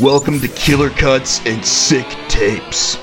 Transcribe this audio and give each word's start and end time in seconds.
Welcome 0.00 0.40
to 0.40 0.48
Killer 0.48 0.88
Cuts 0.88 1.44
and 1.44 1.62
Sick 1.62 2.06
Tapes. 2.30 2.96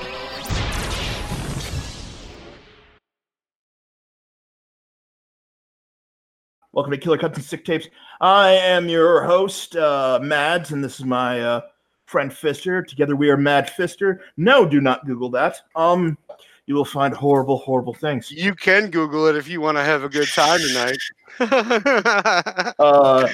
Welcome 6.72 6.90
to 6.90 6.98
Killer 6.98 7.16
Cuts 7.16 7.38
and 7.38 7.46
Sick 7.46 7.64
Tapes. 7.64 7.86
I 8.20 8.50
am 8.50 8.88
your 8.88 9.22
host, 9.22 9.76
uh, 9.76 10.18
Mads, 10.20 10.72
and 10.72 10.82
this 10.82 10.98
is 10.98 11.06
my 11.06 11.40
uh, 11.40 11.60
friend 12.06 12.32
Fister. 12.32 12.84
Together 12.84 13.14
we 13.14 13.30
are 13.30 13.36
Mad 13.36 13.70
Fister. 13.78 14.18
No, 14.36 14.66
do 14.66 14.80
not 14.80 15.06
Google 15.06 15.30
that. 15.30 15.60
Um, 15.76 16.18
you 16.66 16.74
will 16.74 16.84
find 16.84 17.14
horrible, 17.14 17.58
horrible 17.58 17.94
things. 17.94 18.28
You 18.32 18.56
can 18.56 18.90
Google 18.90 19.28
it 19.28 19.36
if 19.36 19.46
you 19.46 19.60
want 19.60 19.78
to 19.78 19.84
have 19.84 20.02
a 20.02 20.08
good 20.08 20.26
time 20.26 20.58
tonight. 20.58 20.98
Uh, 22.80 23.28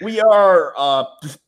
we 0.00 0.20
are 0.20 0.72
uh, 0.76 1.04
this, 1.22 1.38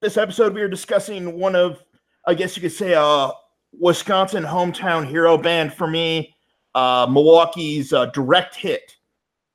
this 0.00 0.16
episode. 0.16 0.54
We 0.54 0.62
are 0.62 0.68
discussing 0.68 1.38
one 1.38 1.54
of, 1.54 1.82
I 2.26 2.34
guess 2.34 2.56
you 2.56 2.62
could 2.62 2.72
say, 2.72 2.94
uh, 2.94 3.30
Wisconsin 3.78 4.44
hometown 4.44 5.06
hero 5.06 5.38
band 5.38 5.72
for 5.72 5.86
me, 5.86 6.34
uh, 6.74 7.06
Milwaukee's 7.08 7.92
uh, 7.92 8.06
direct 8.06 8.54
hit. 8.56 8.96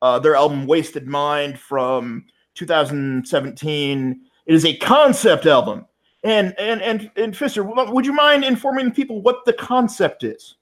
Uh, 0.02 0.20
their 0.20 0.36
album 0.36 0.67
"Wasted 0.67 1.08
Mind" 1.08 1.59
from 1.59 2.26
2017. 2.53 4.22
It 4.45 4.53
is 4.53 4.66
a 4.66 4.77
concept 4.77 5.45
album. 5.45 5.86
And 6.23 6.53
and 6.59 6.81
and 6.81 7.12
and 7.16 7.34
Fister, 7.34 7.91
would 7.91 8.05
you 8.05 8.14
mind 8.14 8.44
informing 8.44 8.91
people 8.91 9.22
what 9.22 9.45
the 9.45 9.53
concept 9.53 10.23
is? 10.23 10.55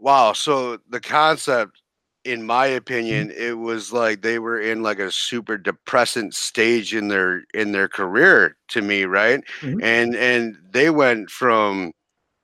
wow. 0.00 0.32
So 0.32 0.78
the 0.88 1.00
concept, 1.00 1.82
in 2.24 2.44
my 2.44 2.66
opinion, 2.66 3.30
it 3.30 3.58
was 3.58 3.92
like 3.92 4.22
they 4.22 4.38
were 4.38 4.60
in 4.60 4.82
like 4.82 4.98
a 4.98 5.10
super 5.12 5.56
depressant 5.58 6.34
stage 6.34 6.94
in 6.94 7.08
their 7.08 7.44
in 7.54 7.72
their 7.72 7.88
career 7.88 8.56
to 8.68 8.82
me, 8.82 9.04
right? 9.04 9.42
Mhm. 9.62 9.80
And 9.80 10.14
and 10.16 10.56
they 10.72 10.90
went 10.90 11.30
from, 11.30 11.92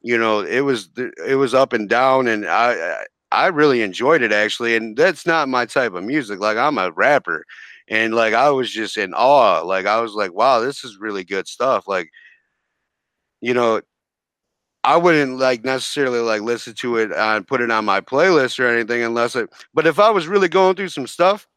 you 0.02 0.19
know, 0.19 0.41
it 0.41 0.61
was 0.62 0.91
it 1.27 1.36
was 1.36 1.55
up 1.55 1.72
and 1.72 1.89
down, 1.89 2.28
and 2.28 2.47
I 2.47 3.05
I 3.33 3.48
really 3.48 3.83
enjoyed 3.83 4.22
it 4.22 4.33
actually. 4.33 4.77
And 4.77 4.97
that's 4.97 5.27
not 5.27 5.48
my 5.48 5.66
type 5.66 5.94
of 5.94 6.05
music. 6.05 6.41
Like 6.41 6.56
I'm 6.59 6.78
a 6.78 6.92
rapper, 6.92 7.44
and 7.88 8.14
like 8.14 8.34
I 8.34 8.50
was 8.50 8.70
just 8.72 8.97
in 8.97 9.14
awe. 9.14 9.61
Like 9.62 9.86
I 9.86 10.00
was 10.00 10.14
like, 10.14 10.33
wow, 10.34 10.61
this 10.61 10.84
is 10.84 10.98
really 10.98 11.25
good 11.25 11.48
stuff. 11.48 11.86
Like, 11.88 12.11
you 13.41 13.55
know, 13.55 13.81
I 14.85 14.97
wouldn't 14.99 15.39
like 15.39 15.65
necessarily 15.65 16.21
like 16.21 16.43
listen 16.43 16.75
to 16.75 16.99
it 16.99 17.11
and 17.11 17.47
put 17.47 17.63
it 17.63 17.71
on 17.71 17.85
my 17.87 18.01
playlist 18.01 18.61
or 18.61 18.69
anything 18.69 19.03
unless 19.03 19.35
it. 19.35 19.51
But 19.73 19.87
if 19.87 19.99
I 19.99 20.11
was 20.11 20.29
really 20.29 20.49
going 20.49 20.77
through 20.77 20.91
some 20.91 21.07
stuff, 21.07 21.49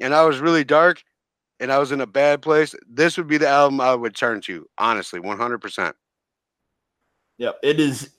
and 0.00 0.14
I 0.14 0.24
was 0.24 0.38
really 0.40 0.64
dark, 0.64 1.02
and 1.60 1.72
I 1.72 1.78
was 1.78 1.92
in 1.92 2.00
a 2.00 2.06
bad 2.06 2.42
place, 2.42 2.74
this 2.86 3.16
would 3.16 3.28
be 3.28 3.38
the 3.38 3.48
album 3.48 3.80
I 3.80 3.94
would 3.94 4.14
turn 4.14 4.40
to. 4.42 4.66
Honestly, 4.76 5.18
one 5.18 5.38
hundred 5.38 5.58
percent. 5.58 5.96
Yep, 7.38 7.58
it 7.62 7.80
is. 7.80 8.10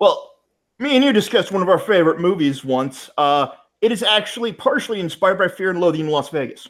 Well, 0.00 0.32
me 0.78 0.96
and 0.96 1.04
you 1.04 1.12
discussed 1.12 1.52
one 1.52 1.62
of 1.62 1.68
our 1.68 1.78
favorite 1.78 2.20
movies 2.20 2.64
once. 2.64 3.10
Uh, 3.16 3.48
it 3.80 3.92
is 3.92 4.02
actually 4.02 4.52
partially 4.52 4.98
inspired 4.98 5.38
by 5.38 5.48
Fear 5.48 5.70
and 5.70 5.80
Loathing 5.80 6.02
in 6.02 6.08
Las 6.08 6.30
Vegas. 6.30 6.68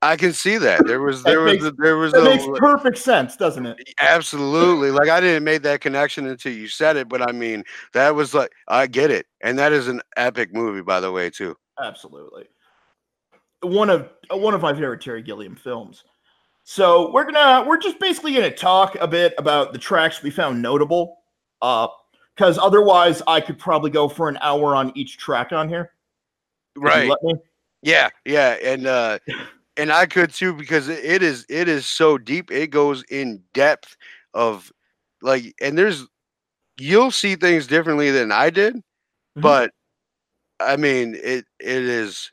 I 0.00 0.16
can 0.16 0.32
see 0.32 0.58
that 0.58 0.86
there 0.86 1.00
was 1.00 1.22
there 1.24 1.40
was 1.40 1.60
makes- 1.60 1.76
there 1.78 1.96
was 1.96 2.12
That 2.12 2.20
a, 2.22 2.24
makes 2.24 2.44
perfect 2.58 2.98
sense, 2.98 3.36
doesn't 3.36 3.66
it? 3.66 3.76
absolutely 4.00 4.90
like 4.90 5.08
I 5.08 5.20
didn't 5.20 5.44
make 5.44 5.62
that 5.62 5.80
connection 5.80 6.26
until 6.26 6.52
you 6.52 6.68
said 6.68 6.96
it, 6.96 7.08
but 7.08 7.20
I 7.22 7.32
mean 7.32 7.64
that 7.94 8.14
was 8.14 8.32
like 8.34 8.50
I 8.68 8.86
get 8.86 9.10
it, 9.10 9.26
and 9.40 9.58
that 9.58 9.72
is 9.72 9.88
an 9.88 10.00
epic 10.16 10.54
movie 10.54 10.82
by 10.82 11.00
the 11.00 11.10
way 11.10 11.30
too. 11.30 11.56
Absolutely. 11.82 12.44
One 13.62 13.90
of 13.90 14.08
one 14.30 14.54
of 14.54 14.62
my 14.62 14.72
favorite 14.72 15.00
Terry 15.00 15.22
Gilliam 15.22 15.56
films. 15.56 16.04
So 16.62 17.10
we're 17.12 17.24
gonna 17.24 17.66
we're 17.66 17.78
just 17.78 17.98
basically 17.98 18.34
gonna 18.34 18.50
talk 18.54 18.94
a 19.00 19.08
bit 19.08 19.34
about 19.36 19.72
the 19.72 19.78
tracks 19.78 20.22
we 20.22 20.30
found 20.30 20.62
notable. 20.62 21.18
Uh 21.60 21.88
because 22.36 22.56
otherwise 22.56 23.20
I 23.26 23.40
could 23.40 23.58
probably 23.58 23.90
go 23.90 24.08
for 24.08 24.28
an 24.28 24.38
hour 24.40 24.76
on 24.76 24.92
each 24.94 25.18
track 25.18 25.50
on 25.50 25.68
here. 25.68 25.90
Right. 26.76 27.10
Yeah, 27.82 28.10
yeah, 28.24 28.56
and 28.62 28.86
uh 28.86 29.18
and 29.78 29.92
I 29.92 30.06
could 30.06 30.30
too 30.34 30.52
because 30.52 30.88
it- 30.88 31.22
is 31.22 31.46
it 31.48 31.68
is 31.68 31.86
so 31.86 32.18
deep. 32.18 32.50
It 32.50 32.68
goes 32.70 33.02
in 33.04 33.42
depth 33.54 33.96
of 34.34 34.70
like 35.22 35.54
and 35.60 35.78
there's 35.78 36.04
you'll 36.78 37.10
see 37.10 37.34
things 37.36 37.66
differently 37.66 38.10
than 38.10 38.30
I 38.32 38.50
did, 38.50 38.74
Mhm. 38.76 38.82
but 39.36 39.70
I 40.60 40.76
mean 40.76 41.14
it 41.14 41.46
it 41.60 41.82
is 41.82 42.30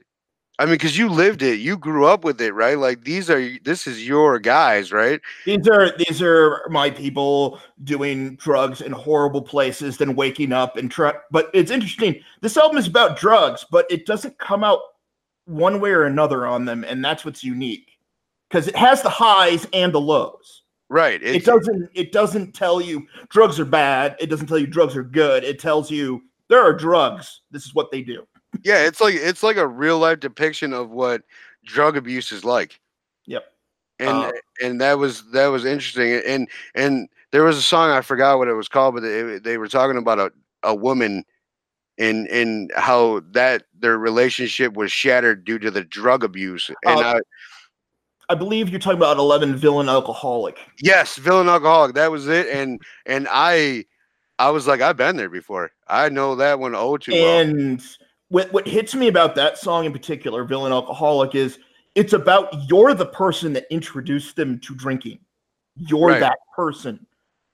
I 0.57 0.65
mean 0.65 0.75
because 0.75 0.97
you 0.97 1.09
lived 1.09 1.41
it, 1.41 1.59
you 1.59 1.77
grew 1.77 2.05
up 2.05 2.23
with 2.23 2.39
it, 2.41 2.53
right? 2.53 2.77
Like 2.77 3.03
these 3.03 3.29
are 3.29 3.41
this 3.63 3.87
is 3.87 4.07
your 4.07 4.39
guys, 4.39 4.91
right? 4.91 5.19
These 5.45 5.67
are 5.67 5.91
these 5.97 6.21
are 6.21 6.65
my 6.69 6.89
people 6.89 7.59
doing 7.83 8.35
drugs 8.37 8.81
in 8.81 8.91
horrible 8.93 9.41
places, 9.41 9.97
then 9.97 10.15
waking 10.15 10.53
up 10.53 10.77
and 10.77 10.89
try. 10.89 11.13
But 11.31 11.49
it's 11.53 11.71
interesting. 11.71 12.21
This 12.41 12.55
album 12.57 12.77
is 12.77 12.87
about 12.87 13.17
drugs, 13.17 13.65
but 13.69 13.85
it 13.91 14.05
doesn't 14.05 14.37
come 14.39 14.63
out 14.63 14.79
one 15.45 15.79
way 15.79 15.91
or 15.91 16.03
another 16.03 16.45
on 16.45 16.65
them, 16.65 16.83
and 16.83 17.03
that's 17.03 17.23
what's 17.25 17.43
unique 17.43 17.97
because 18.49 18.67
it 18.67 18.75
has 18.75 19.01
the 19.01 19.09
highs 19.09 19.67
and 19.73 19.93
the 19.93 20.01
lows. 20.01 20.63
Right. 20.89 21.21
It 21.23 21.45
doesn't. 21.45 21.89
It 21.93 22.11
doesn't 22.11 22.53
tell 22.53 22.79
you 22.79 23.07
drugs 23.29 23.59
are 23.59 23.65
bad. 23.65 24.15
It 24.19 24.27
doesn't 24.27 24.47
tell 24.47 24.59
you 24.59 24.67
drugs 24.67 24.95
are 24.95 25.03
good. 25.03 25.43
It 25.43 25.59
tells 25.59 25.89
you 25.89 26.21
there 26.47 26.61
are 26.61 26.73
drugs. 26.73 27.41
This 27.51 27.65
is 27.65 27.73
what 27.73 27.91
they 27.91 28.01
do. 28.01 28.27
yeah, 28.63 28.85
it's 28.85 29.01
like 29.01 29.15
it's 29.15 29.41
like 29.43 29.57
a 29.57 29.67
real 29.67 29.97
life 29.99 30.19
depiction 30.19 30.73
of 30.73 30.91
what 30.91 31.23
drug 31.65 31.97
abuse 31.97 32.31
is 32.31 32.45
like. 32.45 32.79
Yep. 33.25 33.45
and 33.99 34.09
Uh, 34.09 34.31
and 34.61 34.79
that 34.81 34.99
was 34.99 35.29
that 35.31 35.47
was 35.47 35.65
interesting 35.65 36.21
and 36.25 36.47
and 36.75 37.09
there 37.31 37.43
was 37.43 37.57
a 37.57 37.61
song 37.61 37.89
i 37.89 38.01
forgot 38.01 38.37
what 38.37 38.47
it 38.47 38.53
was 38.53 38.67
called 38.67 38.93
but 38.93 39.01
they, 39.01 39.39
they 39.39 39.57
were 39.57 39.67
talking 39.67 39.97
about 39.97 40.19
a, 40.19 40.31
a 40.63 40.75
woman 40.75 41.23
and 41.97 42.27
and 42.27 42.71
how 42.75 43.21
that 43.31 43.63
their 43.79 43.97
relationship 43.97 44.73
was 44.73 44.91
shattered 44.91 45.45
due 45.45 45.59
to 45.59 45.71
the 45.71 45.83
drug 45.83 46.23
abuse 46.23 46.69
and 46.83 46.99
Uh, 46.99 47.19
I, 48.29 48.33
I 48.33 48.35
believe 48.35 48.69
you're 48.69 48.79
talking 48.79 48.97
about 48.97 49.17
Eleven 49.17 49.55
Villain 49.55 49.87
Alcoholic. 49.89 50.57
yes 50.81 51.15
villain 51.17 51.47
alcoholic 51.47 51.95
that 51.95 52.11
was 52.11 52.27
it 52.27 52.47
and 52.47 52.81
and 53.05 53.27
i 53.31 53.85
i 54.39 54.49
was 54.49 54.67
like 54.67 54.81
i've 54.81 54.97
been 54.97 55.15
there 55.15 55.29
before 55.29 55.71
i 55.87 56.09
know 56.09 56.35
that 56.35 56.59
one 56.59 56.75
oh 56.75 56.97
too 56.97 57.13
well 57.13 57.39
And 57.39 57.81
what 58.29 58.51
what 58.51 58.67
hits 58.67 58.95
me 58.95 59.07
about 59.07 59.35
that 59.35 59.57
song 59.57 59.85
in 59.85 59.93
particular, 59.93 60.43
Villain 60.43 60.73
Alcoholic, 60.73 61.35
is 61.35 61.59
it's 61.93 62.13
about 62.13 62.49
you're 62.67 62.93
the 62.93 63.05
person 63.05 63.53
that 63.53 63.65
introduced 63.69 64.35
them 64.35 64.59
to 64.59 64.75
drinking. 64.75 65.19
You're 65.77 66.09
Right. 66.09 66.19
that 66.19 66.37
person. 66.55 67.05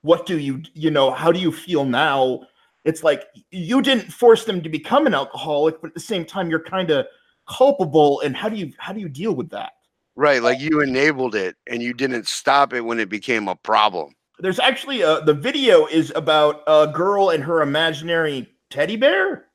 What 0.01 0.25
do 0.25 0.39
you 0.39 0.63
you 0.73 0.89
know, 0.89 1.11
how 1.11 1.31
do 1.31 1.39
you 1.39 1.51
feel 1.51 1.85
now? 1.85 2.47
It's 2.83 3.03
like 3.03 3.25
you 3.51 3.81
didn't 3.81 4.11
force 4.11 4.45
them 4.45 4.61
to 4.61 4.69
become 4.69 5.07
an 5.07 5.13
alcoholic, 5.13 5.81
but 5.81 5.89
at 5.89 5.93
the 5.93 5.99
same 5.99 6.25
time 6.25 6.49
you're 6.49 6.63
kind 6.63 6.89
of 6.89 7.05
culpable 7.47 8.21
and 8.21 8.35
how 8.35 8.49
do 8.49 8.55
you 8.55 8.71
how 8.77 8.93
do 8.93 8.99
you 8.99 9.09
deal 9.09 9.33
with 9.33 9.49
that? 9.49 9.73
right 10.15 10.43
like 10.43 10.59
you 10.59 10.81
enabled 10.81 11.35
it 11.35 11.55
and 11.67 11.81
you 11.81 11.93
didn't 11.93 12.27
stop 12.27 12.73
it 12.73 12.81
when 12.81 12.99
it 12.99 13.09
became 13.09 13.47
a 13.47 13.55
problem 13.55 14.13
There's 14.39 14.59
actually 14.59 15.01
a, 15.01 15.21
the 15.21 15.33
video 15.33 15.85
is 15.85 16.11
about 16.15 16.63
a 16.67 16.87
girl 16.93 17.29
and 17.29 17.43
her 17.43 17.61
imaginary 17.61 18.51
teddy 18.71 18.95
bear, 18.95 19.45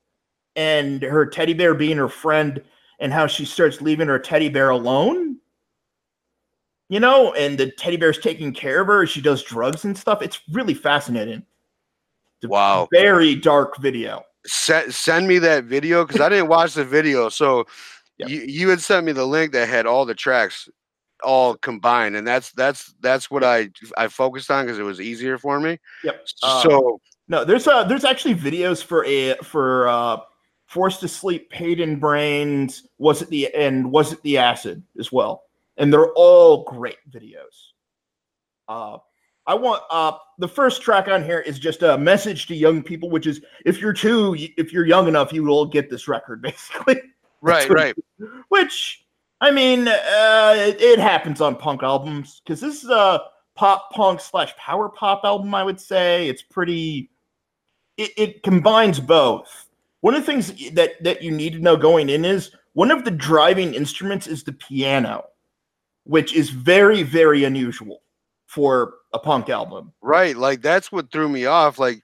and 0.55 1.01
her 1.01 1.25
teddy 1.25 1.53
bear 1.53 1.73
being 1.73 1.97
her 1.97 2.07
friend, 2.07 2.63
and 2.99 3.11
how 3.11 3.27
she 3.27 3.43
starts 3.43 3.81
leaving 3.81 4.07
her 4.07 4.19
teddy 4.19 4.47
bear 4.47 4.69
alone. 4.69 5.37
You 6.89 7.01
know, 7.01 7.33
and 7.33 7.57
the 7.57 7.71
teddy 7.71 7.97
bear's 7.97 8.19
taking 8.19 8.53
care 8.53 8.79
of 8.79 8.87
her. 8.87 9.05
She 9.05 9.19
does 9.19 9.43
drugs 9.43 9.83
and 9.83 9.97
stuff. 9.97 10.21
It's 10.21 10.39
really 10.53 10.73
fascinating. 10.73 11.45
Wow. 12.43 12.87
very 12.91 13.35
dark 13.35 13.77
video. 13.77 14.23
send 14.45 14.93
send 14.93 15.27
me 15.27 15.39
that 15.39 15.65
video 15.65 16.05
because 16.05 16.21
I 16.21 16.29
didn't 16.29 16.47
watch 16.49 16.73
the 16.73 16.85
video. 16.85 17.29
So 17.29 17.65
Yep. 18.19 18.29
you 18.29 18.41
you 18.47 18.69
had 18.69 18.81
sent 18.81 19.05
me 19.05 19.11
the 19.11 19.25
link 19.25 19.51
that 19.51 19.69
had 19.69 19.85
all 19.85 20.05
the 20.05 20.15
tracks 20.15 20.67
all 21.23 21.55
combined, 21.55 22.15
and 22.15 22.25
that's 22.25 22.51
that's 22.53 22.93
that's 22.99 23.29
what 23.29 23.43
I 23.43 23.69
I 23.97 24.07
focused 24.07 24.49
on 24.49 24.65
because 24.65 24.79
it 24.79 24.83
was 24.83 25.01
easier 25.01 25.37
for 25.37 25.59
me. 25.59 25.79
Yep. 26.03 26.27
Uh, 26.43 26.61
So 26.63 27.01
No, 27.27 27.43
there's 27.43 27.67
uh 27.67 27.83
there's 27.83 28.05
actually 28.05 28.35
videos 28.35 28.83
for 28.83 29.05
a 29.05 29.35
for 29.43 29.87
uh 29.87 30.17
Forced 30.67 30.99
to 31.01 31.07
Sleep, 31.07 31.49
Paid 31.49 31.79
in 31.79 31.97
Brains, 31.99 32.87
was 32.97 33.21
it 33.21 33.29
the 33.29 33.53
and 33.55 33.91
was 33.91 34.11
it 34.13 34.21
the 34.23 34.37
acid 34.37 34.83
as 34.99 35.11
well. 35.11 35.43
And 35.77 35.93
they're 35.93 36.11
all 36.13 36.63
great 36.63 36.97
videos. 37.09 37.71
Uh 38.67 38.97
I 39.47 39.55
want 39.55 39.81
uh 39.89 40.11
the 40.37 40.47
first 40.47 40.81
track 40.81 41.07
on 41.07 41.23
here 41.23 41.39
is 41.39 41.57
just 41.57 41.81
a 41.81 41.97
message 41.97 42.47
to 42.47 42.55
young 42.55 42.83
people, 42.83 43.09
which 43.09 43.25
is 43.25 43.41
if 43.65 43.79
you're 43.79 43.93
too 43.93 44.35
if 44.57 44.73
you're 44.73 44.85
young 44.85 45.07
enough, 45.07 45.31
you 45.31 45.43
will 45.43 45.65
get 45.65 45.89
this 45.89 46.07
record, 46.07 46.41
basically. 46.43 47.01
right, 47.41 47.69
right, 47.69 47.95
Which 48.49 49.05
I 49.39 49.51
mean, 49.51 49.87
uh 49.87 50.53
it, 50.57 50.81
it 50.81 50.99
happens 50.99 51.39
on 51.41 51.55
punk 51.55 51.81
albums 51.81 52.41
because 52.43 52.59
this 52.59 52.83
is 52.83 52.89
a 52.89 53.21
pop 53.55 53.89
punk 53.91 54.19
slash 54.19 54.55
power 54.57 54.89
pop 54.89 55.21
album, 55.23 55.55
I 55.55 55.63
would 55.63 55.79
say. 55.79 56.27
It's 56.27 56.41
pretty 56.43 57.09
it, 57.97 58.11
it 58.17 58.43
combines 58.43 58.99
both. 58.99 59.65
One 60.01 60.13
of 60.13 60.21
the 60.21 60.27
things 60.27 60.71
that 60.73 61.01
that 61.03 61.21
you 61.21 61.31
need 61.31 61.53
to 61.53 61.59
know 61.59 61.77
going 61.77 62.09
in 62.09 62.25
is 62.25 62.51
one 62.73 62.91
of 62.91 63.05
the 63.05 63.11
driving 63.11 63.73
instruments 63.73 64.27
is 64.27 64.43
the 64.43 64.53
piano, 64.53 65.23
which 66.03 66.33
is 66.33 66.49
very 66.49 67.01
very 67.01 67.45
unusual. 67.45 68.01
for 68.47 68.95
a 69.17 69.23
punk 69.25 69.49
album. 69.49 69.91
Right. 70.01 70.35
Like 70.37 70.61
that's 70.61 70.91
what 70.91 71.11
threw 71.11 71.29
me 71.29 71.45
off. 71.45 71.79
Like 71.79 72.03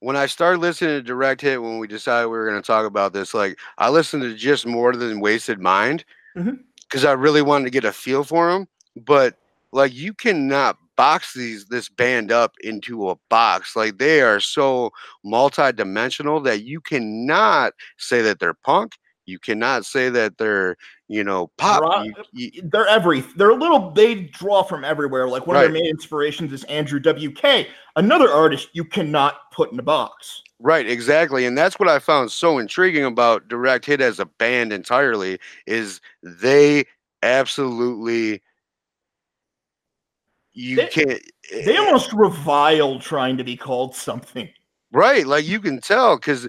when 0.00 0.16
I 0.16 0.26
started 0.26 0.60
listening 0.60 0.96
to 0.96 1.02
Direct 1.02 1.40
Hit, 1.40 1.62
when 1.62 1.78
we 1.78 1.86
decided 1.86 2.26
we 2.26 2.36
were 2.36 2.48
going 2.48 2.60
to 2.60 2.66
talk 2.66 2.86
about 2.86 3.12
this, 3.12 3.34
like 3.34 3.58
I 3.78 3.90
listened 3.90 4.22
to 4.22 4.34
just 4.34 4.66
more 4.66 4.94
than 4.94 5.20
Wasted 5.20 5.60
Mind 5.60 6.04
because 6.34 7.04
Mhm. 7.04 7.08
I 7.08 7.12
really 7.12 7.42
wanted 7.42 7.64
to 7.64 7.70
get 7.70 7.84
a 7.84 7.92
feel 7.92 8.24
for 8.24 8.52
them. 8.52 8.68
But 8.96 9.36
like 9.72 9.94
you 9.94 10.14
cannot 10.14 10.78
box 10.96 11.34
these 11.34 11.64
this 11.66 11.88
band 11.88 12.30
up 12.30 12.54
into 12.60 13.10
a 13.10 13.16
box. 13.28 13.74
Like 13.76 13.98
they 13.98 14.20
are 14.22 14.40
so 14.40 14.92
multi-dimensional 15.24 16.40
that 16.42 16.62
you 16.62 16.80
cannot 16.80 17.72
say 17.98 18.22
that 18.22 18.38
they're 18.38 18.54
punk. 18.54 18.96
You 19.26 19.38
cannot 19.38 19.86
say 19.86 20.10
that 20.10 20.36
they're, 20.38 20.76
you 21.08 21.24
know, 21.24 21.48
pop. 21.56 21.82
Dra- 21.82 22.04
You- 22.32 22.50
you- 22.52 22.62
They're 22.64 22.86
every 22.86 23.20
they're 23.36 23.50
a 23.50 23.54
little 23.54 23.90
they 23.90 24.14
draw 24.24 24.62
from 24.62 24.84
everywhere. 24.84 25.28
Like 25.28 25.46
one 25.46 25.56
of 25.56 25.62
Right. 25.62 25.72
their 25.72 25.82
main 25.82 25.86
inspirations 25.86 26.52
is 26.52 26.64
Andrew 26.64 27.00
WK, 27.00 27.68
another 27.96 28.30
artist 28.30 28.68
you 28.74 28.84
cannot 28.84 29.50
put 29.52 29.72
in 29.72 29.78
a 29.78 29.82
box. 29.82 30.42
Right, 30.60 30.86
exactly. 30.88 31.46
And 31.46 31.56
that's 31.58 31.78
what 31.78 31.88
I 31.88 31.98
found 31.98 32.30
so 32.30 32.58
intriguing 32.58 33.04
about 33.04 33.48
Direct 33.48 33.84
Hit 33.86 34.00
as 34.00 34.20
a 34.20 34.26
band 34.26 34.72
entirely 34.72 35.38
is 35.66 36.00
they 36.22 36.84
absolutely 37.22 38.42
you 40.52 40.76
They- 40.76 40.86
can't 40.86 41.10
eh, 41.10 41.64
They 41.64 41.76
eh 41.76 41.80
almost 41.80 42.12
revile 42.12 42.98
trying 43.00 43.36
to 43.38 43.44
be 43.44 43.56
called 43.56 43.94
something. 43.96 44.48
right, 44.92 45.26
like 45.26 45.44
you 45.46 45.60
can 45.60 45.80
tell 45.80 46.18
cuz 46.18 46.46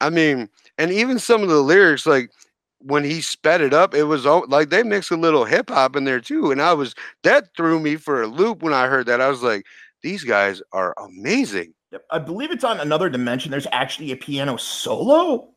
I 0.00 0.10
mean, 0.10 0.48
and 0.78 0.90
even 0.90 1.18
some 1.18 1.42
of 1.42 1.48
the 1.48 1.60
lyrics 1.60 2.06
like 2.06 2.30
when 2.78 3.02
he 3.02 3.22
sped 3.22 3.62
it 3.62 3.72
up, 3.72 3.94
it 3.94 4.04
was 4.04 4.26
all 4.26 4.44
like 4.48 4.68
they 4.68 4.82
mix 4.82 5.10
a 5.10 5.16
little 5.16 5.44
hip 5.46 5.70
hop 5.70 5.96
in 5.96 6.04
there 6.04 6.20
too 6.20 6.50
and 6.50 6.60
I 6.60 6.72
was 6.74 6.94
that 7.22 7.48
threw 7.56 7.80
me 7.80 7.96
for 7.96 8.22
a 8.22 8.26
loop 8.26 8.62
when 8.62 8.72
I 8.74 8.86
heard 8.86 9.06
that. 9.06 9.20
I 9.20 9.28
was 9.28 9.42
like 9.42 9.64
these 10.02 10.22
guys 10.22 10.60
are 10.72 10.94
amazing. 10.98 11.72
I 12.10 12.18
believe 12.18 12.50
it's 12.50 12.64
on 12.64 12.80
another 12.80 13.08
dimension. 13.08 13.50
There's 13.50 13.66
actually 13.72 14.12
a 14.12 14.16
piano 14.16 14.56
solo, 14.56 15.48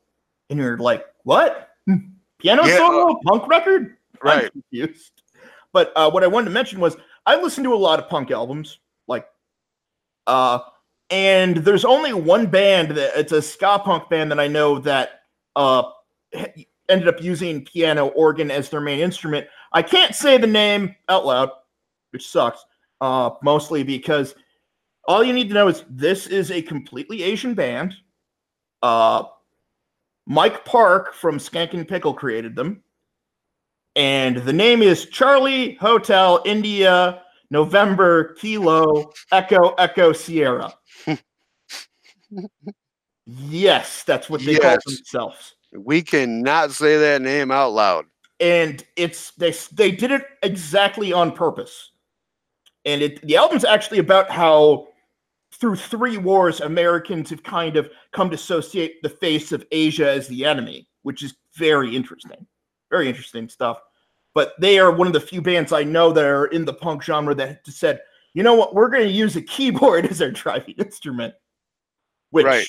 and 0.49 0.59
you're 0.59 0.77
like, 0.77 1.05
"What? 1.23 1.69
Piano 2.39 2.65
Yeah, 2.65 2.77
solo? 2.77 3.19
Punk 3.25 3.47
record?" 3.47 3.97
I'm 4.23 4.39
Right. 4.39 4.51
confused. 4.51 5.23
But 5.73 5.91
uh, 5.95 6.09
what 6.09 6.23
I 6.23 6.27
wanted 6.27 6.45
to 6.45 6.51
mention 6.51 6.79
was 6.79 6.95
I 7.25 7.41
listened 7.41 7.65
to 7.65 7.73
a 7.73 7.75
lot 7.75 7.99
of 7.99 8.07
punk 8.09 8.31
albums, 8.31 8.79
like, 9.07 9.27
uh, 10.27 10.59
and 11.09 11.57
there's 11.57 11.85
only 11.85 12.13
one 12.13 12.47
band 12.47 12.91
that 12.91 13.17
it's 13.17 13.31
a 13.31 13.41
ska 13.41 13.79
punk 13.79 14.09
band 14.09 14.31
that 14.31 14.39
I 14.39 14.47
know 14.47 14.79
that 14.79 15.21
uh 15.55 15.83
ended 16.89 17.07
up 17.07 17.21
using 17.21 17.65
piano 17.65 18.07
organ 18.07 18.51
as 18.51 18.69
their 18.69 18.81
main 18.81 18.99
instrument. 18.99 19.47
I 19.73 19.81
can't 19.81 20.15
say 20.15 20.37
the 20.37 20.47
name 20.47 20.95
out 21.09 21.25
loud, 21.25 21.49
which 22.11 22.27
sucks. 22.27 22.63
Uh, 22.99 23.31
mostly 23.43 23.83
because 23.83 24.33
all 25.07 25.23
you 25.23 25.33
need 25.33 25.49
to 25.49 25.53
know 25.53 25.67
is 25.67 25.83
this 25.89 26.27
is 26.27 26.51
a 26.51 26.61
completely 26.61 27.23
Asian 27.23 27.53
band. 27.53 27.93
Uh, 28.81 29.23
Mike 30.25 30.65
Park 30.65 31.13
from 31.13 31.37
Skankin' 31.37 31.87
Pickle 31.87 32.13
created 32.13 32.55
them. 32.55 32.83
And 33.95 34.37
the 34.37 34.53
name 34.53 34.81
is 34.81 35.05
Charlie 35.05 35.75
Hotel 35.75 36.41
India 36.45 37.21
November 37.49 38.33
Kilo 38.35 39.11
Echo 39.31 39.73
Echo 39.75 40.13
Sierra. 40.13 40.73
yes, 43.25 44.03
that's 44.03 44.29
what 44.29 44.41
they 44.41 44.57
call 44.57 44.77
themselves. 44.85 45.55
We 45.73 46.01
cannot 46.01 46.71
say 46.71 46.97
that 46.97 47.21
name 47.21 47.51
out 47.51 47.73
loud. 47.73 48.05
and 48.39 48.83
it's 48.95 49.31
they 49.31 49.53
they 49.73 49.91
did 49.91 50.11
it 50.11 50.25
exactly 50.43 51.13
on 51.13 51.31
purpose. 51.31 51.91
And 52.85 53.01
it 53.01 53.21
the 53.25 53.37
album's 53.37 53.65
actually 53.65 53.99
about 53.99 54.29
how 54.29 54.87
through 55.53 55.75
three 55.75 56.17
wars 56.17 56.61
Americans 56.61 57.29
have 57.31 57.43
kind 57.43 57.77
of 57.77 57.89
come 58.11 58.29
to 58.29 58.35
associate 58.35 59.01
the 59.01 59.09
face 59.09 59.51
of 59.51 59.65
Asia 59.71 60.09
as 60.09 60.27
the 60.27 60.45
enemy, 60.45 60.87
which 61.01 61.23
is 61.23 61.35
very 61.55 61.95
interesting. 61.95 62.45
Very 62.89 63.07
interesting 63.07 63.49
stuff. 63.49 63.79
But 64.37 64.53
they 64.59 64.77
are 64.77 64.91
one 64.91 65.07
of 65.07 65.13
the 65.13 65.19
few 65.19 65.41
bands 65.41 65.73
I 65.73 65.83
know 65.83 66.13
that 66.13 66.23
are 66.23 66.45
in 66.45 66.63
the 66.63 66.71
punk 66.71 67.01
genre 67.01 67.33
that 67.33 67.65
just 67.65 67.79
said, 67.79 68.01
you 68.35 68.43
know 68.43 68.53
what, 68.53 68.75
we're 68.75 68.87
going 68.87 69.07
to 69.07 69.11
use 69.11 69.35
a 69.35 69.41
keyboard 69.41 70.05
as 70.11 70.21
our 70.21 70.29
driving 70.29 70.75
instrument, 70.77 71.33
which 72.29 72.45
Right. 72.45 72.67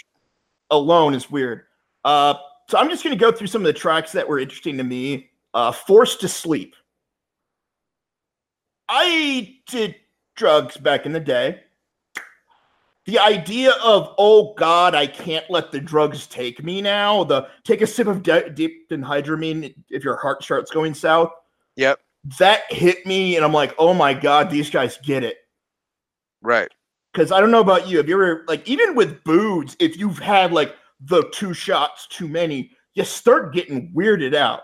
alone 0.71 1.13
is 1.13 1.31
weird. 1.31 1.65
Uh, 2.07 2.37
so 2.71 2.79
I'm 2.79 2.89
just 2.89 3.05
going 3.05 3.15
to 3.15 3.21
go 3.21 3.31
through 3.31 3.49
some 3.49 3.61
of 3.61 3.67
the 3.67 3.75
tracks 3.75 4.13
that 4.13 4.27
were 4.27 4.39
interesting 4.39 4.79
to 4.79 4.83
me. 4.83 5.29
Uh, 5.53 5.71
Forced 5.71 6.23
to 6.23 6.29
Sleep. 6.29 6.75
I 8.89 9.59
did 9.67 9.97
drugs 10.37 10.79
back 10.79 11.05
in 11.05 11.13
the 11.13 11.21
day. 11.21 11.61
The 13.05 13.19
idea 13.19 13.73
of, 13.85 14.15
oh 14.17 14.55
God, 14.55 14.95
I 14.95 15.07
can't 15.07 15.45
let 15.51 15.71
the 15.71 15.81
drugs 15.81 16.27
take 16.29 16.65
me 16.65 16.81
now. 16.81 17.25
The 17.25 17.49
take 17.65 17.83
a 17.83 17.87
sip 17.87 18.07
of 18.07 18.23
de- 18.23 18.49
deep 18.49 18.89
dihydramine 18.89 19.75
if 19.91 20.03
your 20.03 20.17
heart 20.17 20.43
starts 20.43 20.71
going 20.71 20.95
south. 20.95 21.31
Yep. 21.79 22.01
That 22.39 22.71
hit 22.71 23.07
me, 23.07 23.37
and 23.37 23.45
I'm 23.45 23.53
like, 23.53 23.75
oh 23.79 23.95
my 23.95 24.13
God, 24.13 24.51
these 24.51 24.69
guys 24.69 24.99
get 25.03 25.25
it. 25.25 25.39
Right. 26.43 26.69
Because 27.13 27.33
I 27.33 27.41
don't 27.41 27.51
know 27.51 27.61
about 27.61 27.89
you. 27.89 27.97
Have 27.97 28.09
you 28.09 28.15
ever, 28.17 28.45
like, 28.49 28.69
even 28.69 28.95
with 28.95 29.23
booze, 29.25 29.77
if 29.79 29.97
you've 29.97 30.19
had 30.19 30.53
like 30.53 30.75
the 31.01 31.23
two 31.33 31.55
shots 31.55 32.07
too 32.09 32.29
many, 32.29 32.73
you 32.95 33.05
start 33.05 33.55
getting 33.55 33.93
weirded 33.93 34.35
out. 34.35 34.63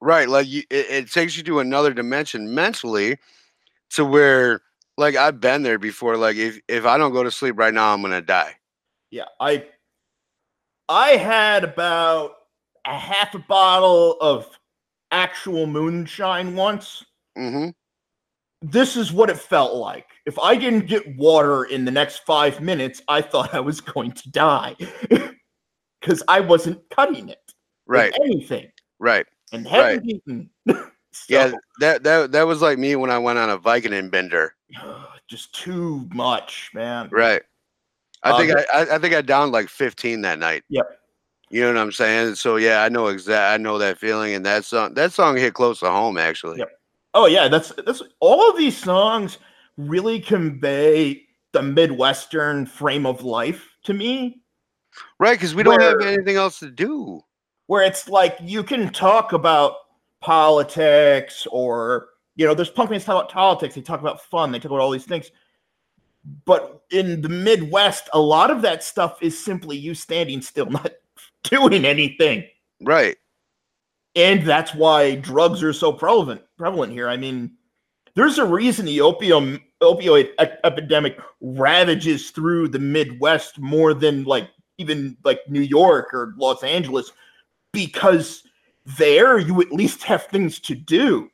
Right. 0.00 0.28
Like 0.28 0.48
you, 0.48 0.62
it, 0.70 0.86
it 0.90 1.12
takes 1.12 1.36
you 1.36 1.42
to 1.44 1.60
another 1.60 1.92
dimension 1.92 2.54
mentally 2.54 3.18
to 3.90 4.04
where 4.04 4.62
like 4.96 5.14
I've 5.14 5.40
been 5.40 5.62
there 5.62 5.78
before. 5.78 6.16
Like 6.16 6.36
if 6.36 6.58
if 6.68 6.84
I 6.86 6.98
don't 6.98 7.12
go 7.12 7.22
to 7.22 7.30
sleep 7.30 7.58
right 7.58 7.72
now, 7.72 7.92
I'm 7.92 8.02
gonna 8.02 8.22
die. 8.22 8.56
Yeah, 9.10 9.26
I 9.40 9.64
I 10.88 11.10
had 11.10 11.64
about 11.64 12.32
a 12.84 12.96
half 12.96 13.34
a 13.34 13.38
bottle 13.38 14.16
of 14.20 14.48
actual 15.10 15.66
moonshine 15.66 16.54
once. 16.54 17.04
hmm 17.36 17.68
This 18.62 18.96
is 18.96 19.12
what 19.12 19.30
it 19.30 19.38
felt 19.38 19.74
like. 19.76 20.06
If 20.24 20.38
I 20.38 20.56
didn't 20.56 20.86
get 20.86 21.16
water 21.16 21.64
in 21.64 21.84
the 21.84 21.90
next 21.90 22.24
five 22.26 22.60
minutes, 22.60 23.02
I 23.08 23.22
thought 23.22 23.54
I 23.54 23.60
was 23.60 23.80
going 23.80 24.12
to 24.12 24.30
die 24.30 24.76
because 26.00 26.22
I 26.28 26.40
wasn't 26.40 26.88
cutting 26.90 27.28
it. 27.28 27.52
Right. 27.86 28.12
anything 28.24 28.70
Right. 28.98 29.26
and 29.52 29.66
hadn't 29.66 30.08
eaten. 30.08 30.50
Yeah. 31.30 31.52
That 31.80 32.02
that 32.04 32.32
that 32.32 32.42
was 32.42 32.60
like 32.60 32.78
me 32.78 32.94
when 32.94 33.08
I 33.10 33.18
went 33.18 33.38
on 33.38 33.48
a 33.48 33.58
Vicodin 33.58 34.10
bender. 34.10 34.54
just 35.28 35.54
too 35.54 36.06
much, 36.12 36.70
man. 36.74 37.08
Right. 37.10 37.40
I 38.22 38.32
Uh, 38.32 38.36
think 38.36 38.52
I, 38.52 38.64
I 38.82 38.94
I 38.96 38.98
think 38.98 39.14
I 39.14 39.22
downed 39.22 39.50
like 39.52 39.70
15 39.70 40.20
that 40.22 40.38
night. 40.38 40.62
Yep. 40.68 40.84
You 41.50 41.60
know 41.62 41.68
what 41.74 41.80
I'm 41.80 41.92
saying? 41.92 42.34
So 42.36 42.56
yeah, 42.56 42.82
I 42.82 42.88
know 42.88 43.06
exact. 43.08 43.52
I 43.54 43.56
know 43.62 43.78
that 43.78 43.98
feeling, 43.98 44.34
and 44.34 44.44
that 44.46 44.64
song 44.64 44.94
that 44.94 45.12
song 45.12 45.36
hit 45.36 45.54
close 45.54 45.80
to 45.80 45.90
home 45.90 46.18
actually. 46.18 46.58
Yep. 46.58 46.70
Oh 47.14 47.26
yeah, 47.26 47.48
that's 47.48 47.72
that's 47.84 48.02
all 48.20 48.50
of 48.50 48.56
these 48.58 48.76
songs 48.76 49.38
really 49.76 50.20
convey 50.20 51.22
the 51.52 51.62
Midwestern 51.62 52.66
frame 52.66 53.06
of 53.06 53.22
life 53.22 53.68
to 53.84 53.94
me, 53.94 54.40
Right, 55.18 55.38
because 55.38 55.54
we 55.54 55.62
don't 55.62 55.80
have 55.80 56.00
anything 56.02 56.36
else 56.36 56.58
to 56.60 56.70
do. 56.70 57.22
where 57.66 57.82
it's 57.84 58.08
like 58.08 58.36
you 58.42 58.62
can 58.62 58.92
talk 58.92 59.32
about 59.32 59.74
politics 60.20 61.46
or 61.50 62.08
you 62.34 62.46
know, 62.46 62.54
there's 62.54 62.68
punk 62.70 62.90
bands 62.90 63.04
talk 63.04 63.16
about 63.16 63.32
politics, 63.32 63.74
they 63.74 63.80
talk 63.80 64.00
about 64.00 64.20
fun, 64.22 64.52
they 64.52 64.58
talk 64.58 64.70
about 64.70 64.80
all 64.80 64.90
these 64.90 65.06
things. 65.06 65.30
But 66.44 66.82
in 66.90 67.22
the 67.22 67.28
Midwest, 67.28 68.08
a 68.12 68.18
lot 68.20 68.50
of 68.50 68.62
that 68.62 68.82
stuff 68.82 69.22
is 69.22 69.42
simply 69.42 69.76
you 69.76 69.94
standing 69.94 70.42
still, 70.42 70.66
not 70.70 70.92
doing 71.50 71.84
anything. 71.84 72.44
Right. 72.82 73.16
and 74.14 74.42
that's 74.46 74.74
why 74.74 75.14
drugs 75.16 75.62
are 75.62 75.72
so 75.72 75.92
prevalent 75.92 76.42
prevalent 76.58 76.92
here. 76.92 77.08
I 77.08 77.16
mean, 77.16 77.52
there's 78.14 78.38
a 78.38 78.44
reason 78.44 78.86
the 78.86 79.00
opium 79.00 79.60
opioid 79.82 80.30
e- 80.40 80.56
epidemic 80.64 81.18
ravages 81.40 82.30
through 82.30 82.68
the 82.68 82.78
Midwest 82.78 83.58
more 83.58 83.92
than 83.94 84.24
like 84.24 84.48
even 84.78 85.16
like 85.24 85.40
New 85.48 85.60
York 85.60 86.12
or 86.14 86.34
Los 86.38 86.62
Angeles 86.62 87.12
because 87.72 88.42
there 88.98 89.38
you 89.38 89.60
at 89.60 89.72
least 89.72 90.02
have 90.04 90.24
things 90.26 90.58
to 90.60 90.74
do. 90.74 91.28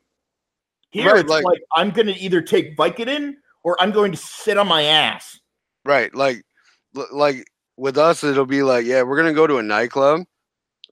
Here 0.91 1.05
Right, 1.11 1.19
it's 1.21 1.29
like- 1.29 1.45
like, 1.45 1.61
I'm 1.75 1.89
going 1.91 2.07
to 2.07 2.17
either 2.19 2.41
take 2.41 2.75
Vicodin 2.77 3.33
or 3.63 3.75
I'm 3.81 3.91
going 3.91 4.11
to 4.11 4.17
sit 4.17 4.57
on 4.57 4.67
my 4.67 4.83
ass. 4.83 5.39
Right. 5.85 6.13
Like 6.13 6.43
like 7.11 7.47
with 7.77 7.97
us 7.97 8.23
it'll 8.23 8.45
be 8.45 8.63
like, 8.63 8.85
yeah, 8.85 9.01
we're 9.01 9.15
going 9.15 9.27
to 9.27 9.35
go 9.35 9.47
to 9.47 9.57
a 9.57 9.63
nightclub 9.63 10.21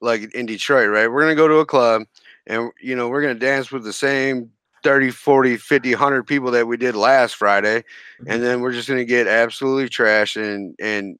like 0.00 0.34
in 0.34 0.46
Detroit, 0.46 0.88
right? 0.88 1.06
We're 1.06 1.22
going 1.22 1.36
to 1.36 1.40
go 1.40 1.48
to 1.48 1.58
a 1.58 1.66
club 1.66 2.02
and 2.46 2.70
you 2.80 2.96
know, 2.96 3.08
we're 3.08 3.22
going 3.22 3.34
to 3.34 3.46
dance 3.46 3.70
with 3.70 3.84
the 3.84 3.92
same 3.92 4.50
30, 4.82 5.10
40, 5.10 5.56
50, 5.56 5.90
100 5.90 6.26
people 6.26 6.50
that 6.50 6.66
we 6.66 6.76
did 6.76 6.96
last 6.96 7.36
Friday 7.36 7.84
and 8.26 8.42
then 8.42 8.60
we're 8.60 8.72
just 8.72 8.88
going 8.88 8.98
to 8.98 9.04
get 9.04 9.26
absolutely 9.26 9.88
trashed 9.88 10.42
and 10.42 10.74
and 10.80 11.18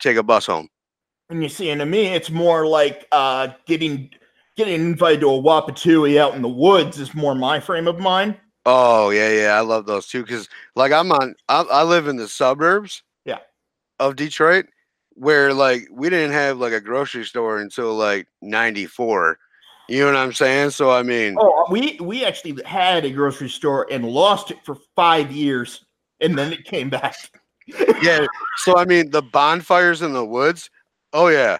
take 0.00 0.16
a 0.16 0.22
bus 0.22 0.46
home. 0.46 0.68
And 1.30 1.42
you 1.42 1.48
see, 1.48 1.70
and 1.70 1.80
to 1.80 1.86
me, 1.86 2.08
it's 2.08 2.30
more 2.30 2.66
like 2.66 3.06
uh, 3.10 3.48
getting 3.66 4.10
getting 4.56 4.74
invited 4.74 5.20
to 5.20 5.30
a 5.30 5.42
Wapatui 5.42 6.18
out 6.18 6.34
in 6.34 6.42
the 6.42 6.48
woods 6.48 6.98
is 6.98 7.14
more 7.14 7.34
my 7.34 7.58
frame 7.58 7.88
of 7.88 7.98
mind. 7.98 8.36
Oh 8.66 9.10
yeah, 9.10 9.30
yeah, 9.30 9.52
I 9.56 9.60
love 9.60 9.86
those 9.86 10.06
too. 10.06 10.24
Cause 10.24 10.48
like 10.74 10.92
I'm 10.92 11.12
on, 11.12 11.34
I, 11.48 11.62
I 11.62 11.82
live 11.82 12.08
in 12.08 12.16
the 12.16 12.28
suburbs. 12.28 13.02
Yeah. 13.24 13.38
Of 13.98 14.16
Detroit, 14.16 14.66
where 15.14 15.54
like 15.54 15.88
we 15.90 16.10
didn't 16.10 16.32
have 16.32 16.58
like 16.58 16.72
a 16.72 16.80
grocery 16.80 17.24
store 17.24 17.58
until 17.58 17.94
like 17.94 18.26
'94. 18.42 19.38
You 19.88 20.00
know 20.00 20.06
what 20.06 20.16
I'm 20.16 20.32
saying? 20.32 20.70
So 20.70 20.90
I 20.90 21.02
mean, 21.02 21.36
Oh, 21.38 21.64
uh, 21.64 21.70
we 21.70 21.98
we 22.00 22.24
actually 22.24 22.62
had 22.64 23.04
a 23.04 23.10
grocery 23.10 23.50
store 23.50 23.86
and 23.90 24.04
lost 24.04 24.50
it 24.50 24.58
for 24.64 24.76
five 24.96 25.30
years, 25.30 25.84
and 26.20 26.36
then 26.38 26.52
it 26.52 26.64
came 26.64 26.90
back. 26.90 27.16
yeah. 28.02 28.26
So 28.58 28.76
I 28.76 28.84
mean, 28.84 29.10
the 29.10 29.22
bonfires 29.22 30.02
in 30.02 30.12
the 30.12 30.24
woods. 30.24 30.70
Oh 31.12 31.28
yeah, 31.28 31.58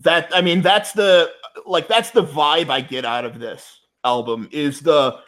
that 0.00 0.30
I 0.34 0.42
mean, 0.42 0.62
that's 0.62 0.92
the 0.92 1.30
like 1.66 1.88
that's 1.88 2.10
the 2.10 2.24
vibe 2.24 2.70
I 2.70 2.80
get 2.80 3.04
out 3.04 3.24
of 3.24 3.38
this 3.38 3.80
album 4.04 4.48
is 4.52 4.80
the 4.80 5.18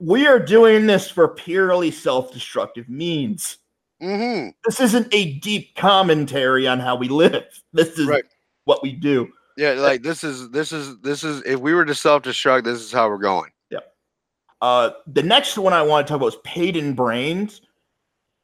we 0.00 0.26
are 0.26 0.38
doing 0.38 0.86
this 0.86 1.08
for 1.08 1.28
purely 1.28 1.90
self-destructive 1.90 2.88
means. 2.88 3.58
Mm-hmm. 4.02 4.50
This 4.64 4.80
isn't 4.80 5.08
a 5.12 5.34
deep 5.38 5.74
commentary 5.76 6.66
on 6.66 6.80
how 6.80 6.96
we 6.96 7.08
live. 7.08 7.44
This 7.72 7.98
is 7.98 8.06
Right. 8.06 8.24
what 8.64 8.82
we 8.82 8.92
do. 8.92 9.28
Yeah, 9.56 9.72
like 9.72 10.02
this 10.02 10.22
is 10.22 10.50
this 10.50 10.70
is 10.72 10.98
this 11.00 11.24
is 11.24 11.42
if 11.46 11.58
we 11.60 11.72
were 11.72 11.86
to 11.86 11.94
self-destruct, 11.94 12.64
this 12.64 12.80
is 12.80 12.92
how 12.92 13.08
we're 13.08 13.16
going. 13.16 13.50
Yep. 13.70 13.94
Uh, 14.60 14.90
the 15.06 15.22
next 15.22 15.56
one 15.56 15.72
I 15.72 15.80
want 15.82 16.06
to 16.06 16.10
talk 16.10 16.16
about 16.20 16.34
is 16.34 16.40
Paid 16.44 16.76
in 16.76 16.94
Brains. 16.94 17.62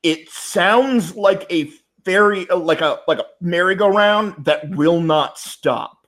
It 0.02 0.30
sounds 0.30 1.14
like 1.14 1.46
a 1.52 1.70
very 2.04 2.48
uh, 2.48 2.56
like 2.56 2.80
a 2.80 3.00
like 3.06 3.18
a 3.18 3.26
merry-go-round 3.40 4.44
that 4.44 4.70
will 4.70 5.00
not 5.00 5.38
stop. 5.38 6.06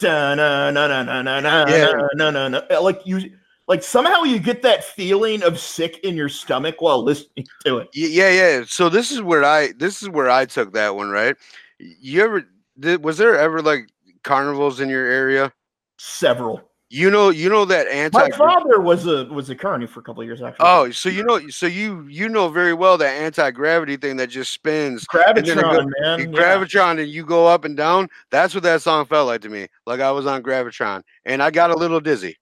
Da 0.00 0.34
na 0.34 0.70
na 0.70 0.86
na 0.88 1.02
na 1.02 1.22
na 1.22 1.40
na 1.40 2.08
na 2.14 2.30
na 2.30 2.48
na. 2.48 2.78
Like 2.80 3.00
you, 3.04 3.32
like 3.68 3.82
somehow 3.82 4.22
you 4.22 4.38
get 4.38 4.62
that 4.62 4.84
feeling 4.84 5.42
of 5.42 5.58
sick 5.58 5.98
in 6.04 6.16
your 6.16 6.28
stomach 6.28 6.80
while 6.80 7.02
listening 7.02 7.46
to 7.64 7.78
it. 7.78 7.88
Yeah, 7.92 8.30
yeah. 8.30 8.64
So 8.66 8.88
this 8.88 9.10
is 9.10 9.20
where 9.20 9.44
I 9.44 9.72
this 9.76 10.02
is 10.02 10.08
where 10.08 10.30
I 10.30 10.44
took 10.44 10.72
that 10.74 10.94
one, 10.94 11.10
right? 11.10 11.36
You 11.78 12.22
ever 12.22 12.48
did 12.78 13.02
was 13.04 13.18
there 13.18 13.38
ever 13.38 13.60
like 13.62 13.88
carnivals 14.22 14.80
in 14.80 14.88
your 14.88 15.06
area? 15.06 15.52
Several. 15.98 16.62
You 16.88 17.10
know, 17.10 17.30
you 17.30 17.48
know 17.48 17.64
that 17.64 17.88
anti 17.88 18.16
My 18.16 18.30
father 18.30 18.80
was 18.80 19.08
a 19.08 19.24
was 19.24 19.50
a 19.50 19.56
carny 19.56 19.88
for 19.88 19.98
a 19.98 20.02
couple 20.04 20.22
of 20.22 20.28
years 20.28 20.40
actually. 20.40 20.66
Oh, 20.68 20.88
so 20.92 21.08
you 21.08 21.24
know 21.24 21.48
so 21.48 21.66
you 21.66 22.06
you 22.06 22.28
know 22.28 22.48
very 22.48 22.74
well 22.74 22.96
that 22.98 23.10
anti-gravity 23.10 23.96
thing 23.96 24.16
that 24.18 24.28
just 24.28 24.52
spins 24.52 25.02
it 25.02 25.08
go- 25.12 25.20
Gravitron, 25.20 25.90
man. 25.98 26.20
yeah. 26.20 26.26
Gravitron 26.26 27.00
and 27.00 27.10
you 27.10 27.26
go 27.26 27.48
up 27.48 27.64
and 27.64 27.76
down. 27.76 28.08
That's 28.30 28.54
what 28.54 28.62
that 28.62 28.82
song 28.82 29.04
felt 29.06 29.26
like 29.26 29.40
to 29.40 29.48
me. 29.48 29.66
Like 29.84 29.98
I 29.98 30.12
was 30.12 30.26
on 30.26 30.44
Gravitron 30.44 31.02
and 31.24 31.42
I 31.42 31.50
got 31.50 31.72
a 31.72 31.76
little 31.76 32.00
dizzy. 32.00 32.36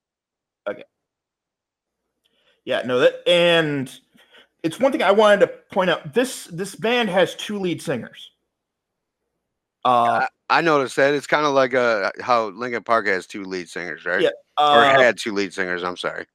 Yeah, 2.65 2.83
no, 2.85 2.99
that 3.01 3.23
and 3.27 3.93
it's 4.63 4.81
one 4.81 4.91
thing 4.93 5.03
I 5.03 5.13
wanted 5.13 5.41
to 5.41 5.49
point 5.73 5.91
out. 5.91 6.15
This 6.15 6.45
this 6.47 6.75
band 6.75 7.11
has 7.11 7.35
two 7.35 7.59
lead 7.59 7.83
singers. 7.83 8.31
Uh, 9.85 10.27
I 10.49 10.63
noticed 10.63 10.97
that 10.97 11.13
it's 11.13 11.27
kind 11.27 11.45
of 11.45 11.53
like 11.53 11.75
uh 11.75 12.11
how 12.21 12.47
Linkin 12.49 12.83
Park 12.83 13.07
has 13.07 13.27
two 13.27 13.45
lead 13.45 13.69
singers, 13.69 14.05
right? 14.07 14.23
Yeah, 14.23 14.31
or 14.59 14.85
uh, 14.85 14.99
had 15.03 15.19
two 15.19 15.33
lead 15.33 15.53
singers. 15.53 15.85
I'm 15.85 15.97
sorry. 15.97 16.27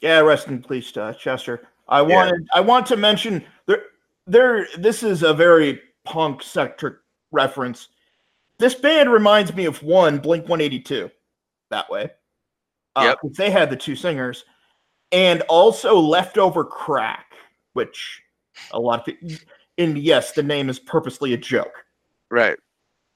yeah, 0.00 0.20
rest 0.20 0.48
in 0.48 0.62
peace, 0.62 0.96
uh, 0.96 1.12
Chester. 1.12 1.68
I 1.88 2.00
Yeah. 2.00 2.14
wanted 2.16 2.48
I 2.54 2.60
want 2.60 2.86
to 2.86 2.96
mention 2.96 3.44
there 3.66 3.82
there 4.26 4.68
this 4.78 5.02
is 5.02 5.22
a 5.22 5.34
very 5.34 5.82
punk 6.04 6.42
centric 6.42 6.96
reference. 7.30 7.88
This 8.58 8.74
band 8.74 9.12
reminds 9.12 9.54
me 9.54 9.66
of 9.66 9.82
one 9.82 10.18
Blink 10.18 10.48
182 10.48 11.10
that 11.70 11.90
way. 11.90 12.10
Uh, 12.96 13.14
Yep. 13.22 13.34
They 13.36 13.50
had 13.50 13.70
the 13.70 13.76
two 13.76 13.94
singers, 13.94 14.44
and 15.12 15.42
also 15.42 15.98
Leftover 15.98 16.64
Crack, 16.64 17.34
which 17.72 18.22
a 18.72 18.80
lot 18.80 19.00
of 19.00 19.06
people. 19.06 19.28
And 19.76 19.96
yes, 19.96 20.32
the 20.32 20.42
name 20.42 20.68
is 20.68 20.78
purposely 20.78 21.32
a 21.34 21.38
joke. 21.38 21.84
Right. 22.30 22.58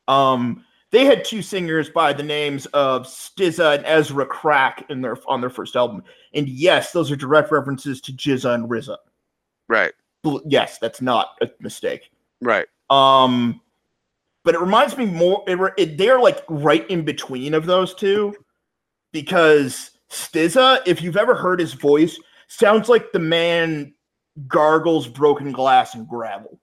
Um, 0.09 0.65
they 0.91 1.05
had 1.05 1.25
two 1.25 1.43
singers 1.43 1.89
by 1.89 2.13
the 2.13 2.23
names 2.23 2.67
of 2.67 3.07
Stza 3.07 3.77
and 3.77 3.87
Ezra 3.87 4.27
Crack 4.27 4.85
in 4.91 5.01
their 5.01 5.17
on 5.27 5.41
their 5.41 5.51
first 5.51 5.75
album, 5.75 6.05
and 6.35 6.49
yes, 6.49 6.93
those 6.93 7.11
are 7.11 7.17
direct 7.17 7.51
references 7.51 8.01
to 8.03 8.13
GZA 8.13 8.55
and 8.55 8.69
RZA. 8.69 8.97
Right. 9.69 9.93
Yes, 10.47 10.79
that's 10.79 11.01
not 11.01 11.31
a 11.41 11.49
mistake. 11.61 12.11
Right. 12.43 12.67
Um, 12.91 13.61
but 14.45 14.55
it 14.55 14.61
reminds 14.61 14.97
me 14.97 15.07
more. 15.07 15.43
It, 15.47 15.59
it, 15.79 15.99
they're 15.99 16.21
like 16.21 16.43
right 16.49 16.89
in 16.91 17.05
between 17.05 17.55
of 17.55 17.65
those 17.65 17.95
two, 17.95 18.35
because 19.13 19.93
Stza, 20.13 20.81
if 20.87 21.01
you've 21.01 21.17
ever 21.17 21.35
heard 21.35 21.59
his 21.59 21.73
voice, 21.73 22.19
sounds 22.47 22.89
like 22.89 23.13
the 23.13 23.19
man 23.19 23.95
gargles 24.47 25.09
broken 25.09 25.53
glass 25.53 25.95
and 25.95 26.07
gravel. 26.07 26.61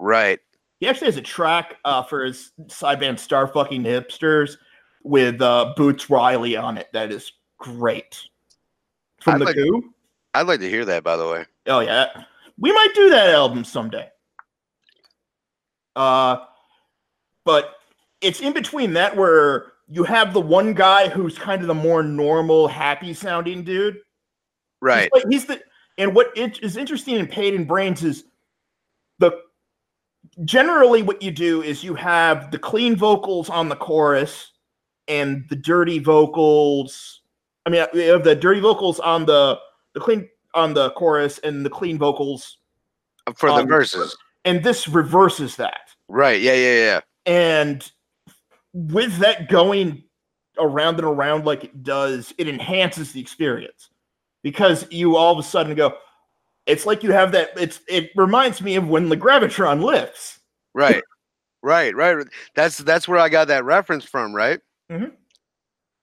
Right. 0.00 0.40
He 0.80 0.88
actually 0.88 1.06
has 1.06 1.16
a 1.16 1.22
track 1.22 1.76
uh, 1.84 2.02
for 2.02 2.24
his 2.24 2.52
side 2.66 3.00
band 3.00 3.18
Star 3.20 3.46
Fucking 3.46 3.84
Hipsters 3.84 4.56
with 5.04 5.40
uh, 5.40 5.74
Boots 5.76 6.10
Riley 6.10 6.56
on 6.56 6.76
it. 6.76 6.88
That 6.92 7.12
is 7.12 7.32
great. 7.58 8.20
From 9.20 9.34
I'd 9.34 9.40
the 9.40 9.44
like- 9.46 9.54
Goo. 9.56 9.94
I'd 10.34 10.46
like 10.46 10.60
to 10.60 10.68
hear 10.68 10.84
that 10.84 11.02
by 11.02 11.16
the 11.16 11.26
way. 11.26 11.46
Oh 11.66 11.80
yeah, 11.80 12.06
we 12.58 12.70
might 12.72 12.94
do 12.94 13.10
that 13.10 13.30
album 13.30 13.64
someday. 13.64 14.08
Uh, 15.96 16.36
but 17.44 17.74
it's 18.20 18.40
in 18.40 18.52
between 18.52 18.92
that 18.92 19.16
where 19.16 19.72
you 19.90 20.04
have 20.04 20.32
the 20.32 20.40
one 20.40 20.74
guy 20.74 21.08
who's 21.08 21.38
kind 21.38 21.62
of 21.62 21.68
the 21.68 21.74
more 21.74 22.02
normal, 22.02 22.68
happy 22.68 23.14
sounding 23.14 23.64
dude. 23.64 23.94
He's 23.94 24.02
Right. 24.82 25.10
like- 25.14 25.24
He's, 25.30 25.46
the 25.46 25.60
and 25.96 26.14
what 26.14 26.30
it 26.36 26.62
is 26.62 26.76
interesting 26.76 27.16
in 27.16 27.26
Paid 27.26 27.54
in 27.54 27.64
Brains 27.64 28.04
is 28.04 28.24
the 29.18 29.32
generally 30.44 31.02
what 31.02 31.22
you 31.22 31.30
do 31.30 31.62
is 31.62 31.82
you 31.82 31.94
have 31.94 32.50
the 32.50 32.58
clean 32.58 32.94
vocals 32.96 33.48
on 33.50 33.68
the 33.68 33.76
chorus 33.76 34.52
and 35.08 35.44
the 35.48 35.56
dirty 35.56 35.98
vocals. 35.98 37.22
I 37.66 37.70
mean, 37.70 37.84
you 37.94 38.12
have 38.12 38.24
the 38.24 38.36
dirty 38.36 38.60
vocals 38.60 39.00
on 39.00 39.26
the 39.26 39.58
the 39.94 40.00
clean 40.00 40.28
on 40.54 40.74
the 40.74 40.90
chorus 40.92 41.38
and 41.38 41.64
the 41.66 41.70
clean 41.70 41.98
vocals, 41.98 42.58
For 43.36 43.50
the 43.52 43.64
verses. 43.64 44.16
and 44.44 44.62
this 44.62 44.86
reverses 44.86 45.56
that. 45.56 45.90
Right. 46.08 46.40
Yeah, 46.40 46.54
yeah, 46.54 46.74
yeah. 46.74 47.00
And 47.26 47.90
with 48.78 49.16
that 49.18 49.48
going 49.48 50.04
around 50.56 50.96
and 50.96 51.04
around 51.04 51.44
like 51.44 51.64
it 51.64 51.82
does, 51.82 52.32
it 52.38 52.48
enhances 52.48 53.12
the 53.12 53.20
experience 53.20 53.90
because 54.42 54.86
you 54.90 55.16
all 55.16 55.32
of 55.32 55.38
a 55.38 55.42
sudden 55.42 55.74
go, 55.74 55.96
it's 56.66 56.86
like 56.86 57.02
you 57.02 57.10
have 57.10 57.32
that. 57.32 57.50
It's 57.56 57.80
it 57.88 58.10
reminds 58.14 58.62
me 58.62 58.76
of 58.76 58.88
when 58.88 59.08
the 59.08 59.16
gravitron 59.16 59.82
lifts. 59.82 60.38
Right. 60.74 61.02
right, 61.62 61.94
right. 61.96 62.24
That's 62.54 62.78
that's 62.78 63.08
where 63.08 63.18
I 63.18 63.28
got 63.28 63.48
that 63.48 63.64
reference 63.64 64.04
from, 64.04 64.34
right? 64.34 64.60
Mm-hmm. 64.90 65.14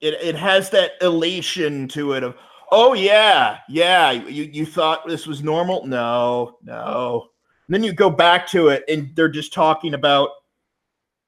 It 0.02 0.16
it 0.16 0.36
has 0.36 0.70
that 0.72 0.92
elation 1.02 1.88
to 1.90 2.14
it 2.14 2.24
of 2.24 2.36
oh 2.72 2.94
yeah 2.94 3.60
yeah 3.70 4.12
you 4.12 4.44
you 4.44 4.66
thought 4.66 5.08
this 5.08 5.28
was 5.28 5.44
normal 5.44 5.86
no 5.86 6.58
no. 6.64 7.30
And 7.68 7.74
then 7.74 7.84
you 7.84 7.94
go 7.94 8.10
back 8.10 8.48
to 8.48 8.68
it 8.68 8.84
and 8.90 9.16
they're 9.16 9.30
just 9.30 9.54
talking 9.54 9.94
about 9.94 10.30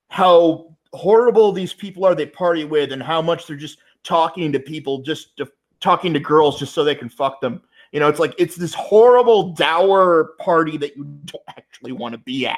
how 0.09 0.76
horrible 0.93 1.51
these 1.51 1.73
people 1.73 2.05
are 2.05 2.15
they 2.15 2.25
party 2.25 2.63
with 2.65 2.91
and 2.91 3.01
how 3.03 3.21
much 3.21 3.47
they're 3.47 3.55
just 3.55 3.79
talking 4.03 4.51
to 4.51 4.59
people 4.59 4.99
just 4.99 5.35
to, 5.37 5.47
talking 5.79 6.13
to 6.13 6.19
girls 6.19 6.57
just 6.59 6.73
so 6.73 6.83
they 6.83 6.95
can 6.95 7.09
fuck 7.09 7.41
them. 7.41 7.61
You 7.91 7.99
know, 7.99 8.07
it's 8.09 8.19
like 8.19 8.33
it's 8.37 8.55
this 8.55 8.73
horrible 8.73 9.53
dour 9.53 10.33
party 10.39 10.77
that 10.77 10.95
you 10.97 11.03
don't 11.25 11.43
actually 11.49 11.91
want 11.93 12.13
to 12.13 12.17
be 12.19 12.45
at. 12.47 12.57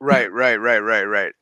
Right, 0.00 0.30
right, 0.32 0.56
right, 0.56 0.78
right, 0.78 1.04
right. 1.04 1.32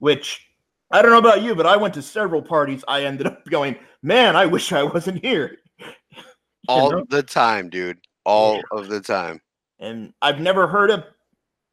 Which 0.00 0.46
I 0.90 1.02
don't 1.02 1.10
know 1.10 1.18
about 1.18 1.42
you, 1.42 1.54
but 1.54 1.66
I 1.66 1.76
went 1.76 1.94
to 1.94 2.02
several 2.02 2.42
parties. 2.42 2.84
I 2.88 3.04
ended 3.04 3.26
up 3.26 3.44
going, 3.46 3.76
man, 4.02 4.36
I 4.36 4.46
wish 4.46 4.72
I 4.72 4.82
wasn't 4.82 5.24
here. 5.24 5.58
All 6.68 6.90
know? 6.90 7.04
the 7.08 7.22
time, 7.22 7.68
dude. 7.70 7.98
All 8.24 8.56
Yeah. 8.56 8.62
of 8.72 8.88
the 8.88 9.00
time. 9.00 9.40
and 9.80 10.12
I've 10.20 10.40
never 10.40 10.66
heard 10.66 10.90
of 10.90 11.04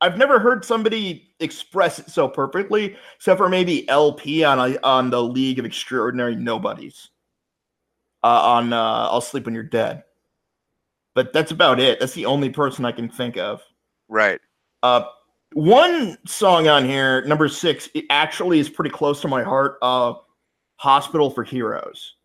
I've 0.05 0.19
never 0.19 0.37
heard 0.37 0.63
somebody 0.63 1.33
express 1.39 1.97
it 1.97 2.11
so 2.11 2.27
perfectly, 2.27 2.95
except 3.15 3.39
for 3.39 3.49
maybe 3.49 3.89
El-P 3.89 4.43
on 4.43 4.59
a, 4.59 4.77
on 4.83 5.09
the 5.09 5.21
League 5.21 5.57
of 5.57 5.65
Extraordinary 5.65 6.35
Nobodies. 6.35 7.09
Uh, 8.23 8.41
on 8.43 8.71
uh, 8.71 9.07
I'll 9.09 9.21
Sleep 9.21 9.45
When 9.45 9.55
You're 9.55 9.63
Dead. 9.63 10.03
But 11.15 11.33
that's 11.33 11.51
about 11.51 11.79
it. 11.79 11.99
That's 11.99 12.13
the 12.13 12.27
only 12.27 12.49
person 12.49 12.85
I 12.85 12.91
can 12.91 13.09
think 13.09 13.35
of. 13.37 13.63
Right. 14.07 14.39
Uh, 14.83 15.05
one 15.53 16.17
song 16.27 16.67
on 16.67 16.85
here, 16.85 17.23
number 17.25 17.47
six, 17.47 17.89
it 17.95 18.05
actually 18.11 18.59
is 18.59 18.69
pretty 18.69 18.91
close 18.91 19.21
to 19.21 19.27
my 19.27 19.41
heart. 19.41 19.77
Uh, 19.81 20.13
Hospital 20.77 21.31
for 21.31 21.43
Heroes. 21.43 22.15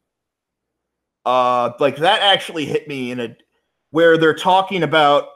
Uh, 1.25 1.73
like 1.81 1.97
that 1.97 2.21
actually 2.21 2.67
hit 2.67 2.89
me 2.89 3.11
in 3.11 3.21
a 3.21 3.37
where 3.91 4.19
they're 4.19 4.35
talking 4.35 4.83
about, 4.83 5.29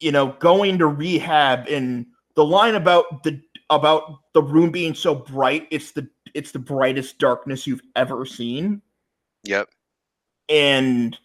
you 0.00 0.10
know, 0.12 0.28
going 0.40 0.78
to 0.78 0.86
rehab 0.86 1.66
and 1.68 2.06
the 2.34 2.44
line 2.44 2.74
about 2.74 3.22
the 3.22 3.40
about 3.70 4.18
the 4.34 4.42
room 4.42 4.70
being 4.70 4.94
so 4.94 5.14
bright, 5.14 5.68
it's 5.70 5.92
the 5.92 6.08
it's 6.34 6.52
the 6.52 6.58
brightest 6.58 7.18
darkness 7.18 7.66
you've 7.66 7.82
ever 7.96 8.24
seen. 8.26 8.82
Yep. 9.44 9.68
and 10.48 11.16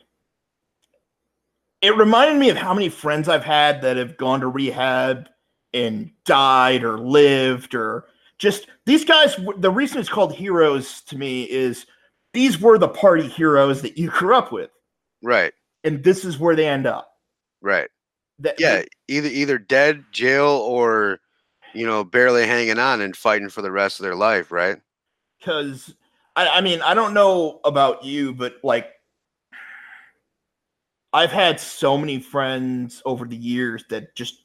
it 1.82 1.96
reminded 1.98 2.40
me 2.40 2.50
of 2.50 2.58
how 2.58 2.74
many 2.74 2.90
friends 2.90 3.28
I've 3.28 3.44
had 3.44 3.82
that 3.82 3.98
have 3.98 4.18
gone 4.18 4.40
to 4.40 4.48
rehab 4.48 5.28
and 5.74 6.10
died 6.26 6.84
or 6.84 6.98
lived 6.98 7.76
or 7.76 8.06
just 8.38 8.68
these 8.86 9.04
guys. 9.06 9.36
The 9.58 9.70
reason 9.70 10.00
it's 10.00 10.10
called 10.10 10.34
heroes 10.34 11.02
to 11.02 11.18
me 11.18 11.44
is 11.44 11.86
these 12.34 12.60
were 12.60 12.78
the 12.78 12.88
party 12.88 13.28
heroes 13.28 13.82
that 13.82 13.98
you 13.98 14.10
grew 14.10 14.36
up 14.36 14.52
with, 14.52 14.72
Right. 15.22 15.54
and 15.84 16.04
this 16.04 16.26
is 16.26 16.40
where 16.40 16.56
they 16.56 16.68
end 16.68 16.88
up. 16.88 17.12
Right. 17.62 17.90
That, 18.40 18.60
Yeah. 18.60 18.84
Either 19.08 19.30
either 19.30 19.58
dead, 19.58 20.04
jail, 20.12 20.48
or 20.48 21.20
you 21.74 21.86
know, 21.86 22.04
barely 22.04 22.46
hanging 22.48 22.80
on 22.80 23.02
and 23.02 23.16
fighting 23.16 23.50
for 23.50 23.62
the 23.62 23.72
rest 23.72 24.00
of 24.00 24.04
their 24.04 24.16
life. 24.16 24.52
Right. 24.52 24.78
because 25.40 25.94
I, 26.36 26.48
I 26.48 26.62
mean 26.62 26.82
I 26.82 26.94
don't 26.94 27.14
know 27.14 27.60
about 27.64 28.04
you, 28.04 28.34
but 28.34 28.56
like 28.64 28.92
I've 31.14 31.32
had 31.32 31.60
so 31.60 31.98
many 31.98 32.20
friends 32.20 33.02
over 33.06 33.26
the 33.26 33.38
years 33.38 33.86
that 33.90 34.14
just 34.16 34.36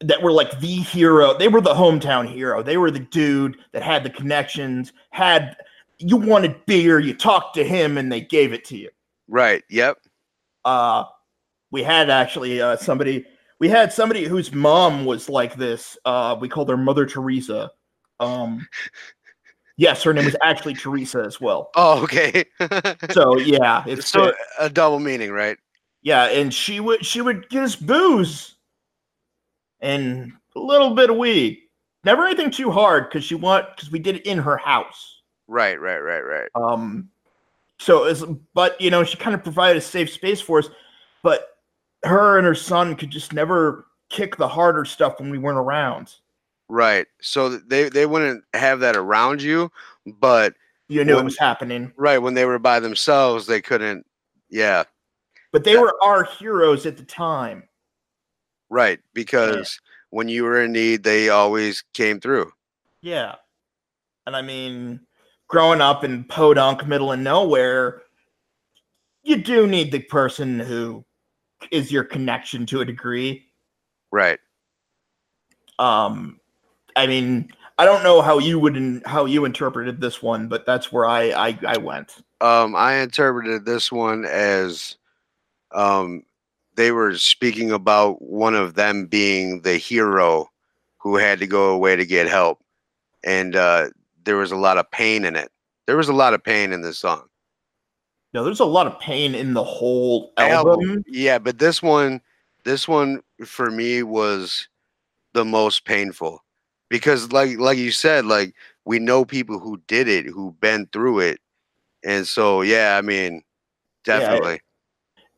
that 0.00 0.20
were 0.20 0.32
like 0.32 0.58
the 0.60 0.66
hero. 0.66 1.36
They 1.38 1.48
were 1.48 1.60
the 1.60 1.74
hometown 1.74 2.28
hero. 2.28 2.62
They 2.62 2.76
were 2.76 2.90
the 2.90 2.98
dude 2.98 3.56
that 3.72 3.82
had 3.82 4.02
the 4.02 4.10
connections. 4.10 4.92
Had 5.10 5.56
you 5.98 6.16
wanted 6.16 6.66
beer, 6.66 6.98
you 6.98 7.14
talked 7.14 7.54
to 7.54 7.64
him, 7.64 7.96
and 7.96 8.10
they 8.10 8.20
gave 8.20 8.52
it 8.52 8.64
to 8.66 8.76
you. 8.76 8.90
Right. 9.28 9.62
Yep. 9.70 9.98
Uh, 10.64 11.04
we 11.70 11.82
had 11.82 12.10
actually 12.10 12.60
uh, 12.60 12.76
somebody. 12.76 13.24
We 13.58 13.68
had 13.68 13.92
somebody 13.92 14.24
whose 14.24 14.52
mom 14.52 15.06
was 15.06 15.28
like 15.28 15.56
this. 15.56 15.96
Uh, 16.04 16.36
we 16.38 16.48
called 16.48 16.68
her 16.68 16.76
Mother 16.76 17.06
Teresa. 17.06 17.70
Um, 18.20 18.68
yes, 19.76 20.02
her 20.02 20.12
name 20.12 20.26
was 20.26 20.36
actually 20.42 20.74
Teresa 20.74 21.20
as 21.20 21.40
well. 21.40 21.70
Oh, 21.74 22.02
okay. 22.04 22.44
So 23.12 23.38
yeah, 23.38 23.84
it's 23.86 24.08
so 24.08 24.32
a 24.58 24.68
double 24.68 25.00
meaning, 25.00 25.30
right? 25.30 25.56
yeah, 26.06 26.26
and 26.26 26.54
she 26.54 26.78
would 26.78 27.04
she 27.04 27.20
would 27.20 27.48
get 27.48 27.64
us 27.64 27.74
booze 27.74 28.54
and 29.80 30.32
a 30.54 30.60
little 30.60 30.94
bit 30.94 31.10
of 31.10 31.16
weed. 31.16 31.62
Never 32.04 32.24
anything 32.24 32.52
too 32.52 32.70
hard 32.70 33.08
because 33.08 33.24
she 33.24 33.34
want 33.34 33.66
because 33.74 33.90
we 33.90 33.98
did 33.98 34.14
it 34.14 34.24
in 34.24 34.38
her 34.38 34.56
house. 34.56 35.22
Right. 35.48 35.80
Right. 35.80 35.98
Right. 35.98 36.20
Right. 36.20 36.48
Um, 36.54 37.10
so 37.80 38.04
it's 38.04 38.22
but 38.54 38.80
you 38.80 38.88
know 38.88 39.02
she 39.02 39.16
kind 39.16 39.34
of 39.34 39.42
provided 39.42 39.78
a 39.78 39.80
safe 39.80 40.10
space 40.10 40.40
for 40.40 40.60
us, 40.60 40.68
but 41.24 41.55
her 42.04 42.38
and 42.38 42.46
her 42.46 42.54
son 42.54 42.94
could 42.96 43.10
just 43.10 43.32
never 43.32 43.86
kick 44.10 44.36
the 44.36 44.48
harder 44.48 44.84
stuff 44.84 45.18
when 45.18 45.30
we 45.30 45.38
weren't 45.38 45.58
around. 45.58 46.14
Right. 46.68 47.06
So 47.20 47.48
they 47.58 47.88
they 47.88 48.06
wouldn't 48.06 48.44
have 48.54 48.80
that 48.80 48.96
around 48.96 49.40
you, 49.42 49.70
but 50.06 50.54
You 50.88 51.04
knew 51.04 51.18
it 51.18 51.24
was 51.24 51.38
happening, 51.38 51.92
right 51.96 52.18
when 52.18 52.34
they 52.34 52.44
were 52.44 52.58
by 52.58 52.80
themselves, 52.80 53.46
they 53.46 53.60
couldn't. 53.60 54.04
Yeah. 54.50 54.84
but 55.52 55.64
they 55.64 55.76
were 55.76 55.94
our 56.02 56.24
heroes 56.24 56.86
at 56.86 56.96
the 56.96 57.04
time. 57.04 57.64
Right. 58.68 59.00
Because 59.14 59.80
when 60.10 60.28
you 60.28 60.42
were 60.44 60.62
in 60.62 60.72
need, 60.72 61.02
they 61.02 61.28
always 61.28 61.82
came 61.94 62.20
through. 62.20 62.52
Yeah. 63.00 63.36
And 64.26 64.34
I 64.36 64.42
mean, 64.42 65.00
growing 65.46 65.80
up 65.80 66.02
in 66.02 66.24
podunk, 66.24 66.84
middle 66.86 67.12
of 67.12 67.20
nowhere, 67.20 68.02
you 69.22 69.36
do 69.36 69.66
need 69.68 69.92
the 69.92 70.00
person 70.00 70.58
who 70.58 71.04
is 71.70 71.90
your 71.90 72.04
connection 72.04 72.66
to 72.66 72.80
a 72.80 72.84
degree. 72.84 73.44
Right. 74.10 74.38
Um, 75.78 76.40
I 76.96 77.06
mean, 77.06 77.50
I 77.78 77.84
don't 77.84 78.02
know 78.02 78.22
how 78.22 78.38
you 78.38 78.58
would 78.58 78.76
in, 78.76 79.02
how 79.04 79.26
you 79.26 79.44
interpreted 79.44 80.00
this 80.00 80.22
one, 80.22 80.48
but 80.48 80.64
that's 80.64 80.90
where 80.90 81.06
I 81.06 81.30
I, 81.30 81.58
I 81.66 81.76
went. 81.76 82.16
Um, 82.40 82.74
I 82.74 82.96
interpreted 82.96 83.64
this 83.64 83.92
one 83.92 84.24
as 84.24 84.96
um, 85.72 86.22
they 86.74 86.92
were 86.92 87.16
speaking 87.18 87.70
about 87.70 88.22
one 88.22 88.54
of 88.54 88.74
them 88.74 89.06
being 89.06 89.62
the 89.62 89.76
hero 89.76 90.50
who 90.98 91.16
had 91.16 91.38
to 91.40 91.46
go 91.46 91.70
away 91.70 91.96
to 91.96 92.06
get 92.06 92.28
help, 92.28 92.62
and 93.24 93.56
uh, 93.56 93.88
there 94.24 94.36
was 94.36 94.52
a 94.52 94.56
lot 94.56 94.78
of 94.78 94.90
pain 94.90 95.24
in 95.24 95.36
it. 95.36 95.50
There 95.86 95.96
was 95.96 96.08
a 96.08 96.14
lot 96.14 96.34
of 96.34 96.42
pain 96.42 96.72
in 96.72 96.80
this 96.80 96.98
song. 96.98 97.28
No, 98.36 98.44
there's 98.44 98.60
a 98.60 98.66
lot 98.66 98.86
of 98.86 99.00
pain 99.00 99.34
in 99.34 99.54
the 99.54 99.64
whole 99.64 100.34
album. 100.36 101.02
Yeah, 101.06 101.38
but 101.38 101.58
this 101.58 101.82
one, 101.82 102.20
this 102.64 102.86
one 102.86 103.22
for 103.46 103.70
me 103.70 104.02
was 104.02 104.68
the 105.32 105.42
most 105.42 105.86
painful 105.86 106.44
because, 106.90 107.32
like, 107.32 107.56
like 107.56 107.78
you 107.78 107.90
said, 107.90 108.26
like 108.26 108.54
we 108.84 108.98
know 108.98 109.24
people 109.24 109.58
who 109.58 109.80
did 109.88 110.06
it, 110.06 110.26
who've 110.26 110.60
been 110.60 110.86
through 110.92 111.20
it, 111.20 111.40
and 112.04 112.28
so 112.28 112.60
yeah, 112.60 112.98
I 112.98 113.00
mean, 113.00 113.42
Yeah, 114.06 114.18
definitely. 114.20 114.60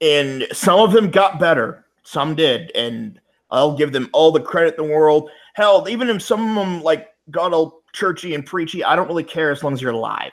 and 0.00 0.48
some 0.52 0.80
of 0.80 0.90
them 0.90 1.08
got 1.08 1.38
better 1.38 1.84
some 2.02 2.34
did 2.34 2.72
and 2.74 3.20
i'll 3.52 3.76
give 3.76 3.92
them 3.92 4.08
all 4.12 4.32
the 4.32 4.40
credit 4.40 4.74
in 4.76 4.86
the 4.88 4.92
world 4.92 5.30
hell 5.54 5.86
even 5.88 6.08
if 6.08 6.20
some 6.20 6.48
of 6.48 6.54
them 6.56 6.82
like 6.82 7.08
got 7.30 7.52
all 7.52 7.82
churchy 7.92 8.34
and 8.34 8.46
preachy 8.46 8.82
i 8.82 8.96
don't 8.96 9.08
really 9.08 9.22
care 9.22 9.50
as 9.52 9.62
long 9.62 9.72
as 9.72 9.80
you're 9.82 9.92
alive 9.92 10.32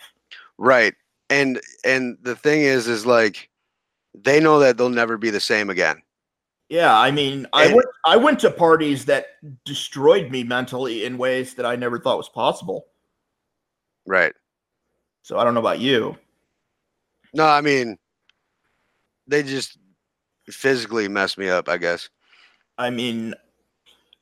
Right. 0.57 0.95
And 1.29 1.59
and 1.83 2.17
the 2.21 2.35
thing 2.35 2.61
is 2.61 2.87
is 2.87 3.05
like 3.05 3.49
they 4.13 4.39
know 4.39 4.59
that 4.59 4.77
they'll 4.77 4.89
never 4.89 5.17
be 5.17 5.29
the 5.29 5.39
same 5.39 5.69
again. 5.69 6.01
yeah 6.69 6.97
i 6.97 7.11
mean 7.11 7.45
i 7.53 7.65
And- 7.65 7.75
went 7.75 7.87
i 8.05 8.15
went 8.17 8.39
to 8.39 8.49
parties 8.49 9.05
that 9.05 9.25
destroyed 9.65 10.31
me 10.31 10.43
mentally 10.43 11.05
in 11.05 11.17
ways 11.19 11.53
that 11.55 11.65
i 11.65 11.75
never 11.75 11.99
thought 11.99 12.17
was 12.17 12.29
possible 12.29 12.87
Right. 14.07 14.33
so 15.21 15.37
i 15.37 15.43
don't 15.43 15.53
know 15.53 15.59
about 15.59 15.79
you 15.79 16.17
No, 17.33 17.45
I 17.45 17.61
mean 17.61 17.97
they 19.27 19.43
just 19.43 19.77
physically 20.49 21.07
mess 21.07 21.37
me 21.37 21.49
up, 21.49 21.69
I 21.69 21.77
guess. 21.77 22.09
i 22.77 22.89
mean 22.89 23.35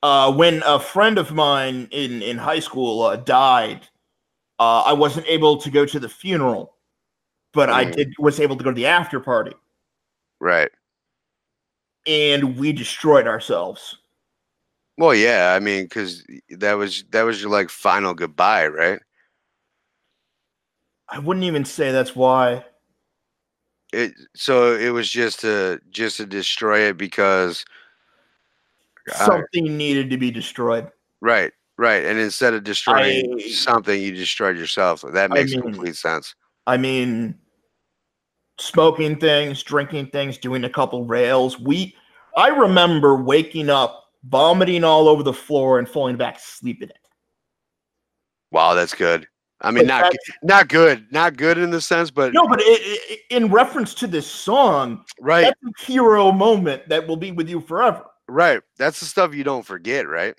uh, 0.01 0.33
when 0.33 0.61
a 0.65 0.79
friend 0.79 1.17
of 1.17 1.31
mine 1.31 1.87
in 1.91 2.21
in 2.21 2.37
high 2.37 2.59
school 2.59 3.03
uh, 3.03 3.15
died 3.15 3.87
uh, 4.59 4.81
i 4.85 4.91
wasn't 4.93 5.25
able 5.27 5.55
to 5.57 5.69
go 5.71 5.85
to 5.85 5.99
the 5.99 6.09
funeral 6.09 6.72
but 7.53 7.69
i 7.69 7.85
Mm. 7.85 7.95
did 7.95 8.13
was 8.19 8.39
able 8.39 8.55
to 8.57 8.63
go 8.63 8.71
to 8.71 8.75
the 8.75 8.85
after 8.87 9.19
party 9.19 9.53
Right. 10.39 10.69
and 12.05 12.57
we 12.57 12.73
destroyed 12.73 13.27
ourselves. 13.27 13.97
Well, 14.97 15.15
yeah, 15.15 15.53
I 15.55 15.59
mean 15.59 15.87
cuz 15.87 16.23
that 16.49 16.73
was 16.73 17.03
that 17.11 17.23
was 17.23 17.41
your 17.41 17.49
like 17.49 17.69
final 17.69 18.13
goodbye, 18.13 18.67
right? 18.67 18.99
I 21.09 21.19
wouldn't 21.19 21.45
even 21.45 21.65
say 21.65 21.91
that's 21.91 22.15
why. 22.15 22.65
It 23.93 24.13
so 24.35 24.75
it 24.75 24.89
was 24.89 25.09
just 25.09 25.39
to 25.41 25.79
just 25.91 26.17
to 26.17 26.25
destroy 26.25 26.79
it 26.89 26.97
because 26.97 27.65
I- 29.09 29.25
Something 29.25 29.77
needed 29.77 30.09
to 30.11 30.17
be 30.17 30.31
destroyed. 30.31 30.91
right, 31.21 31.51
right. 31.77 32.05
And 32.05 32.19
instead 32.19 32.53
of 32.53 32.63
destroying 32.63 33.39
I- 33.39 33.49
something, 33.49 33.99
you 34.01 34.11
destroyed 34.13 34.57
yourself. 34.57 35.01
That 35.13 35.31
I 35.31 35.33
makes 35.35 35.51
mean- 35.53 35.61
complete 35.61 35.95
sense. 35.95 36.35
I 36.67 36.77
mean, 36.77 37.37
smoking 38.59 39.19
things, 39.19 39.63
drinking 39.63 40.07
things, 40.07 40.37
doing 40.37 40.63
a 40.63 40.69
couple 40.69 41.05
rails. 41.05 41.59
We, 41.59 41.95
I 42.35 42.49
remember 42.49 43.15
waking 43.15 43.69
up, 43.69 44.05
vomiting 44.23 44.83
all 44.83 45.07
over 45.07 45.23
the 45.23 45.33
floor, 45.33 45.79
and 45.79 45.87
falling 45.87 46.17
back 46.17 46.37
asleep 46.37 46.81
in 46.81 46.89
it. 46.89 46.97
Wow, 48.51 48.73
that's 48.73 48.93
good. 48.93 49.27
I 49.61 49.71
mean, 49.71 49.87
But 49.87 50.03
not 50.03 50.13
not 50.43 50.67
good, 50.67 51.07
not 51.11 51.37
good 51.37 51.57
in 51.57 51.71
the 51.71 51.79
sense, 51.79 52.11
but 52.11 52.33
No, 52.33 52.47
but 52.47 52.59
it, 52.61 52.65
it, 52.65 53.19
in 53.29 53.49
reference 53.49 53.93
to 53.95 54.07
this 54.07 54.27
song, 54.27 55.05
right, 55.21 55.43
that's 55.43 55.59
a 55.63 55.85
hero 55.85 56.31
moment 56.31 56.87
that 56.89 57.07
will 57.07 57.17
be 57.17 57.31
with 57.31 57.49
you 57.49 57.61
forever. 57.61 58.05
right. 58.27 58.61
That's 58.77 58.99
the 58.99 59.05
stuff 59.05 59.33
you 59.33 59.43
don't 59.43 59.65
forget, 59.65 60.07
right? 60.07 60.35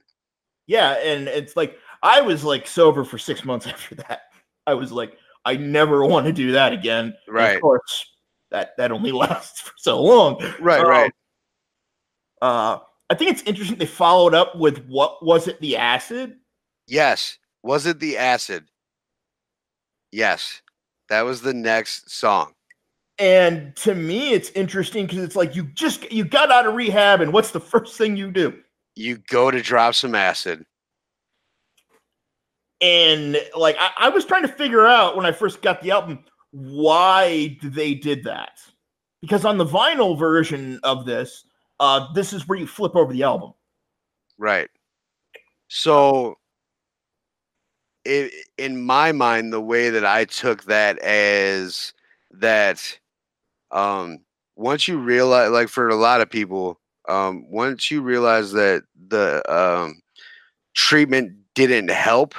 Yeah, 0.66 0.92
and 0.92 1.26
it's 1.26 1.56
like 1.56 1.78
I 2.02 2.20
was 2.20 2.44
like 2.44 2.66
sober 2.66 3.02
for 3.02 3.18
six 3.18 3.44
months 3.44 3.66
after 3.66 3.94
that. 3.96 4.22
I 4.66 4.74
was 4.74 4.92
like, 4.92 5.16
I 5.44 5.56
never 5.56 6.04
want 6.06 6.26
to 6.26 6.32
do 6.32 6.52
that 6.52 6.72
again. 6.72 7.14
And 7.26 7.34
Right. 7.34 7.56
of 7.56 7.60
course, 7.62 8.06
that 8.50 8.76
that 8.78 8.92
only 8.92 9.12
lasts 9.24 9.60
for 9.60 9.72
so 9.76 10.02
long. 10.02 10.40
Right, 10.60 10.80
Um, 10.80 10.88
right. 10.88 11.12
Uh, 12.42 12.78
I 13.10 13.14
think 13.14 13.30
it's 13.30 13.42
interesting 13.42 13.78
they 13.78 13.86
followed 13.86 14.34
up 14.34 14.56
with 14.56 14.84
what 14.86 15.24
was 15.24 15.46
it? 15.48 15.60
The 15.60 15.76
acid. 15.76 16.36
Yes. 16.86 17.38
Was 17.62 17.86
it 17.86 17.98
the 18.00 18.18
acid? 18.18 18.64
Yes. 20.12 20.62
That 21.08 21.22
was 21.22 21.42
the 21.42 21.54
next 21.54 22.10
song. 22.10 22.52
And 23.18 23.74
to 23.76 23.94
me, 23.94 24.32
it's 24.32 24.50
interesting 24.50 25.06
because 25.06 25.22
it's 25.22 25.36
like 25.36 25.54
you 25.54 25.64
just 25.74 26.10
you 26.10 26.24
got 26.24 26.50
out 26.50 26.66
of 26.66 26.74
rehab, 26.74 27.20
and 27.20 27.32
what's 27.32 27.52
the 27.52 27.60
first 27.60 27.96
thing 27.96 28.16
you 28.16 28.30
do? 28.32 28.58
You 28.96 29.18
go 29.28 29.50
to 29.50 29.62
drop 29.62 29.94
some 29.94 30.14
acid. 30.14 30.64
And 32.84 33.40
like 33.56 33.76
I, 33.78 33.90
I 33.98 34.08
was 34.10 34.26
trying 34.26 34.42
to 34.42 34.48
figure 34.48 34.86
out 34.86 35.16
when 35.16 35.24
I 35.24 35.32
first 35.32 35.62
got 35.62 35.80
the 35.80 35.90
album 35.90 36.22
why 36.50 37.56
they 37.62 37.94
did 37.94 38.24
that. 38.24 38.58
Because 39.22 39.46
on 39.46 39.56
the 39.56 39.64
vinyl 39.64 40.18
version 40.18 40.80
of 40.82 41.06
this, 41.06 41.46
uh, 41.80 42.12
this 42.12 42.34
is 42.34 42.46
where 42.46 42.58
you 42.58 42.66
flip 42.66 42.94
over 42.94 43.10
the 43.10 43.22
album. 43.22 43.54
Right. 44.36 44.68
So 45.68 46.36
i 48.06 48.30
in 48.58 48.82
my 48.82 49.12
mind, 49.12 49.50
the 49.50 49.62
way 49.62 49.88
that 49.88 50.04
I 50.04 50.26
took 50.26 50.64
that 50.64 50.98
as 50.98 51.94
that 52.32 52.98
um 53.70 54.18
once 54.56 54.86
you 54.86 54.98
realize 54.98 55.50
like 55.50 55.68
for 55.68 55.88
a 55.88 55.96
lot 55.96 56.20
of 56.20 56.28
people 56.28 56.78
um 57.08 57.46
once 57.50 57.90
you 57.90 58.02
realize 58.02 58.52
that 58.52 58.82
the 59.08 59.42
um 59.50 60.02
treatment 60.74 61.32
didn't 61.54 61.90
help 61.90 62.34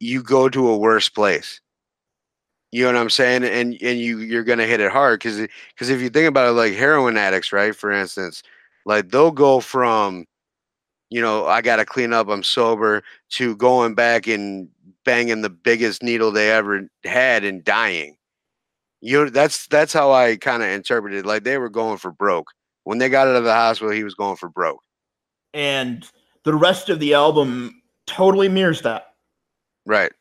you 0.00 0.22
go 0.22 0.48
to 0.48 0.68
a 0.68 0.76
worse 0.76 1.08
place. 1.08 1.60
You 2.70 2.84
know 2.84 2.92
what 2.92 3.00
i'm 3.00 3.10
saying? 3.10 3.44
And 3.44 3.76
and 3.80 3.98
you 3.98 4.18
you're 4.18 4.44
gonna 4.44 4.66
hit 4.66 4.80
it 4.80 4.92
hard 4.92 5.20
because 5.20 5.46
because 5.74 5.88
if 5.88 6.00
you 6.00 6.10
think 6.10 6.28
about 6.28 6.48
it 6.48 6.52
like 6.52 6.74
heroin 6.74 7.16
addicts 7.16 7.52
right 7.52 7.74
for 7.74 7.90
instance 7.90 8.42
like 8.84 9.10
they'll 9.10 9.30
go 9.30 9.60
from 9.60 10.26
you 11.08 11.22
know 11.22 11.46
i 11.46 11.62
gotta 11.62 11.86
clean 11.86 12.12
up 12.12 12.28
i'm 12.28 12.42
sober 12.42 13.02
to 13.30 13.56
going 13.56 13.94
back 13.94 14.26
and 14.26 14.68
banging 15.08 15.40
the 15.40 15.48
biggest 15.48 16.02
needle 16.02 16.30
they 16.30 16.50
ever 16.50 16.86
had 17.04 17.42
and 17.42 17.64
dying. 17.64 18.14
You 19.00 19.24
know 19.24 19.30
that's 19.30 19.66
that's 19.68 19.92
how 19.92 20.12
i 20.12 20.36
kind 20.36 20.62
of 20.62 20.68
interpreted 20.68 21.24
like 21.24 21.44
they 21.44 21.56
were 21.56 21.70
going 21.70 21.96
for 21.96 22.12
broke. 22.12 22.52
When 22.84 22.98
they 22.98 23.08
got 23.08 23.28
out 23.28 23.36
of 23.36 23.44
the 23.44 23.54
hospital 23.54 23.94
he 23.94 24.04
was 24.04 24.14
going 24.14 24.36
for 24.36 24.50
broke. 24.50 24.82
And 25.54 26.06
the 26.44 26.54
rest 26.54 26.90
of 26.90 27.00
the 27.00 27.14
album 27.14 27.80
totally 28.06 28.48
mirrors 28.50 28.82
that 28.82 29.14
right. 29.88 30.12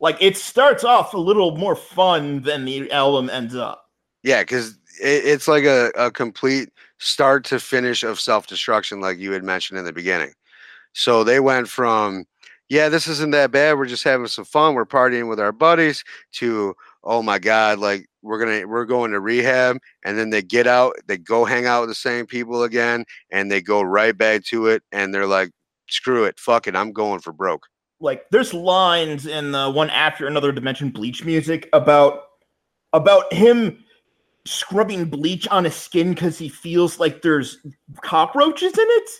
Like 0.00 0.16
it 0.20 0.36
starts 0.36 0.84
off 0.84 1.14
a 1.14 1.18
little 1.18 1.56
more 1.56 1.76
fun 1.76 2.42
than 2.42 2.64
the 2.64 2.90
album 2.92 3.28
ends 3.28 3.54
up. 3.54 3.84
Yeah 4.22 4.42
because 4.42 4.78
it, 5.02 5.24
it's 5.24 5.48
like 5.48 5.64
a, 5.64 5.90
a 5.96 6.10
complete 6.10 6.70
start 6.98 7.44
to 7.46 7.60
finish 7.60 8.02
of 8.02 8.20
self-destruction 8.20 9.00
like 9.00 9.18
you 9.18 9.32
had 9.32 9.44
mentioned 9.44 9.78
in 9.78 9.84
the 9.84 9.92
beginning. 9.92 10.32
So 10.92 11.24
they 11.24 11.40
went 11.40 11.68
from 11.68 12.24
yeah 12.68 12.88
this 12.88 13.06
isn't 13.06 13.32
that 13.32 13.50
bad 13.50 13.76
we're 13.76 13.86
just 13.86 14.04
having 14.04 14.26
some 14.26 14.44
fun 14.44 14.74
we're 14.74 14.86
partying 14.86 15.28
with 15.28 15.38
our 15.38 15.52
buddies 15.52 16.02
to 16.32 16.74
oh 17.04 17.22
my 17.22 17.38
god 17.38 17.78
like 17.78 18.06
we're 18.22 18.38
gonna 18.38 18.66
we're 18.66 18.84
going 18.84 19.12
to 19.12 19.20
rehab 19.20 19.78
and 20.04 20.18
then 20.18 20.30
they 20.30 20.42
get 20.42 20.66
out 20.66 20.94
they 21.06 21.16
go 21.16 21.44
hang 21.44 21.66
out 21.66 21.82
with 21.82 21.90
the 21.90 21.94
same 21.94 22.26
people 22.26 22.64
again 22.64 23.04
and 23.30 23.50
they 23.50 23.60
go 23.60 23.82
right 23.82 24.18
back 24.18 24.42
to 24.44 24.66
it 24.66 24.82
and 24.90 25.14
they're 25.14 25.26
like 25.26 25.50
screw 25.88 26.24
it 26.24 26.38
fuck 26.40 26.66
it 26.66 26.74
i'm 26.74 26.92
going 26.92 27.20
for 27.20 27.32
broke 27.32 27.66
like 28.00 28.24
there's 28.30 28.52
lines 28.52 29.26
in 29.26 29.52
the 29.52 29.70
one 29.70 29.90
after 29.90 30.26
another 30.26 30.52
dimension 30.52 30.90
bleach 30.90 31.24
music 31.24 31.68
about 31.72 32.24
about 32.92 33.32
him 33.32 33.82
scrubbing 34.44 35.06
bleach 35.06 35.48
on 35.48 35.64
his 35.64 35.74
skin 35.74 36.10
because 36.14 36.38
he 36.38 36.48
feels 36.48 37.00
like 37.00 37.22
there's 37.22 37.58
cockroaches 38.02 38.76
in 38.78 38.86
it? 38.88 39.10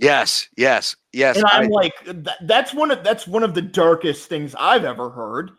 Yes 0.00 0.48
yes 0.56 0.96
yes 1.12 1.36
and 1.36 1.44
i'm 1.46 1.64
I- 1.64 1.68
like 1.68 1.92
that, 2.06 2.38
that's 2.42 2.72
one 2.72 2.90
of 2.90 3.04
that's 3.04 3.26
one 3.26 3.42
of 3.42 3.54
the 3.54 3.62
darkest 3.62 4.28
things 4.28 4.54
i've 4.58 4.84
ever 4.84 5.10
heard. 5.10 5.50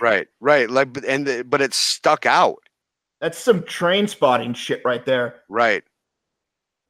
Right 0.00 0.26
right 0.40 0.70
like 0.70 0.92
but- 0.92 1.04
and 1.04 1.26
the, 1.26 1.44
but 1.44 1.60
it 1.60 1.74
stuck 1.74 2.26
out. 2.26 2.58
That's 3.20 3.38
some 3.38 3.60
Trainspotting 3.62 4.54
shit 4.54 4.82
right 4.84 5.04
there. 5.06 5.42
Right. 5.48 5.82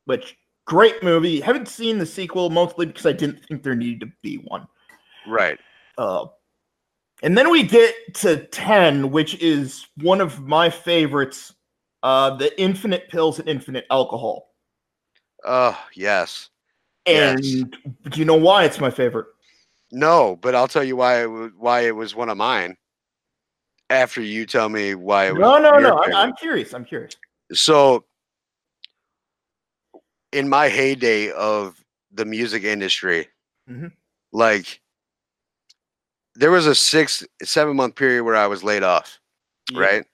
Which 0.07 0.37
great 0.67 1.01
movie. 1.03 1.41
Haven't 1.41 1.69
seen 1.69 1.99
the 1.99 2.07
sequel 2.07 2.51
mostly 2.51 2.87
because 2.87 3.07
i 3.07 3.13
didn't 3.13 3.45
think 3.47 3.63
there 3.63 3.75
needed 3.75 4.01
to 4.01 4.13
be 4.23 4.37
one 4.37 4.67
right 5.27 5.59
Uh, 5.99 6.27
and 7.23 7.39
then 7.39 7.51
we 7.51 7.63
get 7.63 7.95
to 8.17 8.45
10, 8.49 9.11
which 9.11 9.41
is 9.41 9.87
one 10.03 10.21
of 10.21 10.41
my 10.41 10.69
favorites 10.71 11.55
uh, 12.03 12.37
the 12.37 12.61
infinite 12.61 13.09
pills 13.09 13.39
and 13.39 13.49
infinite 13.49 13.87
alcohol. 13.91 14.53
oh 15.45 15.79
yes 15.95 16.51
And 17.07 17.43
Yes. 17.43 17.65
do 18.11 18.19
you 18.19 18.25
know 18.25 18.35
why 18.37 18.65
it's 18.65 18.79
my 18.81 18.91
favorite? 18.91 19.27
no 19.93 20.37
but 20.43 20.55
i'll 20.55 20.67
tell 20.69 20.83
you 20.83 20.97
why 20.97 21.23
it 21.23 21.27
was 21.31 21.51
why 21.57 21.81
it 21.83 21.95
was 21.95 22.15
one 22.15 22.29
of 22.29 22.37
mine 22.37 22.77
after 23.91 24.21
you 24.21 24.45
tell 24.47 24.69
me 24.69 24.95
why 24.95 25.29
it 25.29 25.33
was 25.37 25.41
No, 25.41 25.59
no, 25.59 25.79
no. 25.79 25.99
I'm. 26.03 26.15
I'm 26.17 26.33
curious. 26.35 26.75
I'm 26.75 26.85
curious. 26.85 27.15
so 27.53 28.05
in 30.33 30.49
my 30.49 30.69
heyday 30.69 31.31
of 31.31 31.79
the 32.13 32.25
music 32.25 32.65
industry 32.65 33.29
Mhm. 33.71 33.93
like 34.33 34.81
there 36.37 36.51
was 36.51 36.67
a 36.67 36.75
six 36.75 37.25
seven 37.43 37.77
month 37.77 37.95
period 37.97 38.25
where 38.25 38.37
i 38.37 38.47
was 38.47 38.63
laid 38.65 38.83
off 38.83 39.19
Yeah. 39.73 39.81
right 39.81 40.05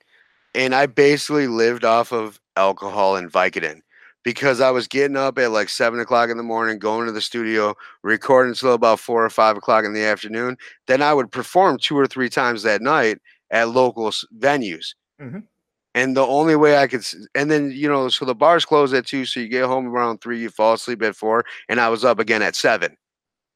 and 0.54 0.74
i 0.74 0.86
basically 0.86 1.46
lived 1.46 1.84
off 1.84 2.12
of 2.12 2.40
alcohol 2.56 3.16
and 3.16 3.30
vicodin 3.32 3.80
because 4.22 4.60
i 4.60 4.70
was 4.70 4.86
getting 4.88 5.16
up 5.16 5.38
at 5.38 5.50
like 5.50 5.68
seven 5.68 6.00
o'clock 6.00 6.30
in 6.30 6.36
the 6.36 6.42
morning 6.42 6.78
going 6.78 7.06
to 7.06 7.12
the 7.12 7.20
studio 7.20 7.74
recording 8.02 8.50
until 8.50 8.74
about 8.74 9.00
four 9.00 9.24
or 9.24 9.30
five 9.30 9.56
o'clock 9.56 9.84
in 9.84 9.92
the 9.92 10.02
afternoon 10.04 10.56
then 10.86 11.02
i 11.02 11.12
would 11.14 11.30
perform 11.32 11.78
two 11.78 11.96
or 11.98 12.06
three 12.06 12.28
times 12.28 12.62
that 12.62 12.82
night 12.82 13.18
at 13.50 13.68
local 13.70 14.08
s- 14.08 14.24
venues 14.38 14.94
Mhm. 15.20 15.44
and 15.94 16.16
the 16.16 16.26
only 16.26 16.56
way 16.56 16.76
i 16.78 16.86
could 16.86 17.04
and 17.34 17.50
then 17.50 17.70
you 17.72 17.88
know 17.88 18.08
so 18.08 18.24
the 18.24 18.34
bars 18.34 18.64
close 18.64 18.92
at 18.92 19.06
two 19.06 19.24
so 19.24 19.40
you 19.40 19.48
get 19.48 19.64
home 19.66 19.86
around 19.86 20.20
three 20.20 20.38
you 20.40 20.50
fall 20.50 20.74
asleep 20.74 21.02
at 21.02 21.16
four 21.16 21.44
and 21.68 21.80
i 21.80 21.88
was 21.88 22.04
up 22.04 22.18
again 22.18 22.42
at 22.42 22.54
seven 22.56 22.96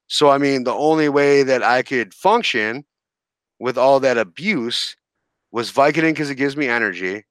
so 0.07 0.31
i 0.31 0.39
mean 0.39 0.65
the 0.65 0.73
only 0.73 1.09
way 1.09 1.43
that 1.43 1.63
i 1.63 1.83
could 1.83 2.13
function 2.15 2.85
with 3.59 3.79
all 3.79 4.01
that 4.01 4.19
abuse 4.19 4.97
was 5.53 5.71
vicodin 5.71 6.13
because 6.13 6.31
it 6.31 6.37
gives 6.37 6.57
me 6.57 6.69
energy 6.69 7.25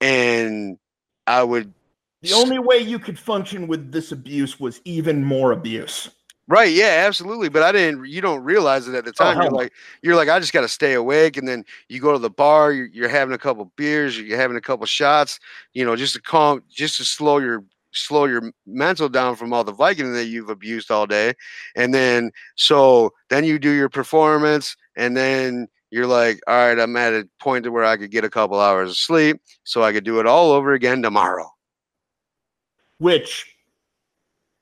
and 0.00 0.78
i 1.26 1.42
would 1.42 1.72
The 2.22 2.32
only 2.32 2.58
way 2.58 2.78
you 2.78 2.98
could 2.98 3.18
function 3.18 3.68
with 3.68 3.92
this 3.92 4.10
abuse 4.10 4.58
was 4.58 4.80
even 4.84 5.24
more 5.24 5.52
abuse. 5.52 6.10
Right, 6.48 6.72
yeah, 6.72 7.04
absolutely. 7.06 7.50
But 7.50 7.62
I 7.62 7.72
didn't. 7.72 8.06
You 8.06 8.22
don't 8.22 8.42
realize 8.42 8.88
it 8.88 8.94
at 8.94 9.04
the 9.04 9.12
time. 9.12 9.36
hell 9.36 9.44
you're 9.44 9.52
uh-huh. 9.52 9.56
like, 9.56 9.72
you're 10.02 10.16
like, 10.16 10.30
I 10.30 10.40
just 10.40 10.54
got 10.54 10.62
to 10.62 10.68
stay 10.68 10.94
awake, 10.94 11.36
and 11.36 11.46
then 11.46 11.64
you 11.88 12.00
go 12.00 12.12
to 12.12 12.18
the 12.18 12.30
bar. 12.30 12.72
You're, 12.72 12.86
you're 12.86 13.08
having 13.08 13.34
a 13.34 13.38
couple 13.38 13.70
beers. 13.76 14.18
You're 14.18 14.38
having 14.38 14.56
a 14.56 14.60
couple 14.60 14.86
shots. 14.86 15.38
You 15.74 15.84
know, 15.84 15.94
just 15.94 16.14
to 16.14 16.22
calm, 16.22 16.62
just 16.70 16.96
to 16.96 17.04
slow 17.04 17.38
your 17.38 17.64
slow 17.98 18.24
your 18.26 18.52
mental 18.66 19.08
down 19.08 19.36
from 19.36 19.52
all 19.52 19.64
the 19.64 19.72
Vicodin 19.72 20.14
that 20.14 20.26
you've 20.26 20.48
abused 20.50 20.90
all 20.90 21.06
day, 21.06 21.34
and 21.76 21.92
then 21.94 22.30
so 22.56 23.12
then 23.30 23.44
you 23.44 23.58
do 23.58 23.70
your 23.70 23.88
performance, 23.88 24.76
and 24.96 25.16
then 25.16 25.68
you're 25.90 26.06
like, 26.06 26.40
all 26.46 26.54
right, 26.68 26.78
I'm 26.78 26.96
at 26.96 27.14
a 27.14 27.28
point 27.40 27.64
to 27.64 27.70
where 27.70 27.84
I 27.84 27.96
could 27.96 28.10
get 28.10 28.24
a 28.24 28.30
couple 28.30 28.60
hours 28.60 28.90
of 28.90 28.96
sleep, 28.96 29.40
so 29.64 29.82
I 29.82 29.92
could 29.92 30.04
do 30.04 30.20
it 30.20 30.26
all 30.26 30.52
over 30.52 30.72
again 30.72 31.02
tomorrow. 31.02 31.50
which 32.98 33.54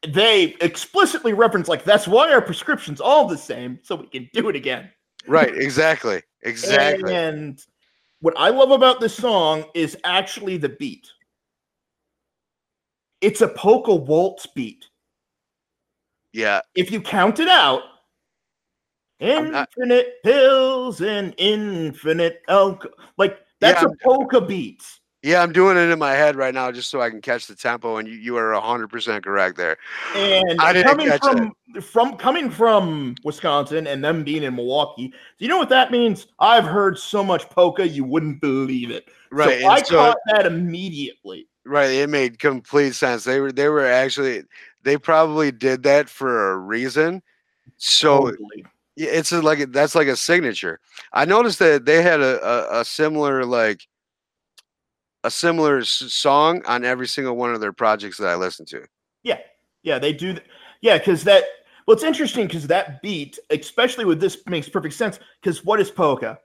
they 0.07 0.55
explicitly 0.61 1.33
reference 1.33 1.69
like 1.69 1.83
that's 1.85 2.07
why 2.07 2.31
our 2.33 2.41
prescription's 2.43 3.01
all 3.01 3.27
the 3.27 3.37
same 3.37 3.79
so 3.83 3.97
we 3.97 4.07
can 4.07 4.29
do 4.33 4.49
it 4.49 4.55
again 4.57 4.91
Right, 5.27 5.53
exactly, 5.57 6.23
exactly. 6.43 7.13
and 7.13 7.61
what 8.21 8.35
i 8.37 8.51
love 8.51 8.71
about 8.71 9.01
this 9.01 9.15
song 9.15 9.65
is 9.75 9.97
actually 10.05 10.59
the 10.59 10.69
beat 10.69 11.09
it's 13.21 13.41
a 13.41 13.49
polka 13.49 13.95
waltz 13.95 14.47
beat 14.47 14.87
Yeah, 16.33 16.61
if 16.75 16.91
you 16.91 17.01
count 17.01 17.41
it 17.41 17.49
out 17.49 17.83
I'm 19.21 19.51
not- 19.51 19.69
infinite 19.77 20.23
pills 20.23 21.01
and 21.01 21.35
infinite 21.39 22.43
alcohol 22.49 22.97
like 23.17 23.39
that's 23.61 23.83
Yeah, 23.83 23.89
a 23.89 24.05
polka 24.05 24.41
beat 24.41 24.83
Yeah, 25.23 25.43
I'm 25.43 25.53
doing 25.53 25.77
it 25.77 25.91
in 25.91 25.99
my 25.99 26.13
head 26.13 26.37
right 26.37 26.53
now 26.55 26.71
just 26.71 26.91
so 26.91 27.01
I 27.01 27.11
can 27.11 27.21
catch 27.21 27.47
the 27.49 27.57
tempo, 27.57 27.97
and 27.97 28.07
you, 28.07 28.15
you 28.15 28.37
are 28.37 28.53
100% 28.53 29.25
correct 29.25 29.57
there. 29.57 29.77
And 30.15 30.61
I 30.61 30.73
didn't 30.73 30.87
coming 30.89 31.07
catch 31.09 31.21
from 31.21 31.53
from 31.83 32.17
coming 32.17 32.49
from 32.51 33.17
Wisconsin 33.25 33.87
and 33.89 34.05
them 34.05 34.23
being 34.23 34.45
in 34.45 34.55
Milwaukee, 34.55 35.09
do 35.09 35.15
you 35.39 35.49
know 35.49 35.59
what 35.59 35.71
that 35.71 35.91
means? 35.91 36.29
I've 36.39 36.65
heard 36.65 36.97
so 36.99 37.25
much 37.25 37.49
polka 37.51 37.89
you 37.89 38.05
wouldn't 38.05 38.41
believe 38.41 38.91
it. 38.91 39.09
Right. 39.33 39.61
so 39.63 39.67
I 39.67 39.83
so, 39.83 39.97
caught 39.97 40.19
that 40.33 40.47
immediately. 40.47 41.49
Right. 41.67 41.91
It 41.91 42.09
made 42.09 42.39
complete 42.39 42.95
sense. 42.95 43.25
They 43.25 43.41
were, 43.41 43.53
they 43.53 43.69
were 43.69 43.87
actually, 43.87 44.45
they 44.83 44.97
probably 44.97 45.53
did 45.53 45.83
that 45.83 46.09
for 46.09 46.53
a 46.53 46.57
reason. 46.57 47.23
So 47.77 48.31
Totally. 48.31 48.65
it's 48.97 49.33
a, 49.33 49.43
like, 49.43 49.73
that's 49.73 49.95
like 49.95 50.09
a 50.09 50.17
signature. 50.17 50.81
I 51.13 51.25
noticed 51.25 51.59
that 51.59 51.85
they 51.85 52.03
had 52.03 52.21
a, 52.21 52.43
a, 52.45 52.81
a 52.81 52.85
similar, 52.85 53.45
like, 53.45 53.87
a 55.25 55.31
similar 55.31 55.81
s- 55.81 55.89
song 55.89 56.63
on 56.67 56.85
every 56.85 57.09
single 57.09 57.37
one 57.37 57.53
of 57.53 57.61
their 57.61 57.73
projects 57.73 58.19
that 58.19 58.29
I 58.29 58.37
listened 58.37 58.69
to. 58.69 58.87
Yeah, 59.25 59.41
yeah, 59.83 59.99
they 59.99 60.13
do. 60.13 60.35
th- 60.35 60.47
yeah, 60.81 60.99
because 60.99 61.25
that. 61.25 61.45
Well, 61.87 61.95
it's 61.95 62.05
interesting 62.05 62.47
because 62.47 62.67
that 62.67 63.01
beat, 63.03 63.39
especially 63.51 64.05
with 64.05 64.21
this, 64.21 64.39
makes 64.47 64.69
perfect 64.69 64.95
sense. 64.95 65.21
Because 65.41 65.65
what 65.65 65.81
is 65.81 65.91
polka? 65.91 66.39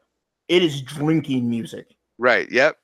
It 0.48 0.64
is 0.64 0.82
drinking 0.82 1.50
music. 1.50 1.88
Right. 2.18 2.52
Yep. 2.52 2.78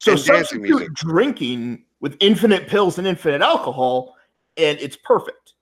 So 0.00 0.12
And 0.12 0.20
substitute 0.20 0.92
drinking 0.94 1.84
with 2.00 2.16
infinite 2.20 2.68
pills 2.68 2.98
and 2.98 3.06
infinite 3.06 3.42
alcohol, 3.42 4.16
and 4.56 4.78
it's 4.80 4.96
perfect. 4.96 5.54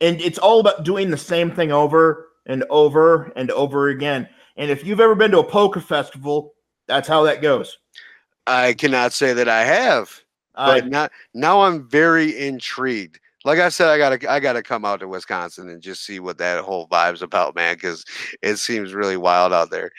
And 0.00 0.20
it's 0.20 0.38
all 0.38 0.60
about 0.60 0.84
doing 0.84 1.10
the 1.10 1.16
same 1.16 1.50
thing 1.50 1.72
over 1.72 2.28
and 2.46 2.64
over 2.70 3.32
and 3.36 3.50
over 3.52 3.88
again. 3.88 4.28
And 4.56 4.70
if 4.70 4.84
you've 4.84 5.00
ever 5.00 5.14
been 5.14 5.30
to 5.30 5.38
a 5.38 5.44
polka 5.44 5.80
festival, 5.80 6.54
that's 6.86 7.06
how 7.08 7.22
that 7.22 7.40
goes. 7.40 7.78
I 8.46 8.74
cannot 8.74 9.12
say 9.12 9.32
that 9.32 9.48
I 9.48 9.64
have. 9.64 10.22
But 10.56 10.88
now 10.88 11.08
now 11.34 11.60
I'm 11.60 11.88
very 11.88 12.36
intrigued. 12.36 13.20
Like 13.44 13.60
I 13.60 13.68
said, 13.68 13.88
I 13.88 13.98
gotta 13.98 14.30
I 14.30 14.40
gotta 14.40 14.62
come 14.62 14.84
out 14.84 14.98
to 15.00 15.08
Wisconsin 15.08 15.68
and 15.68 15.80
just 15.80 16.04
see 16.04 16.18
what 16.18 16.38
that 16.38 16.64
whole 16.64 16.88
vibe's 16.88 17.22
about, 17.22 17.54
man, 17.54 17.76
because 17.76 18.04
it 18.42 18.56
seems 18.56 18.92
really 18.92 19.16
wild 19.16 19.52
out 19.52 19.70
there. 19.70 19.92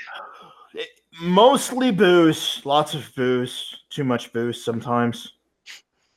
Mostly 1.19 1.91
booze, 1.91 2.61
lots 2.65 2.93
of 2.93 3.09
booze, 3.15 3.75
too 3.89 4.03
much 4.03 4.31
booze 4.31 4.63
sometimes. 4.63 5.33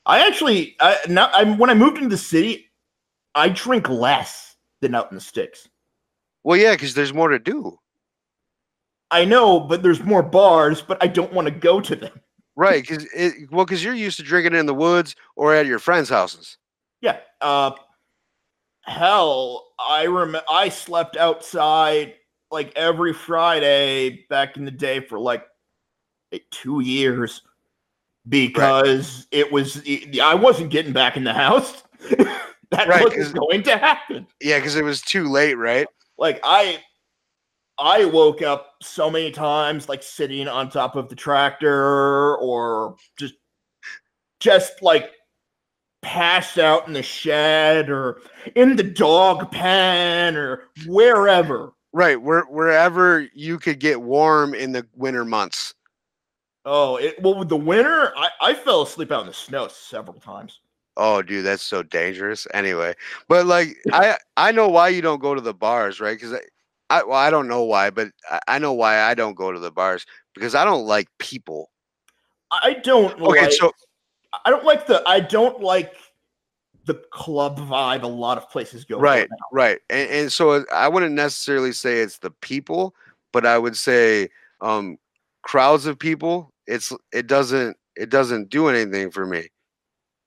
I 0.05 0.25
actually, 0.27 0.75
I, 0.79 0.97
now, 1.07 1.29
I'm 1.33 1.57
when 1.57 1.69
I 1.69 1.73
moved 1.73 1.97
into 1.97 2.09
the 2.09 2.17
city, 2.17 2.69
I 3.35 3.49
drink 3.49 3.89
less 3.89 4.55
than 4.81 4.93
out 4.93 5.11
in 5.11 5.15
the 5.15 5.21
sticks. 5.21 5.67
Well, 6.43 6.57
yeah, 6.57 6.73
because 6.73 6.93
there's 6.93 7.13
more 7.13 7.29
to 7.29 7.39
do. 7.39 7.77
I 9.11 9.25
know, 9.25 9.59
but 9.59 9.83
there's 9.83 10.03
more 10.03 10.23
bars, 10.23 10.81
but 10.81 11.01
I 11.01 11.07
don't 11.07 11.31
want 11.31 11.47
to 11.47 11.53
go 11.53 11.79
to 11.79 11.95
them. 11.95 12.19
Right, 12.55 12.85
because 12.85 13.05
it 13.15 13.51
well, 13.51 13.65
because 13.65 13.83
you're 13.83 13.93
used 13.95 14.17
to 14.17 14.23
drinking 14.23 14.53
in 14.53 14.65
the 14.65 14.73
woods 14.73 15.15
or 15.35 15.55
at 15.55 15.65
your 15.65 15.79
friends' 15.79 16.09
houses. 16.09 16.57
Yeah. 17.01 17.17
Uh, 17.41 17.71
hell, 18.81 19.69
I 19.79 20.05
rem- 20.05 20.37
I 20.49 20.69
slept 20.69 21.17
outside 21.17 22.15
like 22.53 22.71
every 22.77 23.11
Friday 23.13 24.25
back 24.29 24.55
in 24.55 24.63
the 24.63 24.71
day 24.71 25.01
for 25.01 25.19
like 25.19 25.45
like, 26.31 26.45
two 26.51 26.79
years 26.79 27.41
because 28.29 29.27
it 29.31 29.51
was 29.51 29.81
I 30.21 30.35
wasn't 30.35 30.69
getting 30.69 30.93
back 30.93 31.17
in 31.17 31.23
the 31.25 31.33
house. 31.33 31.83
that 32.09 32.87
Right, 32.87 33.03
wasn't 33.03 33.23
'cause- 33.23 33.33
going 33.33 33.63
to 33.63 33.77
happen. 33.77 34.27
Yeah, 34.39 34.59
because 34.59 34.75
it 34.77 34.83
was 34.85 35.01
too 35.01 35.29
late, 35.29 35.55
right? 35.55 35.87
Like 36.17 36.39
I 36.43 36.79
I 37.79 38.05
woke 38.05 38.41
up 38.43 38.75
so 38.81 39.09
many 39.09 39.31
times 39.31 39.89
like 39.89 40.03
sitting 40.03 40.47
on 40.47 40.69
top 40.69 40.95
of 40.95 41.09
the 41.09 41.15
tractor 41.15 42.37
or 42.37 42.95
just 43.17 43.33
just 44.39 44.81
like 44.81 45.11
passed 46.03 46.59
out 46.59 46.87
in 46.87 46.93
the 46.93 47.01
shed 47.01 47.89
or 47.89 48.21
in 48.55 48.75
the 48.75 48.83
dog 48.83 49.51
pen 49.51 50.35
or 50.35 50.65
wherever. 50.85 51.72
Right, 51.93 52.19
where 52.19 52.43
wherever 52.43 53.27
you 53.33 53.59
could 53.59 53.79
get 53.79 54.01
warm 54.01 54.55
in 54.55 54.71
the 54.71 54.85
winter 54.95 55.23
months. 55.23 55.75
Oh, 56.65 56.95
it 56.95 57.21
well 57.21 57.37
with 57.37 57.49
the 57.49 57.57
winter, 57.57 58.13
I, 58.17 58.29
I 58.41 58.53
fell 58.53 58.81
asleep 58.81 59.11
out 59.11 59.21
in 59.21 59.27
the 59.27 59.33
snow 59.33 59.67
several 59.67 60.19
times. 60.19 60.59
Oh, 60.95 61.21
dude, 61.21 61.45
that's 61.45 61.63
so 61.63 61.83
dangerous. 61.83 62.47
Anyway, 62.53 62.93
but 63.27 63.45
like 63.45 63.77
I 63.91 64.17
I 64.37 64.51
know 64.51 64.69
why 64.69 64.89
you 64.89 65.01
don't 65.01 65.21
go 65.21 65.35
to 65.35 65.41
the 65.41 65.53
bars, 65.53 65.99
right? 65.99 66.17
Because 66.17 66.33
I, 66.33 66.39
I 66.89 67.03
well 67.03 67.17
I 67.17 67.29
don't 67.29 67.47
know 67.47 67.63
why, 67.63 67.89
but 67.89 68.09
I, 68.29 68.39
I 68.47 68.59
know 68.59 68.73
why 68.73 69.01
I 69.01 69.13
don't 69.13 69.35
go 69.35 69.51
to 69.51 69.59
the 69.59 69.71
bars 69.71 70.05
because 70.33 70.55
I 70.55 70.63
don't 70.65 70.85
like 70.85 71.07
people. 71.19 71.69
I 72.51 72.75
don't 72.83 73.19
Okay, 73.19 73.41
like 73.41 73.51
so 73.51 73.71
I 74.45 74.49
don't 74.49 74.63
like 74.63 74.87
the 74.87 75.01
I 75.07 75.19
don't 75.19 75.61
like 75.61 75.95
the 76.85 76.95
club 77.11 77.59
vibe 77.59 78.03
a 78.03 78.07
lot 78.07 78.37
of 78.37 78.49
places 78.49 78.83
go 78.85 78.99
right, 78.99 79.27
now. 79.29 79.37
right, 79.51 79.79
and 79.89 80.09
and 80.09 80.31
so 80.31 80.65
I 80.73 80.87
wouldn't 80.87 81.13
necessarily 81.15 81.71
say 81.71 81.99
it's 81.99 82.19
the 82.19 82.31
people, 82.31 82.95
but 83.31 83.45
I 83.45 83.57
would 83.57 83.77
say 83.77 84.29
um 84.61 84.97
crowds 85.43 85.85
of 85.85 85.99
people. 85.99 86.51
It's 86.67 86.91
it 87.11 87.27
doesn't 87.27 87.77
it 87.95 88.09
doesn't 88.09 88.49
do 88.49 88.67
anything 88.67 89.11
for 89.11 89.25
me, 89.25 89.47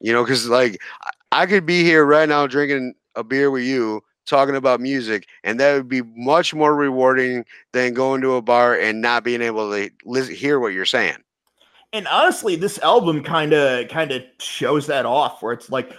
you 0.01 0.13
know, 0.13 0.25
because 0.25 0.49
like 0.49 0.79
I- 1.03 1.11
I 1.43 1.47
could 1.47 1.67
be 1.67 1.83
here 1.83 2.05
right 2.05 2.29
now 2.29 2.47
drinking 2.47 2.95
a 3.15 3.25
beer 3.25 3.51
with 3.51 3.65
you 3.65 4.03
talking 4.27 4.57
about 4.57 4.81
music 4.81 5.27
and 5.45 5.61
that 5.61 5.75
would 5.75 5.89
be 5.89 6.03
much 6.17 6.55
more 6.55 6.75
rewarding 6.75 7.45
than 7.73 7.95
going 7.95 8.21
to 8.23 8.35
a 8.35 8.43
bar 8.43 8.75
and 8.79 9.01
not 9.01 9.23
being 9.25 9.43
able 9.43 9.71
to 9.71 9.91
listen, 10.05 10.35
hear 10.35 10.59
what 10.61 10.73
you're 10.73 10.85
saying 10.87 11.17
And 11.93 12.07
honestly, 12.09 12.57
this 12.57 12.79
album 12.81 13.23
kind 13.23 13.53
of 13.53 13.89
kind 13.89 14.11
of 14.13 14.23
shows 14.39 14.87
that 14.89 15.07
off 15.07 15.43
where 15.43 15.53
it's 15.53 15.71
like 15.71 15.93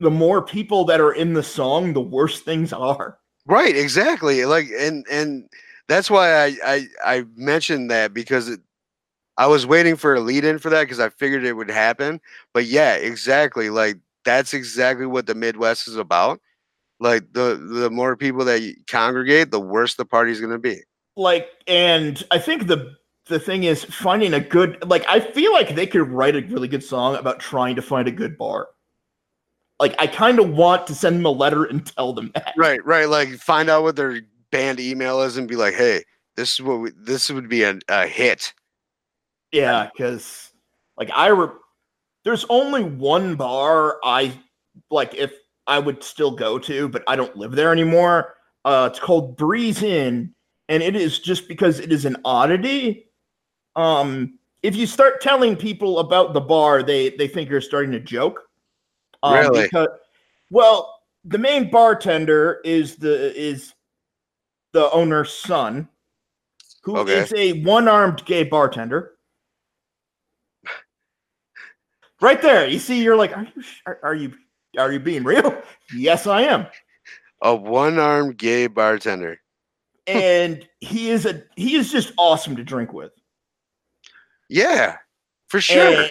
the 0.00 0.10
more 0.10 0.42
people 0.42 0.84
that 0.84 1.00
are 1.00 1.12
in 1.12 1.34
the 1.34 1.42
song, 1.42 1.92
the 1.92 2.00
worse 2.00 2.40
things 2.40 2.72
are. 2.72 3.18
right 3.46 3.76
exactly 3.76 4.44
like 4.44 4.68
and 4.78 5.06
and 5.10 5.48
that's 5.88 6.10
why 6.10 6.44
i 6.44 6.56
i, 6.64 6.86
I 7.02 7.24
mentioned 7.34 7.90
that 7.90 8.12
because 8.12 8.48
it, 8.48 8.60
i 9.38 9.46
was 9.46 9.66
waiting 9.66 9.96
for 9.96 10.14
a 10.14 10.20
lead 10.20 10.44
in 10.44 10.58
for 10.58 10.68
that 10.68 10.82
because 10.82 11.00
i 11.00 11.08
figured 11.08 11.44
it 11.44 11.54
would 11.54 11.70
happen 11.70 12.20
but 12.52 12.66
yeah 12.66 12.94
exactly 12.94 13.70
like 13.70 13.96
that's 14.24 14.52
exactly 14.52 15.06
what 15.06 15.26
the 15.26 15.34
midwest 15.34 15.88
is 15.88 15.96
about 15.96 16.40
like 17.00 17.32
the 17.32 17.56
the 17.56 17.90
more 17.90 18.16
people 18.16 18.44
that 18.44 18.74
congregate 18.86 19.50
the 19.50 19.60
worse 19.60 19.94
the 19.94 20.04
party's 20.04 20.40
going 20.40 20.52
to 20.52 20.58
be 20.58 20.80
Like 21.16 21.48
and 21.66 22.22
I 22.30 22.38
think 22.38 22.66
the 22.66 22.96
the 23.26 23.38
thing 23.38 23.64
is 23.64 23.84
finding 23.84 24.34
a 24.34 24.40
good 24.40 24.82
like 24.88 25.04
I 25.08 25.20
feel 25.20 25.52
like 25.52 25.74
they 25.74 25.86
could 25.86 26.08
write 26.08 26.36
a 26.36 26.42
really 26.42 26.68
good 26.68 26.82
song 26.82 27.16
about 27.16 27.40
trying 27.40 27.76
to 27.76 27.82
find 27.82 28.08
a 28.08 28.12
good 28.12 28.36
bar. 28.38 28.68
Like 29.80 29.94
I 29.98 30.06
kind 30.06 30.38
of 30.38 30.50
want 30.50 30.86
to 30.88 30.94
send 30.94 31.16
them 31.16 31.26
a 31.26 31.30
letter 31.30 31.64
and 31.64 31.86
tell 31.86 32.12
them 32.12 32.30
that. 32.34 32.54
Right, 32.56 32.84
right. 32.84 33.08
Like 33.08 33.30
find 33.36 33.70
out 33.70 33.82
what 33.82 33.96
their 33.96 34.20
band 34.50 34.80
email 34.80 35.22
is 35.22 35.36
and 35.36 35.46
be 35.46 35.56
like, 35.56 35.74
"Hey, 35.74 36.02
this 36.36 36.54
is 36.54 36.62
what 36.62 36.80
we, 36.80 36.90
this 36.96 37.30
would 37.30 37.48
be 37.48 37.62
a, 37.62 37.78
a 37.88 38.06
hit." 38.06 38.52
Yeah, 39.52 39.88
because 39.92 40.52
like 40.96 41.10
I 41.14 41.28
re- 41.28 41.48
there's 42.24 42.44
only 42.48 42.82
one 42.82 43.36
bar 43.36 43.98
I 44.02 44.32
like 44.90 45.14
if 45.14 45.32
I 45.66 45.78
would 45.78 46.02
still 46.02 46.32
go 46.32 46.58
to, 46.58 46.88
but 46.88 47.04
I 47.06 47.16
don't 47.16 47.36
live 47.36 47.52
there 47.52 47.72
anymore. 47.72 48.34
Uh, 48.64 48.88
it's 48.90 49.00
called 49.00 49.36
Breeze 49.36 49.82
Inn, 49.82 50.34
and 50.68 50.82
it 50.82 50.96
is 50.96 51.20
just 51.20 51.48
because 51.48 51.78
it 51.78 51.92
is 51.92 52.04
an 52.04 52.16
oddity. 52.24 53.06
Um, 53.76 54.38
if 54.62 54.74
you 54.74 54.86
start 54.86 55.20
telling 55.20 55.56
people 55.56 56.00
about 56.00 56.34
the 56.34 56.40
bar, 56.40 56.82
they 56.82 57.10
they 57.10 57.28
think 57.28 57.48
you're 57.48 57.60
starting 57.60 57.92
to 57.92 58.00
joke. 58.00 58.47
Um, 59.22 59.34
Really? 59.34 59.62
Because, 59.62 59.88
well, 60.50 61.00
the 61.24 61.38
main 61.38 61.70
bartender 61.70 62.60
is 62.64 62.96
the 62.96 63.38
is 63.38 63.74
the 64.72 64.90
owner's 64.92 65.32
son, 65.32 65.88
who 66.82 66.96
is 67.06 67.32
Okay. 67.32 67.54
a 67.54 67.62
one-armed 67.62 68.24
gay 68.24 68.44
bartender. 68.44 69.14
Right 72.20 72.42
there, 72.42 72.66
you 72.66 72.80
see, 72.80 73.00
you're 73.00 73.14
like, 73.14 73.36
are 73.36 73.46
you 73.54 73.62
are, 73.86 73.98
are 74.02 74.14
you 74.14 74.34
are 74.76 74.90
you 74.90 74.98
being 74.98 75.22
real? 75.22 75.62
yes, 75.94 76.26
I 76.26 76.42
am. 76.42 76.66
A 77.42 77.54
one-armed 77.54 78.36
gay 78.36 78.66
bartender. 78.66 79.40
And 80.08 80.66
he 80.80 81.10
is 81.10 81.26
a 81.26 81.44
he 81.54 81.76
is 81.76 81.92
just 81.92 82.12
awesome 82.16 82.56
to 82.56 82.64
drink 82.64 82.92
with. 82.92 83.12
Yeah, 84.48 84.96
for 85.46 85.60
sure. 85.60 86.06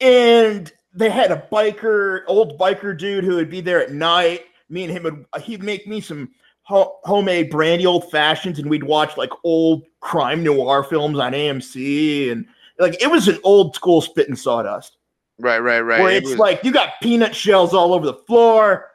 And, 0.00 0.68
and 0.68 0.72
they 0.94 1.10
had 1.10 1.30
a 1.32 1.46
biker, 1.52 2.22
old 2.26 2.58
biker 2.58 2.96
dude 2.96 3.24
who 3.24 3.34
would 3.36 3.50
be 3.50 3.60
there 3.60 3.82
at 3.82 3.92
night. 3.92 4.42
Me 4.68 4.84
and 4.84 4.92
him 4.92 5.02
would 5.04 5.26
he'd 5.42 5.62
make 5.62 5.86
me 5.86 6.00
some 6.00 6.30
ho- 6.62 6.98
homemade 7.04 7.50
brandy 7.50 7.84
old 7.86 8.10
fashions, 8.10 8.58
and 8.58 8.68
we'd 8.70 8.84
watch 8.84 9.16
like 9.16 9.30
old 9.44 9.84
crime 10.00 10.42
noir 10.42 10.84
films 10.84 11.18
on 11.18 11.32
AMC, 11.32 12.30
and 12.32 12.46
like 12.78 13.00
it 13.02 13.10
was 13.10 13.28
an 13.28 13.38
old 13.44 13.74
school 13.74 14.00
spit 14.00 14.28
and 14.28 14.38
sawdust. 14.38 14.96
right, 15.40 15.58
right, 15.58 15.80
right. 15.80 16.00
where 16.00 16.12
It 16.12 16.18
it's 16.22 16.30
was- 16.30 16.38
like 16.38 16.62
you 16.64 16.72
got 16.72 17.00
peanut 17.02 17.34
shells 17.34 17.74
all 17.74 17.92
over 17.92 18.06
the 18.06 18.14
floor. 18.14 18.90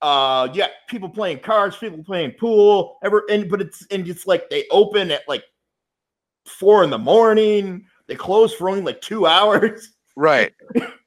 Uh, 0.00 0.48
yeah, 0.52 0.66
people 0.88 1.08
playing 1.08 1.38
cards, 1.38 1.76
people 1.76 2.02
playing 2.02 2.32
pool, 2.32 2.98
ever, 3.04 3.22
and 3.30 3.48
but 3.48 3.60
it's 3.60 3.86
and 3.90 4.06
it's 4.08 4.26
like 4.26 4.50
they 4.50 4.66
open 4.70 5.10
at 5.12 5.22
like 5.28 5.44
four 6.46 6.82
in 6.82 6.90
the 6.90 6.98
morning. 6.98 7.84
They 8.08 8.16
close 8.16 8.52
for 8.52 8.68
only 8.68 8.82
like 8.82 9.00
two 9.00 9.26
hours. 9.28 9.90
Right, 10.16 10.52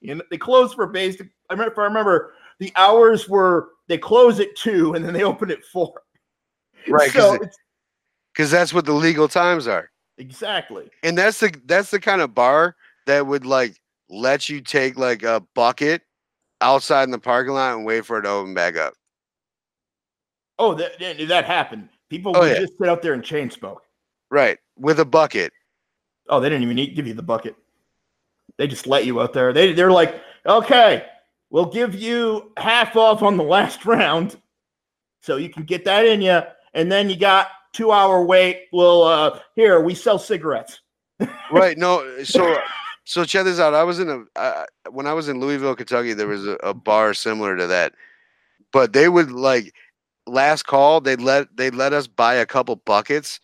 You 0.02 0.16
know, 0.16 0.24
they 0.30 0.38
close 0.38 0.74
for 0.74 0.88
basic. 0.88 1.28
I 1.50 1.54
remember, 1.54 1.72
if 1.74 1.80
I 1.80 1.84
remember, 1.84 2.34
the 2.60 2.72
hours 2.76 3.28
were 3.28 3.70
they 3.88 3.98
close 3.98 4.40
at 4.40 4.56
two 4.56 4.94
and 4.94 5.04
then 5.04 5.14
they 5.14 5.24
open 5.24 5.52
at 5.52 5.64
four. 5.64 5.94
right. 6.88 7.12
So 7.12 7.38
Because 8.34 8.52
that's 8.52 8.74
what 8.74 8.86
the 8.86 8.94
legal 8.94 9.28
times 9.28 9.68
are, 9.68 9.90
exactly. 10.18 10.90
and 11.04 11.18
that's 11.18 11.40
the 11.40 11.54
that's 11.66 11.92
the 11.92 12.00
kind 12.00 12.22
of 12.22 12.34
bar 12.34 12.76
that 13.06 13.26
would 13.26 13.46
like 13.46 13.80
let 14.10 14.50
you 14.50 14.62
take 14.62 14.98
like 14.98 15.24
a 15.24 15.42
bucket 15.56 16.02
outside 16.62 17.04
in 17.04 17.12
the 17.12 17.20
parking 17.20 17.54
lot 17.54 17.76
and 17.76 17.86
wait 17.86 18.06
for 18.06 18.20
it 18.20 18.24
to 18.24 18.30
open 18.30 18.54
back 18.54 18.76
up. 18.78 18.94
Oh, 20.58 20.74
that 20.76 21.00
that, 21.00 21.28
that 21.28 21.46
happened. 21.46 21.90
People 22.10 22.36
Oh, 22.36 22.42
would 22.42 22.52
yeah. 22.52 22.60
just 22.60 22.78
sit 22.78 22.88
out 22.88 23.02
there 23.02 23.14
and 23.14 23.24
chain 23.24 23.50
smoke. 23.50 23.82
Right, 24.30 24.58
with 24.78 25.00
a 25.00 25.06
bucket. 25.06 25.52
Oh, 26.30 26.40
they 26.40 26.50
didn't 26.50 26.64
even 26.64 26.76
need, 26.76 26.96
give 26.96 27.08
you 27.08 27.14
the 27.14 27.24
bucket. 27.24 27.56
They 28.58 28.68
just 28.68 28.88
let 28.88 29.06
you 29.06 29.22
out 29.22 29.34
there. 29.34 29.54
They 29.54 29.74
they're 29.74 29.92
like, 29.92 30.22
okay, 30.46 31.06
we'll 31.50 31.66
give 31.66 31.96
you 31.96 32.52
half 32.58 32.96
off 32.96 33.22
on 33.22 33.38
the 33.38 33.44
last 33.44 33.86
round, 33.86 34.38
so 35.22 35.38
you 35.38 35.50
can 35.50 35.64
get 35.64 35.86
that 35.86 36.06
in 36.06 36.22
you, 36.22 36.42
and 36.74 36.92
then 36.92 37.10
you 37.10 37.18
got 37.18 37.50
two 37.74 37.92
hour 37.92 38.24
wait. 38.24 38.68
Well, 38.72 39.04
uh, 39.04 39.40
here 39.56 39.82
we 39.82 39.96
sell 39.96 40.20
cigarettes. 40.20 40.80
right 41.52 41.78
no 41.78 42.24
so 42.24 42.58
so 43.06 43.24
check 43.24 43.46
this 43.46 43.58
out 43.58 43.74
i 43.74 43.84
was 43.84 44.00
in 44.00 44.10
a 44.10 44.24
uh, 44.38 44.66
when 44.92 45.08
i 45.08 45.14
was 45.14 45.30
in 45.30 45.40
louisville 45.40 45.76
kentucky 45.76 46.14
there 46.14 46.28
was 46.28 46.46
a, 46.46 46.56
a 46.56 46.74
bar 46.74 47.14
similar 47.14 47.56
to 47.56 47.68
that 47.68 47.94
but 48.74 48.92
they 48.92 49.08
would 49.08 49.32
like 49.32 49.74
last 50.28 50.64
call 50.64 51.00
they'd 51.00 51.22
let 51.22 51.48
they'd 51.56 51.76
let 51.76 51.94
us 51.94 52.06
buy 52.06 52.34
a 52.34 52.46
couple 52.46 52.76
buckets 52.76 53.40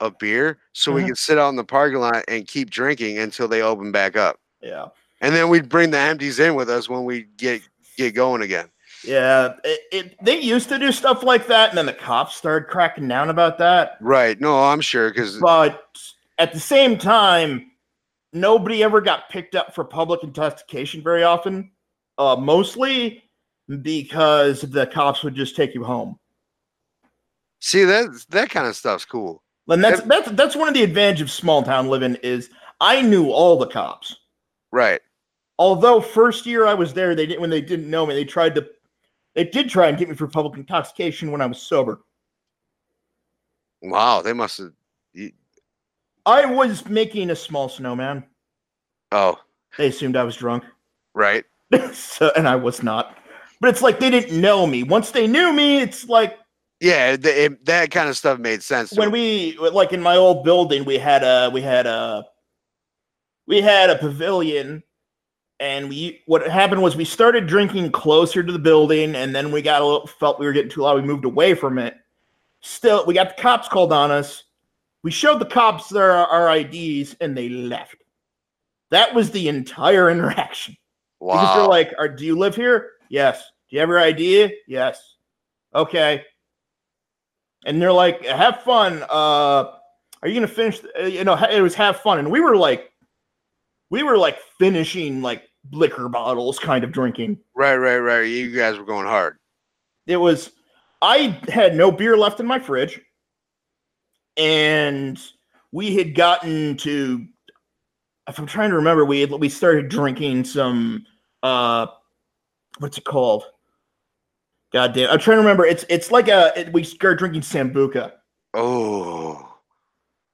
of 0.00 0.18
beer 0.18 0.58
so 0.72 0.92
we 0.92 1.02
Mhm. 1.02 1.08
could 1.08 1.18
sit 1.18 1.38
out 1.38 1.48
in 1.50 1.56
the 1.56 1.64
parking 1.64 1.98
lot 2.00 2.24
and 2.28 2.46
keep 2.48 2.70
drinking 2.70 3.18
until 3.18 3.48
they 3.48 3.62
open 3.62 3.92
back 3.92 4.16
up 4.16 4.38
Yeah, 4.60 4.86
and 5.20 5.34
then 5.34 5.48
we'd 5.48 5.68
bring 5.68 5.90
the 5.90 5.98
empties 5.98 6.38
in 6.38 6.54
with 6.54 6.68
us 6.70 6.88
when 6.88 7.04
we 7.04 7.24
get 7.36 7.62
get 7.96 8.14
going 8.14 8.42
again 8.42 8.70
Yeah, 9.04 9.54
it, 9.64 9.80
it, 9.92 10.16
they 10.24 10.38
used 10.40 10.68
to 10.68 10.78
do 10.78 10.92
stuff 10.92 11.22
like 11.22 11.46
that, 11.46 11.70
and 11.70 11.78
then 11.78 11.86
the 11.86 11.92
cops 11.94 12.36
started 12.36 12.68
cracking 12.68 13.08
down 13.08 13.30
about 13.30 13.56
that. 13.58 13.96
Right. 14.02 14.38
No, 14.40 14.62
I'm 14.62 14.80
sure 14.82 15.08
because 15.10 15.38
But 15.38 15.82
at 16.38 16.52
the 16.52 16.60
same 16.60 16.98
time, 16.98 17.70
nobody 18.34 18.82
ever 18.82 19.00
got 19.00 19.28
picked 19.30 19.54
up 19.54 19.74
for 19.74 19.84
public 19.84 20.22
intoxication 20.22 21.02
very 21.02 21.22
often. 21.24 21.70
Uh, 22.18 22.36
mostly 22.36 23.22
because 23.82 24.60
the 24.62 24.86
cops 24.86 25.22
would 25.22 25.34
just 25.34 25.56
take 25.56 25.74
you 25.74 25.82
home. 25.84 26.18
see 27.60 27.84
that 27.84 28.06
that 28.30 28.50
kind 28.50 28.66
of 28.66 28.76
stuff's 28.76 29.04
cool. 29.06 29.42
And 29.70 29.84
that's 29.84 30.02
that's 30.02 30.30
that's 30.32 30.56
one 30.56 30.68
of 30.68 30.74
the 30.74 30.82
advantages 30.82 31.22
of 31.22 31.30
small 31.30 31.62
town 31.62 31.88
living 31.88 32.16
is 32.22 32.50
I 32.80 33.02
knew 33.02 33.30
all 33.30 33.58
the 33.58 33.66
cops. 33.66 34.16
Right. 34.72 35.00
Although 35.58 36.00
first 36.00 36.46
year 36.46 36.66
I 36.66 36.74
was 36.74 36.92
there, 36.92 37.14
they 37.14 37.26
didn't 37.26 37.40
when 37.40 37.50
they 37.50 37.60
didn't 37.60 37.88
know 37.88 38.04
me, 38.06 38.14
they 38.14 38.24
tried 38.24 38.54
to 38.56 38.68
they 39.34 39.44
did 39.44 39.68
try 39.70 39.88
and 39.88 39.96
get 39.96 40.08
me 40.08 40.14
for 40.16 40.26
public 40.26 40.58
intoxication 40.58 41.30
when 41.30 41.40
I 41.40 41.46
was 41.46 41.62
sober. 41.62 42.00
Wow. 43.82 44.22
They 44.22 44.32
must 44.32 44.58
have. 44.58 44.72
I 46.26 46.44
was 46.44 46.86
making 46.86 47.30
a 47.30 47.36
small 47.36 47.68
snowman. 47.68 48.24
Oh, 49.12 49.38
They 49.78 49.88
assumed 49.88 50.16
I 50.16 50.24
was 50.24 50.36
drunk. 50.36 50.64
right. 51.14 51.44
so 51.92 52.30
and 52.36 52.48
I 52.48 52.56
was 52.56 52.82
not. 52.82 53.16
But 53.60 53.70
it's 53.70 53.82
like 53.82 54.00
they 54.00 54.10
didn't 54.10 54.40
know 54.40 54.66
me. 54.66 54.82
Once 54.82 55.10
they 55.10 55.26
knew 55.26 55.52
me, 55.52 55.80
it's 55.80 56.08
like 56.08 56.38
Yeah, 56.80 57.16
th- 57.16 57.52
it, 57.52 57.64
that 57.66 57.90
kind 57.90 58.08
of 58.08 58.16
stuff 58.16 58.38
made 58.38 58.62
sense. 58.62 58.92
when 58.94 59.12
me. 59.12 59.54
we 59.58 59.68
like 59.68 59.92
in 59.92 60.00
my 60.00 60.16
old 60.16 60.44
building, 60.44 60.84
we 60.84 60.96
had 60.96 61.22
a 61.22 61.50
we 61.50 61.60
had 61.60 61.86
a 61.86 62.24
we 63.46 63.60
had 63.60 63.90
a 63.90 63.98
pavilion, 63.98 64.82
and 65.58 65.90
we 65.90 66.22
what 66.26 66.46
happened 66.48 66.80
was 66.80 66.96
we 66.96 67.04
started 67.04 67.46
drinking 67.46 67.92
closer 67.92 68.42
to 68.42 68.50
the 68.50 68.58
building, 68.58 69.14
and 69.14 69.34
then 69.34 69.52
we 69.52 69.60
got 69.60 69.82
a 69.82 69.84
little 69.84 70.06
felt 70.06 70.40
we 70.40 70.46
were 70.46 70.52
getting 70.52 70.70
too 70.70 70.80
loud. 70.80 70.96
We 70.96 71.02
moved 71.06 71.26
away 71.26 71.54
from 71.54 71.78
it. 71.78 71.94
Still, 72.62 73.04
we 73.06 73.12
got 73.12 73.36
the 73.36 73.42
cops 73.42 73.68
called 73.68 73.92
on 73.92 74.10
us. 74.10 74.44
We 75.02 75.10
showed 75.10 75.38
the 75.38 75.46
cops 75.46 75.90
their 75.90 76.12
our 76.12 76.56
IDs, 76.56 77.14
and 77.20 77.36
they 77.36 77.50
left. 77.50 77.96
That 78.90 79.14
was 79.14 79.30
the 79.30 79.48
entire 79.48 80.10
interaction. 80.10 80.76
Because 81.20 81.56
they're 81.56 81.66
like, 81.66 81.92
Are, 81.98 82.08
"Do 82.08 82.24
you 82.24 82.38
live 82.38 82.56
here? 82.56 82.92
Yes. 83.10 83.42
Do 83.68 83.76
you 83.76 83.80
have 83.80 83.90
your 83.90 83.98
ID? 83.98 84.56
Yes. 84.66 85.16
Okay." 85.74 86.24
And 87.66 87.80
they're 87.80 87.92
like, 87.92 88.24
"Have 88.24 88.62
fun. 88.62 89.02
Uh, 89.02 89.72
are 90.22 90.28
you 90.28 90.34
gonna 90.34 90.48
finish? 90.48 90.80
You 91.02 91.24
know, 91.24 91.34
it 91.34 91.60
was 91.60 91.74
have 91.74 92.00
fun." 92.00 92.18
And 92.18 92.30
we 92.30 92.40
were 92.40 92.56
like, 92.56 92.90
we 93.90 94.02
were 94.02 94.16
like 94.16 94.38
finishing 94.58 95.20
like 95.20 95.42
liquor 95.72 96.08
bottles, 96.08 96.58
kind 96.58 96.84
of 96.84 96.92
drinking. 96.92 97.38
right, 97.54 97.76
right, 97.76 97.98
right. 97.98 98.22
You 98.22 98.54
guys 98.54 98.78
were 98.78 98.84
going 98.84 99.06
hard. 99.06 99.36
It 100.06 100.16
was. 100.16 100.52
I 101.02 101.38
had 101.48 101.74
no 101.76 101.90
beer 101.90 102.16
left 102.16 102.40
in 102.40 102.46
my 102.46 102.58
fridge, 102.58 103.00
and 104.36 105.20
we 105.72 105.96
had 105.96 106.14
gotten 106.14 106.76
to. 106.78 107.26
If 108.28 108.38
I'm 108.38 108.46
trying 108.46 108.70
to 108.70 108.76
remember, 108.76 109.04
we 109.04 109.20
had, 109.20 109.30
we 109.32 109.48
started 109.48 109.88
drinking 109.88 110.44
some. 110.44 111.04
uh 111.42 111.86
What's 112.78 112.96
it 112.96 113.04
called? 113.04 113.44
God 114.72 114.92
damn! 114.94 115.10
I'm 115.10 115.18
trying 115.18 115.36
to 115.38 115.42
remember. 115.42 115.64
It's 115.64 115.84
it's 115.88 116.10
like 116.10 116.28
a 116.28 116.52
it, 116.58 116.72
we 116.72 116.84
started 116.84 117.18
drinking 117.18 117.42
sambuca. 117.42 118.12
Oh. 118.54 119.46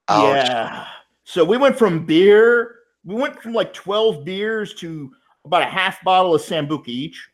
Ouch. 0.08 0.34
Yeah. 0.46 0.86
So 1.24 1.44
we 1.44 1.56
went 1.56 1.76
from 1.78 2.04
beer. 2.06 2.76
We 3.04 3.14
went 3.14 3.40
from 3.42 3.52
like 3.52 3.72
12 3.72 4.24
beers 4.24 4.74
to 4.74 5.12
about 5.44 5.62
a 5.62 5.66
half 5.66 6.02
bottle 6.04 6.34
of 6.34 6.42
sambuca 6.42 6.88
each. 6.88 7.28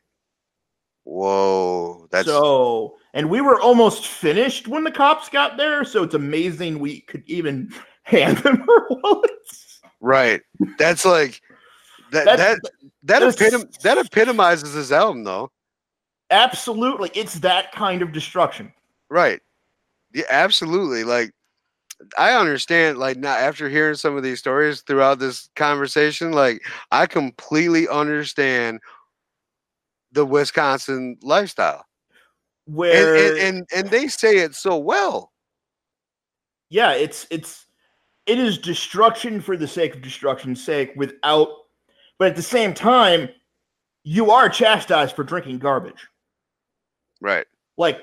Whoa. 1.05 2.07
That's 2.11 2.27
so, 2.29 2.97
and 3.15 3.29
we 3.29 3.41
were 3.41 3.61
almost 3.61 4.07
finished 4.07 4.69
when 4.69 4.85
the 4.85 4.91
cops 4.91 5.29
got 5.29 5.57
there. 5.57 5.85
So 5.85 6.03
it's 6.05 6.15
amazing 6.15 6.79
we 6.79 7.01
could 7.03 7.25
even 7.27 7.73
hand 8.05 8.39
them 8.39 8.65
our 8.69 8.87
wallets. 8.91 9.81
right. 10.01 10.41
That's 10.79 11.05
like 11.05 11.41
that 12.13 12.25
That's- 12.25 12.59
that 13.05 13.21
that, 13.21 13.23
epitom- 13.23 13.79
that 13.83 13.99
epitomizes 13.99 14.75
this 14.75 14.93
album 14.93 15.25
though. 15.25 15.51
Absolutely. 16.33 17.11
It's 17.15 17.35
that 17.41 17.71
kind 17.73 18.03
of 18.03 18.11
destruction. 18.11 18.73
Right. 19.11 19.41
Yeah, 20.13 20.25
absolutely. 20.31 21.05
Like 21.05 21.33
I 22.19 22.33
understand 22.33 22.99
like 22.99 23.19
now 23.19 23.37
after 23.37 23.69
hearing 23.69 23.95
some 23.95 24.17
of 24.17 24.23
these 24.23 24.39
stories 24.39 24.81
throughout 24.81 25.19
this 25.19 25.51
conversation, 25.55 26.33
like 26.33 26.63
I 26.91 27.07
completely 27.07 27.87
understand 27.87 28.81
the 30.11 30.27
Wisconsin 30.27 31.19
lifestyle. 31.23 31.85
And 32.67 32.77
Where, 32.77 33.17
and, 33.17 33.39
and, 33.39 33.69
and 33.75 33.91
they 33.91 34.09
say 34.09 34.39
it 34.39 34.55
so 34.55 34.79
well. 34.79 35.33
yeah, 36.71 36.93
it's, 36.93 37.27
it's, 37.31 37.67
it 38.25 38.39
is 38.39 38.57
destruction 38.57 39.41
for 39.41 39.59
the 39.59 39.69
sake 39.69 39.95
of 39.95 40.01
destruction's 40.01 40.65
sake 40.65 40.93
without, 40.97 41.49
but 42.19 42.29
at 42.29 42.37
the 42.37 42.43
same 42.43 42.73
time, 42.73 43.29
you 44.05 44.31
are 44.31 44.49
chastised 44.49 45.15
for 45.15 45.23
drinking 45.23 45.59
garbage. 45.59 46.09
Right. 47.23 47.47
like 47.79 48.01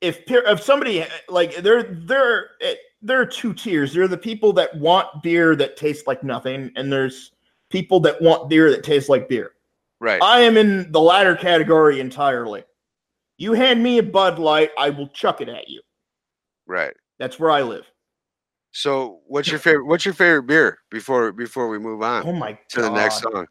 if 0.00 0.22
if 0.28 0.62
somebody 0.62 1.04
like 1.28 1.56
there 1.56 1.82
there 1.82 2.50
eh, 2.60 2.74
there 3.02 3.20
are 3.20 3.26
two 3.26 3.52
tiers 3.52 3.92
there 3.92 4.04
are 4.04 4.08
the 4.08 4.16
people 4.16 4.52
that 4.52 4.74
want 4.78 5.08
beer 5.22 5.56
that 5.56 5.76
tastes 5.76 6.06
like 6.06 6.22
nothing 6.22 6.70
and 6.76 6.92
there's 6.92 7.32
people 7.68 7.98
that 8.00 8.20
want 8.22 8.48
beer 8.48 8.70
that 8.70 8.84
tastes 8.84 9.08
like 9.08 9.28
beer 9.28 9.52
Right. 10.00 10.22
i 10.22 10.40
am 10.40 10.56
in 10.56 10.90
the 10.92 11.00
latter 11.00 11.34
category 11.34 11.98
entirely 11.98 12.62
you 13.38 13.52
hand 13.54 13.82
me 13.82 13.98
a 13.98 14.02
bud 14.02 14.38
light 14.38 14.70
i 14.78 14.88
will 14.88 15.08
chuck 15.08 15.40
it 15.40 15.48
at 15.48 15.68
you 15.68 15.82
right. 16.66 16.94
that's 17.18 17.40
where 17.40 17.50
i 17.50 17.62
live 17.62 17.84
So 18.70 19.20
what's 19.26 19.48
your 19.48 19.58
favorite 19.58 19.86
what's 19.86 20.04
your 20.04 20.14
favorite 20.14 20.44
beer 20.44 20.78
before 20.92 21.32
before 21.32 21.68
we 21.68 21.80
move 21.80 22.02
on 22.02 22.24
oh 22.24 22.32
my 22.32 22.56
to 22.70 22.82
the 22.82 22.90
next 22.90 23.22
song? 23.22 23.48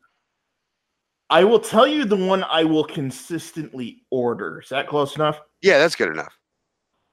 I 1.29 1.43
will 1.43 1.59
tell 1.59 1.85
you 1.87 2.05
the 2.05 2.15
one 2.15 2.43
i 2.45 2.63
will 2.63 2.83
consistently 2.83 4.03
order 4.11 4.61
is 4.61 4.69
that 4.69 4.87
close 4.87 5.15
enough 5.15 5.39
Yeah, 5.61 5.77
that's 5.79 5.95
good 5.95 6.09
enough. 6.09 6.37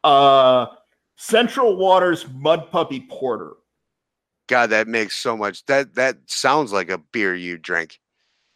uh 0.04 0.66
central 1.16 1.76
waters 1.76 2.26
mud 2.32 2.70
puppy 2.70 3.06
porter 3.08 3.52
God, 4.46 4.68
that 4.70 4.88
makes 4.88 5.16
so 5.16 5.38
much 5.38 5.64
that 5.66 5.94
that 5.94 6.18
sounds 6.26 6.70
like 6.70 6.90
a 6.90 6.98
beer 6.98 7.34
you 7.34 7.56
drink. 7.56 7.98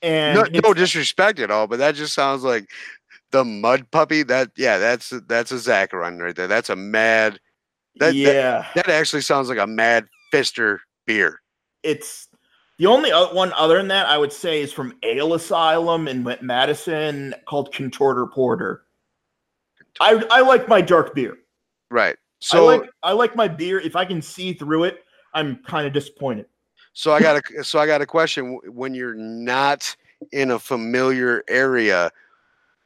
and 0.03 0.37
no, 0.53 0.61
no 0.63 0.75
disrespect 0.75 1.39
at 1.41 1.51
all, 1.51 1.67
but 1.67 1.79
that 1.79 1.95
just 1.95 2.13
sounds 2.13 2.43
like 2.45 2.69
the 3.31 3.43
mud 3.43 3.91
puppy. 3.91 4.23
That 4.23 4.51
yeah, 4.55 4.77
that's 4.77 5.15
that's 5.27 5.51
a 5.51 5.59
Zach 5.59 5.95
run 5.95 6.19
right 6.19 6.37
there. 6.37 6.47
That's 6.47 6.69
a 6.69 6.77
mad. 6.77 7.41
that- 8.01 8.09
that- 8.13 8.15
yeah, 8.15 8.67
That 8.75 8.91
actually 8.91 9.23
sounds 9.23 9.49
like 9.49 9.57
a 9.57 9.67
mad 9.67 10.09
fister 10.31 10.81
beer. 11.07 11.41
it's 11.83 12.28
the 12.79 12.87
only 12.87 13.11
one 13.11 13.53
other 13.55 13.77
than 13.77 13.89
that 13.89 14.07
I 14.07 14.17
would 14.17 14.33
say 14.33 14.63
is 14.63 14.73
from 14.73 14.97
Ale 15.03 15.35
Asylum 15.35 16.07
in 16.07 16.23
Madison 16.41 17.35
called 17.47 17.73
Contorter 17.73 18.27
Porter. 18.27 18.83
I 20.01 20.25
I 20.31 20.41
like 20.41 20.69
my 20.69 20.81
dark 20.81 21.15
beer. 21.15 21.39
Right. 21.91 22.17
So 22.41 22.69
I 22.69 22.77
like 22.77 22.91
I 23.03 23.13
like 23.13 23.37
my 23.37 23.49
beer. 23.49 23.81
If 23.81 23.97
I 23.97 24.05
can 24.05 24.23
see 24.23 24.53
through 24.53 24.85
it, 24.85 25.03
I'm 25.35 25.57
kind 25.67 25.87
of 25.87 25.93
disappointed. 25.93 26.47
so 26.93 27.13
I 27.13 27.21
got 27.21 27.43
a 27.51 27.65
so 27.65 27.81
I 27.81 27.87
got 27.87 28.01
a 28.01 28.07
question. 28.07 28.61
When 28.67 28.95
you're 28.95 29.15
not 29.15 29.95
in 30.31 30.53
a 30.53 30.59
familiar 30.59 31.43
area, 31.49 32.13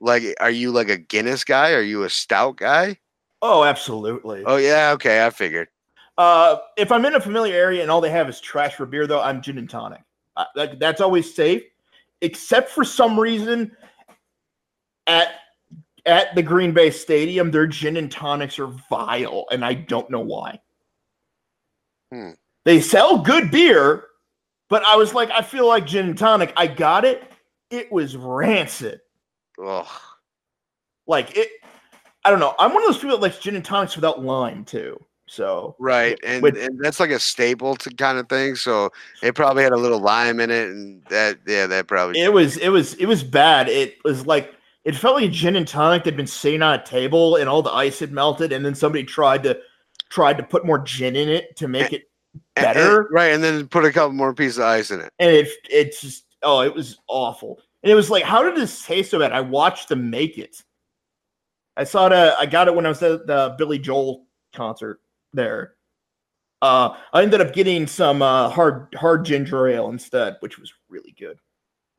like 0.01 0.23
are 0.41 0.51
you 0.51 0.71
like 0.71 0.89
a 0.89 0.97
Guinness 0.97 1.45
guy? 1.45 1.73
Are 1.73 1.83
you 1.83 2.05
a 2.05 2.11
stout 2.11 2.57
guy? 2.57 2.99
Oh, 3.43 3.65
absolutely. 3.65 4.43
Oh 4.47 4.57
yeah, 4.57 4.93
okay, 4.93 5.27
I 5.27 5.31
figured. 5.31 5.69
Uh, 6.19 6.59
if 6.77 6.93
I'm 6.93 7.05
in 7.05 7.15
a 7.15 7.21
familiar 7.21 7.55
area 7.55 7.83
and 7.83 7.91
all 7.91 8.01
they 8.01 8.11
have 8.11 8.29
is 8.29 8.41
trash 8.41 8.75
for 8.75 8.87
beer, 8.87 9.07
though, 9.07 9.21
I'm 9.21 9.41
gin 9.41 9.59
and 9.59 9.69
tonic. 9.69 10.03
Uh, 10.37 10.45
that, 10.55 10.79
that's 10.79 11.01
always 11.01 11.35
safe, 11.35 11.63
except 12.21 12.71
for 12.71 12.85
some 12.85 13.19
reason 13.19 13.77
at 15.07 15.35
at 16.05 16.35
the 16.35 16.43
Green 16.43 16.73
Bay 16.73 16.91
Stadium, 16.91 17.51
their 17.51 17.67
gin 17.67 17.97
and 17.97 18.11
tonics 18.11 18.59
are 18.59 18.73
vile, 18.91 19.47
and 19.53 19.65
I 19.65 19.75
don't 19.75 20.11
know 20.11 20.21
why. 20.21 20.61
Hmm. 22.13 22.31
They 22.65 22.81
sell 22.81 23.19
good 23.19 23.51
beer, 23.51 24.05
but 24.69 24.83
I 24.85 24.97
was 24.97 25.15
like, 25.15 25.31
I 25.31 25.43
feel 25.43 25.69
like 25.69 25.87
gin 25.87 26.07
and 26.11 26.19
tonic. 26.19 26.53
I 26.57 26.67
got 26.67 27.05
it. 27.05 27.31
It 27.71 27.91
was 27.91 28.17
rancid. 28.17 29.01
Ugh. 29.65 29.87
Like 31.07 31.37
it. 31.37 31.49
I 32.25 32.31
don't 32.31 32.41
know. 32.41 32.55
I'm 32.59 32.73
one 32.73 32.83
of 32.83 32.89
those 32.89 32.99
people 32.99 33.17
that 33.17 33.23
likes 33.23 33.39
gin 33.39 33.57
and 33.57 33.65
tonics 33.65 33.97
without 33.97 34.23
lime 34.23 34.65
too. 34.65 34.99
So 35.33 35.75
Right, 35.79 36.19
and, 36.23 36.43
With- 36.43 36.59
and 36.59 36.79
that's 36.79 37.01
like 37.01 37.11
a 37.11 37.19
staple 37.19 37.75
to 37.77 37.89
kind 37.95 38.19
of 38.19 38.29
thing. 38.29 38.55
So 38.55 38.91
it 39.23 39.35
probably 39.35 39.63
had 39.63 39.73
a 39.73 39.79
little 39.79 39.99
lime 39.99 40.41
in 40.41 40.51
it, 40.51 40.69
and 40.69 41.03
that 41.07 41.39
yeah, 41.47 41.67
that 41.67 41.87
probably 41.87 42.21
It 42.21 42.31
was 42.33 42.59
it 42.59 42.69
was 42.69 42.93
it 42.95 43.07
was 43.07 43.25
bad. 43.25 43.71
It 43.71 43.97
was 44.05 44.27
like 44.27 44.55
it 44.85 44.95
felt 44.95 45.17
like 45.17 45.31
gin 45.31 45.57
and 45.57 45.67
tonic 45.67 46.05
that'd 46.05 46.19
been 46.19 46.27
sitting 46.27 46.61
on 46.61 46.79
a 46.79 46.85
table 46.85 47.37
and 47.37 47.49
all 47.49 47.63
the 47.63 47.71
ice 47.71 47.99
had 48.01 48.13
melted, 48.13 48.53
and 48.53 48.63
then 48.63 48.75
somebody 48.75 49.05
tried 49.05 49.43
to 49.45 49.59
tried 50.11 50.37
to 50.37 50.43
put 50.43 50.67
more 50.67 50.81
gin 50.81 51.17
in 51.17 51.31
it 51.31 51.57
to 51.57 51.67
make 51.67 51.95
it 51.95 52.03
and- 52.57 52.67
and- 52.67 52.75
better. 52.75 53.09
right? 53.11 53.33
And 53.33 53.43
then 53.43 53.69
put 53.69 53.87
a 53.87 53.93
couple 53.93 54.13
more 54.13 54.35
pieces 54.35 54.59
of 54.59 54.65
ice 54.65 54.91
in 54.91 55.01
it. 55.01 55.11
And 55.19 55.31
it 55.31 55.49
it's 55.71 56.03
just 56.03 56.27
oh, 56.43 56.61
it 56.61 56.75
was 56.75 56.99
awful. 57.09 57.59
And 57.83 57.91
it 57.91 57.95
was 57.95 58.11
like, 58.11 58.23
how 58.25 58.43
did 58.43 58.55
this 58.55 58.85
taste 58.85 59.11
so 59.11 59.19
bad? 59.19 59.33
I 59.33 59.41
watched 59.41 59.89
them 59.89 60.11
make 60.11 60.37
it. 60.37 60.63
I 61.79 61.85
saw 61.85 62.07
it. 62.07 62.13
Uh, 62.13 62.37
I 62.39 62.45
got 62.45 62.69
it 62.69 62.75
when 62.75 62.85
I 62.85 62.91
was 62.91 63.03
at 63.03 63.27
the 63.27 63.55
Billy 63.57 63.79
Joel 63.79 64.27
concert 64.55 65.01
there. 65.33 65.75
Uh, 66.61 66.97
I 67.13 67.23
ended 67.23 67.41
up 67.41 67.53
getting 67.53 67.87
some 67.87 68.23
uh, 68.23 68.49
hard 68.49 68.95
hard 68.95 69.25
ginger 69.25 69.67
ale 69.69 69.91
instead, 69.91 70.37
which 70.41 70.59
was 70.59 70.73
really 70.89 71.15
good. 71.19 71.39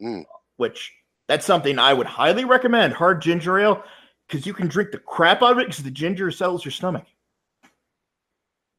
Mm. 0.01 0.25
Which 0.57 0.93
that's 1.27 1.45
something 1.45 1.79
I 1.79 1.93
would 1.93 2.07
highly 2.07 2.45
recommend. 2.45 2.93
Hard 2.93 3.21
ginger 3.21 3.59
ale 3.59 3.83
because 4.27 4.45
you 4.45 4.53
can 4.53 4.67
drink 4.67 4.91
the 4.91 4.99
crap 4.99 5.41
out 5.41 5.53
of 5.53 5.59
it 5.59 5.67
because 5.67 5.83
the 5.83 5.91
ginger 5.91 6.31
settles 6.31 6.63
your 6.63 6.71
stomach. 6.71 7.05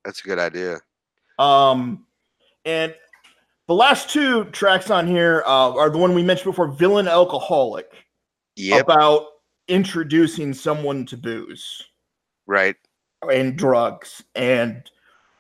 That's 0.05 0.21
a 0.21 0.25
good 0.25 0.39
idea. 0.39 0.81
Um, 1.39 2.07
and 2.65 2.95
the 3.67 3.75
last 3.75 4.11
two 4.11 4.45
tracks 4.47 4.91
on 4.91 5.07
here 5.07 5.43
uh, 5.47 5.75
are 5.75 5.91
the 5.91 5.99
one 5.99 6.15
we 6.15 6.23
mentioned 6.23 6.53
before, 6.53 6.69
"Villain 6.69 7.09
Alcoholic," 7.09 7.91
Yep. 8.57 8.85
about 8.85 9.27
introducing 9.69 10.53
someone 10.53 11.07
to 11.07 11.17
booze 11.17 11.83
Right. 12.47 12.77
And 13.29 13.57
drugs 13.57 14.23
and 14.35 14.91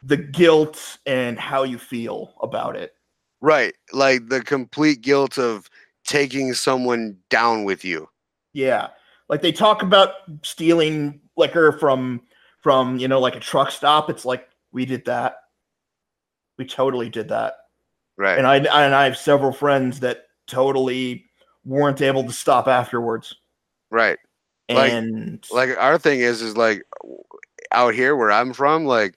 the 0.02 0.16
guilt 0.16 0.98
and 1.06 1.38
how 1.38 1.62
you 1.62 1.78
feel 1.78 2.34
about 2.42 2.76
it. 2.76 2.94
Right. 3.40 3.74
Like 3.92 4.28
the 4.28 4.40
complete 4.42 5.00
guilt 5.02 5.38
of 5.38 5.68
taking 6.06 6.52
someone 6.54 7.16
down 7.30 7.64
with 7.64 7.84
you. 7.84 8.08
Yeah, 8.52 8.88
like 9.28 9.42
they 9.42 9.52
talk 9.52 9.82
about 9.82 10.10
stealing 10.42 11.20
liquor 11.36 11.72
from 11.72 12.20
from 12.62 12.98
you 12.98 13.08
know 13.08 13.20
like 13.20 13.34
a 13.36 13.40
truck 13.40 13.70
stop. 13.70 14.08
It's 14.10 14.24
like 14.24 14.48
we 14.72 14.84
did 14.86 15.04
that. 15.06 15.36
We 16.58 16.64
totally 16.66 17.08
did 17.08 17.28
that. 17.28 17.54
Right. 18.16 18.38
and 18.38 18.46
I 18.46 18.56
and 18.58 18.94
I 18.94 19.04
have 19.04 19.16
several 19.16 19.52
friends 19.52 20.00
that 20.00 20.26
totally 20.46 21.24
weren't 21.64 22.00
able 22.00 22.22
to 22.24 22.32
stop 22.32 22.68
afterwards. 22.68 23.34
right. 23.90 24.18
Like- 24.70 24.92
And 24.92 25.44
Like 25.50 25.76
our 25.78 25.98
thing 25.98 26.20
is 26.20 26.40
is 26.40 26.56
like 26.56 26.82
out 27.74 27.94
here 27.94 28.16
where 28.16 28.30
I'm 28.32 28.52
from, 28.52 28.84
like 28.86 29.14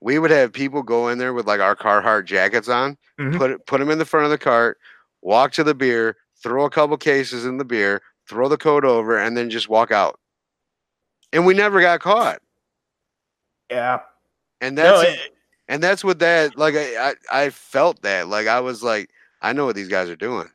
we 0.00 0.18
would 0.18 0.30
have 0.30 0.52
people 0.52 0.82
go 0.82 1.08
in 1.08 1.18
there 1.18 1.34
with 1.34 1.46
like 1.46 1.60
our 1.60 1.76
Carhartt 1.76 2.24
jackets 2.24 2.68
on, 2.68 2.96
Mhm. 3.18 3.36
put 3.36 3.50
it 3.50 3.66
put 3.66 3.78
them 3.80 3.90
in 3.90 3.98
the 3.98 4.04
front 4.06 4.24
of 4.24 4.30
the 4.30 4.38
cart, 4.38 4.78
walk 5.22 5.52
to 5.52 5.64
the 5.64 5.74
beer, 5.74 6.16
throw 6.42 6.64
a 6.64 6.70
couple 6.70 6.96
cases 6.96 7.44
in 7.44 7.58
the 7.58 7.64
beer, 7.64 8.00
throw 8.28 8.48
the 8.48 8.56
coat 8.56 8.84
over, 8.84 9.18
and 9.18 9.36
then 9.36 9.50
just 9.50 9.68
walk 9.68 9.90
out. 9.90 10.18
And 11.32 11.44
we 11.46 11.52
never 11.54 11.80
got 11.80 12.00
caught. 12.00 12.40
yeah, 13.70 14.00
And 14.60 14.74
no, 14.76 15.00
that's 15.00 15.10
it- 15.14 15.32
and 15.68 15.82
that's 15.82 16.02
what 16.02 16.18
that 16.18 16.56
like 16.58 16.74
I, 16.74 17.10
I 17.10 17.14
I 17.44 17.50
felt 17.50 18.02
that 18.02 18.26
like 18.28 18.46
I 18.48 18.60
was 18.60 18.82
like 18.82 19.10
I 19.42 19.52
know 19.52 19.66
what 19.66 19.76
these 19.76 19.88
guys 19.88 20.08
are 20.10 20.16
doing. 20.16 20.48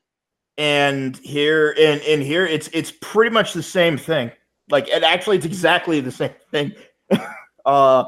and 0.57 1.17
here 1.17 1.75
and 1.77 2.01
and 2.01 2.21
here 2.23 2.45
it's 2.45 2.69
it's 2.73 2.91
pretty 3.01 3.29
much 3.31 3.53
the 3.53 3.63
same 3.63 3.97
thing. 3.97 4.31
Like 4.69 4.89
and 4.89 5.03
actually, 5.05 5.37
it's 5.37 5.45
exactly 5.45 5.99
the 6.01 6.11
same 6.11 6.33
thing. 6.51 6.73
uh, 7.65 8.05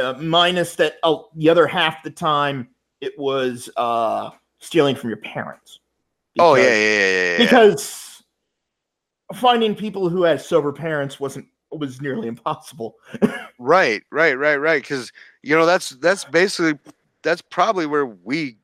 uh, 0.00 0.14
minus 0.20 0.76
that 0.76 0.94
oh, 1.02 1.28
the 1.34 1.48
other 1.48 1.66
half 1.66 2.02
the 2.02 2.10
time 2.10 2.68
it 3.00 3.18
was 3.18 3.68
uh 3.76 4.30
stealing 4.58 4.94
from 4.94 5.10
your 5.10 5.18
parents. 5.18 5.80
oh 6.38 6.54
yeah, 6.54 6.62
yeah, 6.62 6.70
yeah, 6.70 6.98
yeah, 6.98 7.32
yeah. 7.32 7.38
because 7.38 8.22
finding 9.34 9.74
people 9.74 10.08
who 10.08 10.22
had 10.22 10.40
sober 10.40 10.72
parents 10.72 11.18
wasn't 11.18 11.46
was 11.70 12.00
nearly 12.00 12.28
impossible. 12.28 12.96
Right, 13.58 14.02
right, 14.10 14.36
right, 14.36 14.56
right. 14.56 14.82
Because 14.82 15.12
you 15.44 15.54
know 15.54 15.64
that's 15.64 15.90
that's 15.90 16.24
basically 16.24 16.76
that's 17.22 17.42
probably 17.42 17.86
where 17.86 18.06
we 18.06 18.56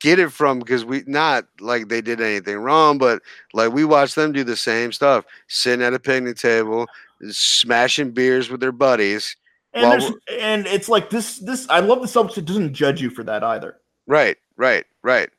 get 0.00 0.18
it 0.18 0.32
from. 0.32 0.58
Because 0.58 0.84
we 0.84 1.04
not 1.06 1.44
like 1.60 1.86
they 1.86 2.00
did 2.00 2.20
anything 2.20 2.56
wrong, 2.56 2.98
but 2.98 3.22
like 3.52 3.72
we 3.72 3.84
watched 3.84 4.16
them 4.16 4.32
do 4.32 4.42
the 4.42 4.56
same 4.56 4.90
stuff, 4.90 5.24
sitting 5.46 5.86
at 5.86 5.94
a 5.94 6.00
picnic 6.00 6.36
table, 6.36 6.88
smashing 7.28 8.12
beers 8.12 8.50
with 8.50 8.60
their 8.60 8.72
buddies. 8.72 9.36
And 9.72 10.02
and 10.38 10.66
it's 10.66 10.88
like 10.88 11.10
this 11.10 11.38
this 11.38 11.68
I 11.68 11.80
love 11.80 12.02
the 12.02 12.08
subject 12.08 12.38
it 12.38 12.44
doesn't 12.44 12.74
judge 12.74 13.00
you 13.00 13.10
for 13.10 13.22
that 13.24 13.44
either. 13.44 13.76
Right, 14.06 14.36
right, 14.56 14.84
right. 15.04 15.30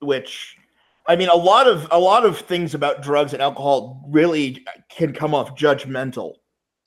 Which 0.00 0.56
I 1.06 1.14
mean 1.14 1.28
a 1.28 1.36
lot 1.36 1.68
of 1.68 1.86
a 1.92 2.00
lot 2.00 2.24
of 2.24 2.38
things 2.38 2.74
about 2.74 3.02
drugs 3.02 3.32
and 3.32 3.40
alcohol 3.40 4.04
really 4.08 4.64
can 4.88 5.12
come 5.12 5.34
off 5.34 5.56
judgmental. 5.56 6.34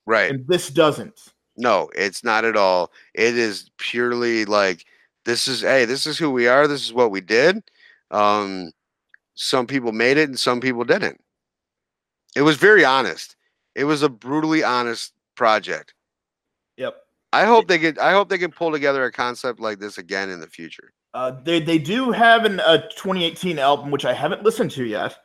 Right. 0.06 0.30
And 0.30 0.46
this 0.48 0.70
doesn't. 0.70 1.34
No, 1.58 1.90
it's 1.96 2.24
not 2.24 2.44
at 2.44 2.58
all. 2.58 2.92
It 3.14 3.38
is 3.38 3.72
purely 3.78 4.44
like 4.44 4.86
this 5.24 5.48
is 5.48 5.62
hey, 5.62 5.86
this 5.86 6.06
is 6.06 6.18
who 6.18 6.32
we 6.32 6.50
are, 6.50 6.68
this 6.68 6.86
is 6.86 6.92
what 6.92 7.12
we 7.12 7.22
did. 7.22 7.64
Um 8.12 8.72
some 9.36 9.68
people 9.68 9.94
made 9.94 10.18
it 10.18 10.28
and 10.28 10.40
some 10.40 10.60
people 10.60 10.84
didn't. 10.84 11.22
It 12.36 12.42
was 12.42 12.58
very 12.58 12.84
honest. 12.84 13.35
It 13.76 13.84
was 13.84 14.02
a 14.02 14.10
brutally 14.10 14.64
honest 14.64 15.14
project. 15.36 15.94
Yep. 16.78 16.96
I 17.34 17.46
hope 17.46 17.68
they 17.68 17.78
get 17.78 18.00
I 18.00 18.12
hope 18.12 18.30
they 18.30 18.38
can 18.38 18.52
pull 18.52 18.72
together 18.72 19.04
a 19.04 19.12
concept 19.12 19.60
like 19.60 19.80
this 19.80 19.98
again 19.98 20.30
in 20.30 20.40
the 20.40 20.48
future. 20.48 20.94
Uh, 21.14 21.32
they 21.44 21.60
they 21.60 21.78
do 21.78 22.12
have 22.12 22.46
an, 22.46 22.62
a 22.62 22.88
2018 22.96 23.60
album 23.60 23.92
which 23.92 24.06
I 24.06 24.14
haven't 24.14 24.44
listened 24.44 24.72
to 24.72 24.86
yet. 24.86 25.18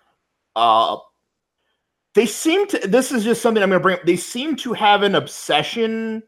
Uh, 0.56 0.96
they 2.14 2.26
seem 2.26 2.66
to. 2.68 2.78
This 2.88 3.12
is 3.12 3.22
just 3.22 3.40
something 3.40 3.62
I'm 3.62 3.70
going 3.70 3.80
to 3.80 3.82
bring 3.82 3.96
up. 3.96 4.04
They 4.04 4.16
seem 4.16 4.56
to 4.56 4.72
have 4.72 5.02
an 5.02 5.14
obsession 5.14 6.22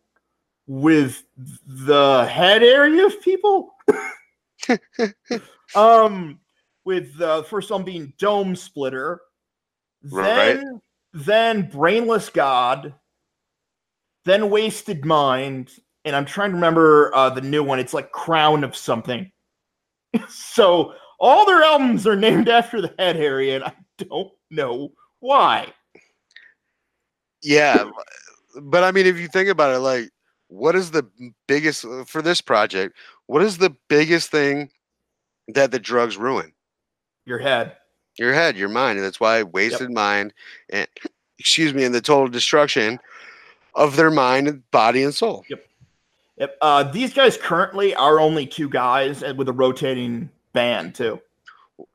with 0.69 1.25
the 1.67 2.25
head 2.27 2.63
area 2.63 3.05
of 3.05 3.21
people. 3.21 3.75
um, 5.75 6.39
with 6.85 7.17
the 7.19 7.45
first 7.45 7.71
one 7.71 7.83
being 7.83 8.13
Dome 8.19 8.55
Splitter, 8.55 9.21
Right. 10.05 10.55
then 10.55 10.81
then 11.13 11.69
Brainless 11.69 12.31
God, 12.31 12.95
then 14.25 14.51
Wasted 14.51 15.05
Mind, 15.05 15.71
and 16.05 16.17
I'm 16.17 16.25
trying 16.25 16.51
to 16.51 16.55
remember 16.55 17.15
uh, 17.15 17.31
the 17.31 17.41
new 17.41 17.63
one. 17.63 17.79
It's 17.79 17.95
like 17.95 18.13
Crown 18.13 18.65
of 18.65 18.77
something. 18.77 19.31
so 20.29 20.95
all 21.21 21.47
their 21.47 21.63
albums 21.63 22.07
are 22.07 22.17
named 22.17 22.49
after 22.49 22.81
the 22.81 22.95
head 22.99 23.17
area, 23.17 23.57
and 23.57 23.65
I 23.65 23.73
don't 23.99 24.33
know 24.51 24.93
why. 25.21 25.73
Yeah, 27.43 27.91
but 28.61 28.85
I 28.85 28.93
mean, 28.93 29.07
if 29.07 29.19
you 29.19 29.29
think 29.29 29.49
about 29.49 29.75
it, 29.75 29.81
like, 29.81 30.11
what 30.49 30.77
is 30.77 30.91
the 30.91 31.09
biggest 31.49 31.85
for 32.07 32.23
this 32.23 32.41
project? 32.41 32.97
What 33.27 33.43
is 33.43 33.59
the 33.59 33.75
biggest 33.89 34.31
thing 34.31 34.71
that 35.49 35.71
the 35.71 35.79
drugs 35.79 36.17
ruin? 36.17 36.53
Your 37.25 37.39
head. 37.39 37.77
Your 38.19 38.33
head, 38.35 38.57
your 38.57 38.69
mind. 38.69 38.99
And 38.99 39.07
that's 39.07 39.21
why 39.21 39.43
wasted 39.43 39.91
mind 39.91 40.33
and 40.71 40.87
excuse 41.39 41.73
me, 41.75 41.85
and 41.85 41.95
the 41.95 42.01
total 42.01 42.29
destruction 42.29 42.99
of 43.75 43.97
their 43.97 44.11
mind, 44.11 44.49
and 44.49 44.71
body, 44.71 45.03
and 45.03 45.15
soul. 45.15 45.45
Yep. 45.49 46.57
Uh, 46.61 46.83
these 46.85 47.15
guys 47.15 47.37
currently 47.37 47.95
are 47.95 48.21
only 48.21 48.47
two 48.47 48.69
guys 48.69 49.23
and 49.23 49.39
with 49.39 49.49
a 49.49 49.53
rotating 49.53 50.29
band 50.53 50.95
too. 50.95 51.21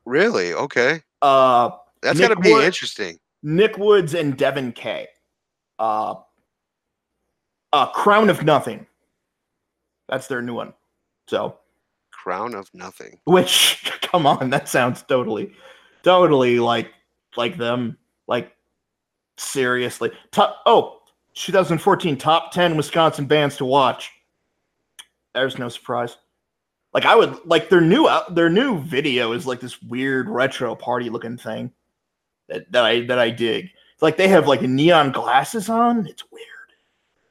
Really? 0.04 0.52
Okay, 0.54 1.02
Uh, 1.22 1.70
that's 2.02 2.18
Nick 2.18 2.28
got 2.28 2.34
to 2.34 2.40
be 2.40 2.52
Wood- 2.52 2.64
interesting. 2.64 3.18
Nick 3.42 3.78
Woods 3.78 4.14
and 4.14 4.36
Devon 4.36 4.72
Kay. 4.72 5.06
Uh, 5.78 6.16
uh, 7.72 7.86
Crown 7.86 8.28
of 8.30 8.42
Nothing. 8.44 8.86
That's 10.08 10.26
their 10.26 10.42
new 10.42 10.54
one. 10.54 10.72
So, 11.28 11.58
Crown 12.10 12.54
of 12.54 12.68
nothing. 12.74 13.20
which, 13.24 13.90
come 14.02 14.26
on, 14.26 14.50
that 14.50 14.68
sounds 14.68 15.02
totally, 15.02 15.52
totally 16.02 16.58
like 16.58 16.92
like 17.36 17.56
them. 17.56 17.96
Like 18.26 18.52
seriously, 19.36 20.10
top. 20.32 20.62
Oh, 20.66 21.00
2014 21.34 22.16
top 22.16 22.52
10 22.52 22.76
Wisconsin 22.76 23.26
bands 23.26 23.56
to 23.58 23.64
watch. 23.64 24.12
There's 25.34 25.58
no 25.58 25.68
surprise. 25.68 26.16
Like 26.92 27.04
I 27.04 27.14
would 27.14 27.38
like 27.44 27.68
their 27.68 27.80
new 27.80 28.08
out 28.08 28.34
their 28.34 28.50
new 28.50 28.80
video 28.80 29.32
is 29.32 29.46
like 29.46 29.60
this 29.60 29.80
weird 29.82 30.28
retro 30.28 30.74
party 30.74 31.10
looking 31.10 31.36
thing 31.36 31.70
that, 32.48 32.70
that 32.72 32.84
I 32.84 33.00
that 33.02 33.18
I 33.18 33.30
dig. 33.30 33.70
It's 33.92 34.02
like 34.02 34.16
they 34.16 34.28
have 34.28 34.48
like 34.48 34.62
neon 34.62 35.12
glasses 35.12 35.68
on. 35.68 36.06
It's 36.06 36.24
weird. 36.30 36.46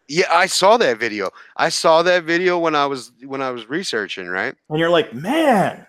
Yeah, 0.07 0.27
I 0.31 0.45
saw 0.45 0.77
that 0.77 0.99
video. 0.99 1.31
I 1.57 1.69
saw 1.69 2.01
that 2.03 2.23
video 2.23 2.59
when 2.59 2.75
I 2.75 2.85
was 2.85 3.11
when 3.25 3.41
I 3.41 3.49
was 3.51 3.67
researching. 3.67 4.27
Right. 4.27 4.55
And 4.69 4.79
you're 4.79 4.89
like, 4.89 5.13
man, 5.13 5.85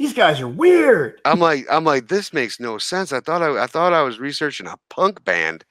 these 0.00 0.14
guys 0.14 0.40
are 0.40 0.48
weird. 0.48 1.20
I'm 1.26 1.40
like, 1.40 1.66
I'm 1.70 1.84
like, 1.84 2.08
this 2.08 2.32
makes 2.32 2.58
no 2.58 2.78
sense. 2.78 3.12
I 3.12 3.20
thought 3.20 3.42
I, 3.42 3.64
I 3.64 3.66
thought 3.66 3.92
I 3.92 4.00
was 4.00 4.18
researching 4.18 4.66
a 4.66 4.78
punk 4.88 5.22
band, 5.24 5.62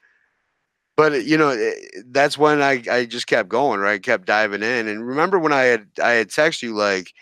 but 0.96 1.24
you 1.24 1.36
know, 1.36 1.48
eh, 1.48 1.72
that's 2.06 2.38
when 2.38 2.62
I, 2.62 2.80
I 2.88 3.06
just 3.06 3.26
kept 3.26 3.48
going, 3.48 3.80
right? 3.80 4.00
Kept 4.00 4.26
diving 4.26 4.62
in. 4.62 4.86
And 4.86 5.04
remember 5.04 5.40
when 5.40 5.52
I 5.52 5.62
had, 5.62 5.88
I 6.00 6.12
had 6.12 6.28
texted 6.28 6.62
you 6.62 6.76
like, 6.76 7.12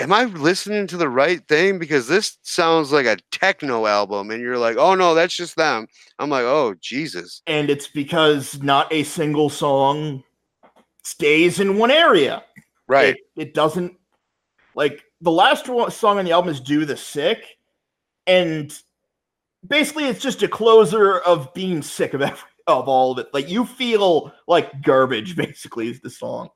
am 0.00 0.12
I 0.12 0.24
listening 0.24 0.88
to 0.88 0.96
the 0.96 1.08
right 1.08 1.46
thing? 1.46 1.78
Because 1.78 2.08
this 2.08 2.38
sounds 2.42 2.90
like 2.90 3.06
a 3.06 3.18
techno 3.30 3.86
album, 3.86 4.32
and 4.32 4.42
you're 4.42 4.58
like, 4.58 4.78
oh 4.78 4.96
no, 4.96 5.14
that's 5.14 5.36
just 5.36 5.54
them. 5.54 5.86
I'm 6.18 6.28
like, 6.28 6.44
oh 6.44 6.74
Jesus, 6.80 7.40
And 7.46 7.70
it's 7.70 7.86
because 7.86 8.60
not 8.60 8.92
a 8.92 9.04
single 9.04 9.48
song 9.48 10.24
stays 11.04 11.60
in 11.60 11.78
one 11.78 11.92
area. 11.92 12.42
right? 12.88 13.14
It, 13.14 13.18
it 13.36 13.54
doesn't 13.54 13.94
like 14.74 15.04
the 15.20 15.30
last 15.32 15.68
one, 15.68 15.90
song 15.90 16.18
on 16.18 16.24
the 16.24 16.32
album 16.32 16.50
is 16.50 16.60
"Do 16.60 16.84
the 16.84 16.96
Sick," 16.96 17.58
and 18.26 18.76
basically 19.66 20.04
it's 20.04 20.20
just 20.22 20.42
a 20.42 20.48
closer 20.48 21.18
of 21.20 21.52
being 21.54 21.82
sick 21.82 22.14
of 22.14 22.22
every, 22.22 22.38
of 22.66 22.88
all 22.88 23.12
of 23.12 23.18
it. 23.18 23.28
Like 23.32 23.48
you 23.48 23.64
feel 23.64 24.32
like 24.46 24.82
garbage. 24.82 25.36
Basically, 25.36 25.88
is 25.88 26.00
the 26.00 26.10
song. 26.10 26.48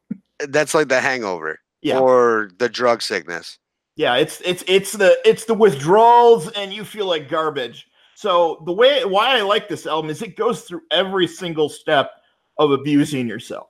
That's 0.48 0.74
like 0.74 0.88
the 0.88 1.00
hangover 1.00 1.58
Yeah. 1.82 1.98
or 1.98 2.50
the 2.58 2.68
drug 2.68 3.02
sickness. 3.02 3.58
Yeah, 3.96 4.16
it's 4.16 4.40
it's 4.44 4.64
it's 4.66 4.92
the 4.92 5.18
it's 5.24 5.44
the 5.44 5.54
withdrawals 5.54 6.50
and 6.52 6.72
you 6.72 6.84
feel 6.84 7.06
like 7.06 7.28
garbage. 7.28 7.86
So 8.14 8.62
the 8.66 8.72
way 8.72 9.04
why 9.04 9.36
I 9.38 9.42
like 9.42 9.68
this 9.68 9.86
album 9.86 10.10
is 10.10 10.22
it 10.22 10.36
goes 10.36 10.62
through 10.62 10.82
every 10.90 11.26
single 11.26 11.68
step 11.68 12.10
of 12.58 12.70
abusing 12.70 13.26
yourself. 13.28 13.68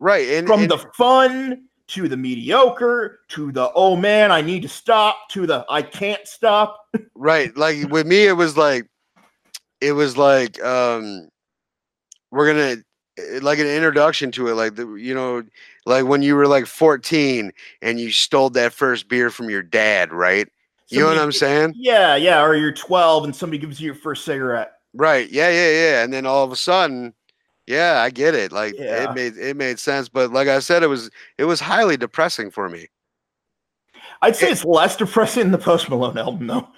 Right. 0.00 0.28
And, 0.30 0.46
From 0.46 0.62
and- 0.62 0.70
the 0.70 0.78
fun 0.78 1.64
to 1.86 2.08
the 2.08 2.16
mediocre 2.16 3.20
to 3.28 3.52
the 3.52 3.70
oh 3.74 3.96
man, 3.96 4.32
I 4.32 4.40
need 4.40 4.62
to 4.62 4.68
stop 4.68 5.28
to 5.30 5.46
the 5.46 5.64
I 5.68 5.82
can't 5.82 6.26
stop. 6.26 6.78
right. 7.14 7.54
Like 7.56 7.90
with 7.90 8.06
me, 8.06 8.26
it 8.26 8.36
was 8.36 8.56
like, 8.56 8.86
it 9.80 9.92
was 9.92 10.16
like, 10.16 10.62
um, 10.62 11.28
we're 12.30 12.52
gonna 12.52 12.82
eh, 13.18 13.40
like 13.42 13.58
an 13.58 13.66
introduction 13.66 14.30
to 14.32 14.48
it, 14.48 14.54
like 14.54 14.76
the 14.76 14.94
you 14.94 15.14
know, 15.14 15.42
like 15.86 16.06
when 16.06 16.22
you 16.22 16.36
were 16.36 16.46
like 16.46 16.66
14 16.66 17.52
and 17.82 18.00
you 18.00 18.10
stole 18.10 18.50
that 18.50 18.72
first 18.72 19.08
beer 19.08 19.30
from 19.30 19.50
your 19.50 19.62
dad, 19.62 20.12
right? 20.12 20.48
You 20.90 21.00
know 21.00 21.06
what 21.06 21.18
I'm 21.18 21.32
saying? 21.32 21.74
Yeah, 21.76 22.14
yeah, 22.14 22.42
or 22.42 22.54
you're 22.54 22.72
12 22.72 23.24
and 23.24 23.34
somebody 23.34 23.58
gives 23.58 23.80
you 23.80 23.86
your 23.86 23.94
first 23.94 24.24
cigarette. 24.24 24.74
Right. 24.92 25.28
Yeah, 25.30 25.48
yeah, 25.48 25.70
yeah. 25.70 26.04
And 26.04 26.12
then 26.12 26.24
all 26.24 26.44
of 26.44 26.52
a 26.52 26.56
sudden, 26.56 27.14
yeah, 27.66 28.00
I 28.00 28.10
get 28.10 28.34
it. 28.34 28.52
Like 28.52 28.74
Yeah. 28.78 29.10
it 29.10 29.14
made 29.14 29.36
it 29.36 29.56
made 29.56 29.78
sense. 29.78 30.08
But 30.08 30.32
like 30.32 30.48
I 30.48 30.58
said, 30.60 30.82
it 30.82 30.88
was 30.88 31.10
it 31.38 31.44
was 31.44 31.60
highly 31.60 31.96
depressing 31.96 32.50
for 32.50 32.68
me. 32.68 32.88
I'd 34.22 34.36
say 34.36 34.50
it's 34.50 34.64
less 34.64 34.96
depressing 34.96 35.42
than 35.44 35.52
the 35.52 35.58
Post 35.58 35.88
Malone 35.90 36.16
album 36.18 36.46
though. 36.46 36.68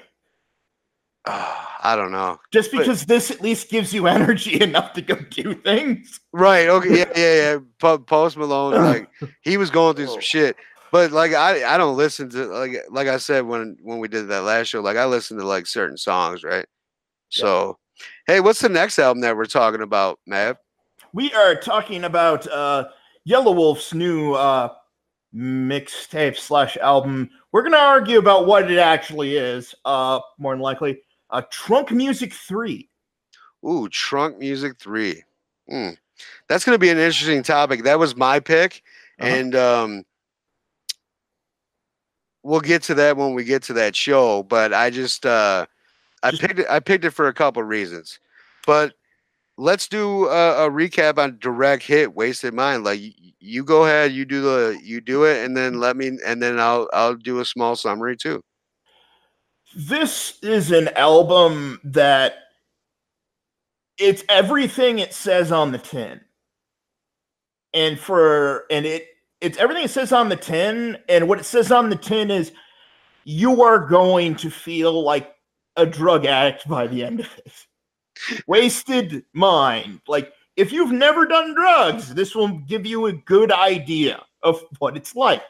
Ah, 1.26 1.78
I 1.82 1.96
don't 1.96 2.12
know. 2.12 2.38
Just 2.52 2.70
But- 2.70 2.78
because 2.78 3.06
this 3.06 3.30
at 3.30 3.40
least 3.42 3.68
gives 3.70 3.92
you 3.92 4.06
energy 4.06 4.60
enough 4.62 4.92
to 4.94 5.02
go 5.02 5.16
do 5.16 5.54
things. 5.54 6.20
Right. 6.32 6.68
Okay. 6.68 6.98
Yeah. 6.98 7.12
Yeah. 7.16 7.58
Yeah. 7.80 7.96
Post 8.06 8.36
Malone, 8.36 8.74
like 8.74 9.08
he 9.42 9.56
was 9.56 9.70
going 9.70 9.96
through 9.96 10.06
Oh. 10.06 10.12
some 10.12 10.20
shit. 10.20 10.56
But 10.92 11.10
like 11.10 11.34
I, 11.34 11.74
I 11.74 11.76
don't 11.78 11.96
listen 11.96 12.30
to 12.30 12.46
like 12.46 12.76
like 12.90 13.08
I 13.08 13.16
said 13.18 13.44
when 13.44 13.76
when 13.82 13.98
we 13.98 14.06
did 14.08 14.28
that 14.28 14.42
last 14.44 14.68
show. 14.68 14.80
Like 14.80 14.96
I 14.96 15.04
listen 15.04 15.36
to 15.38 15.44
like 15.44 15.66
certain 15.66 15.96
songs, 15.96 16.44
right? 16.44 16.66
So, 17.28 17.76
hey, 18.28 18.38
what's 18.38 18.60
the 18.60 18.68
next 18.68 18.98
album 19.00 19.20
that 19.22 19.36
we're 19.36 19.46
talking 19.46 19.82
about, 19.82 20.20
Mav? 20.28 20.56
We 21.12 21.32
are 21.32 21.54
talking 21.54 22.04
about 22.04 22.46
uh 22.48 22.88
Yelawolf's 23.28 23.94
new 23.94 24.34
uh 24.34 24.72
mixtape 25.34 26.36
slash 26.36 26.76
album. 26.78 27.30
We're 27.52 27.62
gonna 27.62 27.76
argue 27.76 28.18
about 28.18 28.46
what 28.46 28.70
it 28.70 28.78
actually 28.78 29.36
is, 29.36 29.74
uh 29.84 30.20
more 30.38 30.54
than 30.54 30.60
likely. 30.62 31.00
Uh 31.30 31.42
Trunk 31.50 31.90
Muzik 31.90 32.32
3. 32.32 32.88
Ooh, 33.66 33.88
Trunk 33.88 34.38
Muzik 34.38 34.78
Three. 34.78 35.22
Hmm. 35.68 35.90
That's 36.48 36.64
gonna 36.64 36.78
be 36.78 36.90
an 36.90 36.98
interesting 36.98 37.42
topic. 37.42 37.82
That 37.84 37.98
was 37.98 38.16
my 38.16 38.38
pick, 38.40 38.82
Uh-huh. 39.20 39.28
and 39.28 39.54
um, 39.54 40.04
we'll 42.42 42.60
get 42.60 42.82
to 42.84 42.94
that 42.94 43.16
when 43.16 43.34
we 43.34 43.44
get 43.44 43.62
to 43.64 43.72
that 43.74 43.96
show. 43.96 44.42
But 44.44 44.72
I 44.72 44.90
just 44.90 45.26
uh, 45.26 45.66
I 46.22 46.30
Just- 46.30 46.42
picked 46.42 46.58
it. 46.60 46.66
I 46.70 46.80
picked 46.80 47.04
it 47.04 47.10
for 47.10 47.26
a 47.28 47.34
couple 47.34 47.62
reasons. 47.64 48.18
But 48.66 48.94
let's 49.58 49.88
do 49.88 50.26
a, 50.26 50.66
a 50.66 50.70
recap 50.70 51.18
on 51.18 51.38
Direct 51.40 51.82
Hit, 51.82 52.14
Wasted 52.14 52.54
Mind. 52.54 52.84
Like 52.84 53.00
y- 53.00 53.14
you 53.40 53.64
go 53.64 53.84
ahead, 53.84 54.12
you 54.12 54.24
do 54.24 54.42
the 54.42 54.78
you 54.82 55.00
do 55.00 55.24
it, 55.24 55.44
and 55.44 55.56
then 55.56 55.80
let 55.80 55.96
me, 55.96 56.18
and 56.26 56.42
then 56.42 56.58
I'll 56.60 56.88
I'll 56.92 57.14
do 57.14 57.40
a 57.40 57.44
small 57.44 57.76
summary 57.76 58.16
too. 58.16 58.42
This 59.76 60.38
is 60.42 60.70
an 60.72 60.88
album 60.88 61.80
that 61.84 62.34
it's 63.98 64.24
everything 64.28 64.98
it 64.98 65.14
says 65.14 65.52
on 65.52 65.72
the 65.72 65.78
tin. 65.78 66.20
And 67.74 67.98
for 67.98 68.64
and 68.70 68.86
it 68.86 69.06
it's 69.40 69.58
everything 69.58 69.84
it 69.84 69.90
says 69.90 70.12
on 70.12 70.28
the 70.28 70.36
tin 70.36 70.98
and 71.08 71.28
what 71.28 71.38
it 71.38 71.44
says 71.44 71.70
on 71.70 71.90
the 71.90 71.96
tin 71.96 72.30
is 72.30 72.52
you 73.24 73.62
are 73.62 73.78
going 73.86 74.34
to 74.36 74.50
feel 74.50 75.02
like 75.02 75.34
a 75.76 75.84
drug 75.84 76.24
addict 76.24 76.66
by 76.68 76.86
the 76.86 77.04
end 77.04 77.20
of 77.20 77.28
it. 77.44 77.52
Wasted 78.46 79.24
mind. 79.32 80.00
Like 80.06 80.32
if 80.56 80.72
you've 80.72 80.92
never 80.92 81.26
done 81.26 81.54
drugs, 81.54 82.14
this 82.14 82.34
will 82.34 82.48
give 82.48 82.86
you 82.86 83.06
a 83.06 83.12
good 83.12 83.52
idea 83.52 84.24
of 84.42 84.62
what 84.78 84.96
it's 84.96 85.14
like. 85.16 85.42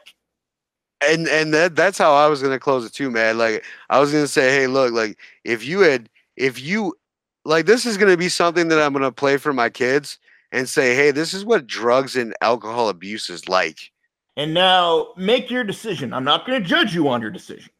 and 1.07 1.27
and 1.27 1.53
that 1.53 1.75
that's 1.75 1.97
how 1.97 2.13
I 2.13 2.27
was 2.27 2.41
gonna 2.41 2.59
close 2.59 2.85
it 2.85 2.93
too, 2.93 3.11
man. 3.11 3.37
Like 3.37 3.63
I 3.89 3.99
was 3.99 4.11
gonna 4.11 4.27
say, 4.27 4.49
hey, 4.51 4.67
look, 4.67 4.93
like 4.93 5.17
if 5.43 5.65
you 5.65 5.81
had 5.81 6.09
if 6.35 6.61
you 6.61 6.97
like 7.45 7.65
this 7.65 7.85
is 7.85 7.97
gonna 7.97 8.17
be 8.17 8.29
something 8.29 8.67
that 8.69 8.81
I'm 8.81 8.93
gonna 8.93 9.11
play 9.11 9.37
for 9.37 9.53
my 9.53 9.69
kids 9.69 10.19
and 10.51 10.67
say, 10.67 10.95
hey, 10.95 11.11
this 11.11 11.33
is 11.33 11.45
what 11.45 11.67
drugs 11.67 12.15
and 12.15 12.33
alcohol 12.41 12.89
abuse 12.89 13.29
is 13.29 13.49
like. 13.49 13.91
And 14.35 14.53
now 14.53 15.09
make 15.17 15.49
your 15.49 15.63
decision. 15.63 16.13
I'm 16.13 16.23
not 16.23 16.45
going 16.45 16.61
to 16.61 16.67
judge 16.67 16.93
you 16.93 17.09
on 17.09 17.21
your 17.21 17.31
decision, 17.31 17.71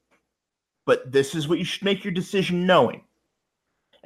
but 0.85 1.11
this 1.11 1.35
is 1.35 1.47
what 1.47 1.59
you 1.59 1.65
should 1.65 1.83
make 1.83 2.03
your 2.03 2.13
decision 2.13 2.65
knowing. 2.65 3.03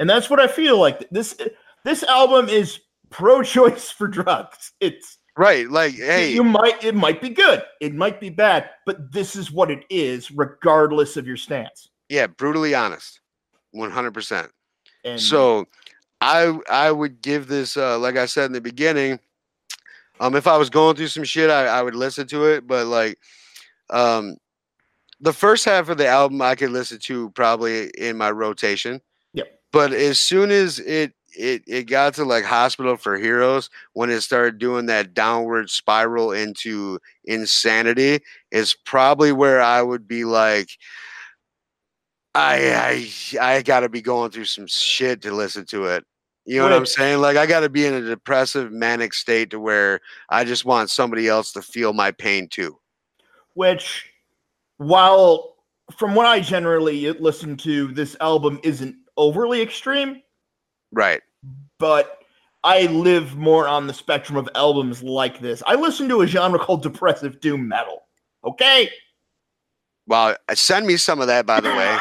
And 0.02 0.10
that's 0.10 0.32
what 0.32 0.40
I 0.40 0.48
feel 0.48 0.80
like. 0.80 1.08
This 1.12 1.38
this 1.86 2.02
album 2.02 2.50
is 2.50 2.80
pro-choice 3.12 3.92
for 3.92 4.08
drugs. 4.08 4.74
It's 4.80 5.20
Right. 5.38 5.70
Like, 5.70 5.94
hey, 5.94 6.34
you 6.34 6.44
might 6.44 6.84
it 6.84 6.96
might 6.96 7.22
be 7.22 7.30
good, 7.30 7.64
it 7.80 7.94
might 7.94 8.20
be 8.20 8.30
bad, 8.30 8.72
but 8.86 9.12
this 9.12 9.36
is 9.36 9.52
what 9.52 9.70
it 9.70 9.86
is, 9.92 10.32
regardless 10.32 11.18
of 11.18 11.28
your 11.28 11.38
stance. 11.38 11.90
yeah, 12.10 12.26
brutally 12.28 12.74
honest. 12.74 13.22
One 13.72 13.92
hundred 13.92 14.16
percent. 14.16 14.52
And 15.06 15.22
So 15.22 15.68
I 16.20 16.60
I 16.68 16.92
would 16.92 17.22
give 17.22 17.48
this 17.48 17.78
uh 17.78 18.00
like 18.00 18.18
I 18.18 18.26
said 18.26 18.46
in 18.46 18.54
the 18.54 18.60
beginning, 18.60 19.20
um 20.20 20.36
if 20.36 20.48
I 20.48 20.58
was 20.58 20.72
going 20.72 20.96
through 20.96 21.08
some 21.10 21.24
shit 21.24 21.52
I, 21.52 21.68
I 21.68 21.84
would 21.84 21.96
listen 21.96 22.26
to 22.28 22.46
it, 22.46 22.66
but 22.66 22.88
like 22.88 23.20
um 23.92 24.36
the 25.20 25.32
first 25.34 25.64
half 25.64 25.90
of 25.90 26.00
the 26.00 26.08
album 26.08 26.42
I 26.42 26.56
could 26.56 26.72
listen 26.72 26.98
to 27.02 27.30
probably 27.30 27.90
in 27.92 28.18
my 28.18 28.32
rotation. 28.32 29.00
But 29.72 29.94
as 29.94 30.20
soon 30.20 30.52
as 30.52 30.80
it 30.80 31.14
it 31.38 31.64
it 31.68 31.84
got 31.84 32.14
to 32.16 32.26
like 32.26 32.44
Hospital 32.44 32.98
for 32.98 33.18
Heroes 33.18 33.70
when 33.94 34.10
it 34.10 34.22
started 34.22 34.58
doing 34.58 34.88
that 34.88 35.14
downward 35.14 35.70
spiral 35.70 36.32
into 36.32 37.00
insanity 37.26 38.20
is 38.52 38.76
probably 38.86 39.32
where 39.32 39.62
I 39.62 39.82
would 39.82 40.08
be 40.08 40.26
like 40.26 40.70
I 42.36 43.08
I 43.40 43.56
I 43.56 43.62
got 43.62 43.82
to 43.82 43.90
be 43.90 44.02
going 44.02 44.32
through 44.32 44.46
some 44.46 44.68
shit 44.68 45.22
to 45.22 45.32
listen 45.34 45.66
to 45.68 45.86
it. 45.86 46.06
You 46.46 46.58
know 46.58 46.64
what 46.64 46.74
I'm 46.74 46.86
saying? 46.86 47.22
Like 47.22 47.38
I 47.38 47.46
got 47.46 47.62
to 47.62 47.70
be 47.70 47.86
in 47.86 47.94
a 47.94 48.02
depressive 48.02 48.72
manic 48.72 49.14
state 49.14 49.52
to 49.52 49.60
where 49.60 50.02
I 50.30 50.44
just 50.44 50.66
want 50.66 50.90
somebody 50.90 51.28
else 51.28 51.54
to 51.54 51.62
feel 51.62 51.94
my 51.94 52.12
pain 52.12 52.48
too. 52.50 52.78
which 53.54 54.08
while 54.78 55.56
from 55.98 56.16
what 56.16 56.26
I 56.26 56.40
generally 56.40 57.12
listen 57.14 57.58
to, 57.58 57.88
this 57.90 58.16
album 58.22 58.60
isn't 58.64 58.96
overly 59.22 59.62
extreme. 59.62 60.22
Right. 60.92 61.22
but 61.80 62.18
I 62.64 62.88
live 62.88 63.38
more 63.38 63.68
on 63.68 63.88
the 63.88 63.94
spectrum 63.94 64.38
of 64.38 64.50
albums 64.56 65.02
like 65.02 65.40
this. 65.40 65.64
I 65.66 65.76
listen 65.76 66.10
to 66.10 66.22
a 66.22 66.28
genre 66.28 66.60
called 66.66 66.84
depressive 66.84 67.40
doom 67.40 67.68
metal. 67.68 68.04
Okay? 68.44 68.90
Well, 70.08 70.36
uh, 70.50 70.56
send 70.56 70.86
me 70.86 70.98
some 70.98 71.22
of 71.22 71.28
that 71.28 71.46
by 71.46 71.60
the 71.62 71.70
way. 71.70 71.98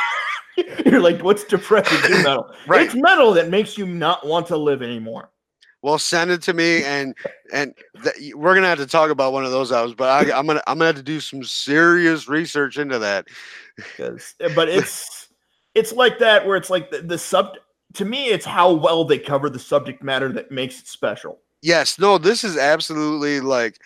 You're 0.87 1.01
like, 1.01 1.23
what's 1.23 1.45
depressive 1.45 2.03
doom 2.03 2.23
metal? 2.23 2.51
Right. 2.67 2.83
It's 2.87 2.95
metal 2.95 3.33
that 3.35 3.49
makes 3.49 3.79
you 3.79 3.87
not 3.87 4.27
want 4.27 4.47
to 4.49 4.57
live 4.57 4.83
anymore. 4.83 5.31
Well, 5.83 5.99
send 5.99 6.31
it 6.31 6.43
to 6.43 6.53
me 6.53 6.85
and 6.85 7.15
and 7.55 7.73
th- 8.03 8.35
we're 8.35 8.53
going 8.53 8.63
to 8.63 8.69
have 8.69 8.79
to 8.79 8.87
talk 8.87 9.11
about 9.11 9.33
one 9.33 9.47
of 9.47 9.51
those 9.51 9.73
albums, 9.73 9.95
but 9.95 10.09
I, 10.11 10.37
I'm 10.37 10.45
going 10.47 10.59
to 10.59 10.71
I'm 10.71 10.79
to 10.81 10.85
have 10.87 10.97
to 10.97 11.03
do 11.03 11.21
some 11.21 11.43
serious 11.43 12.29
research 12.29 12.77
into 12.77 12.99
that. 12.99 13.29
but 13.97 14.69
it's 14.69 15.30
it's 15.75 15.93
like 15.93 16.19
that 16.19 16.47
where 16.47 16.57
it's 16.57 16.71
like 16.71 16.91
the, 16.91 17.03
the 17.03 17.19
sub 17.19 17.57
to 17.95 18.05
me, 18.05 18.29
it's 18.29 18.45
how 18.45 18.73
well 18.73 19.05
they 19.05 19.19
cover 19.19 19.51
the 19.51 19.59
subject 19.59 20.03
matter 20.03 20.31
that 20.33 20.51
makes 20.53 20.79
it 20.81 20.87
special. 20.87 21.39
Yes, 21.63 21.99
no, 21.99 22.19
this 22.19 22.45
is 22.45 22.57
absolutely 22.57 23.41
like 23.41 23.79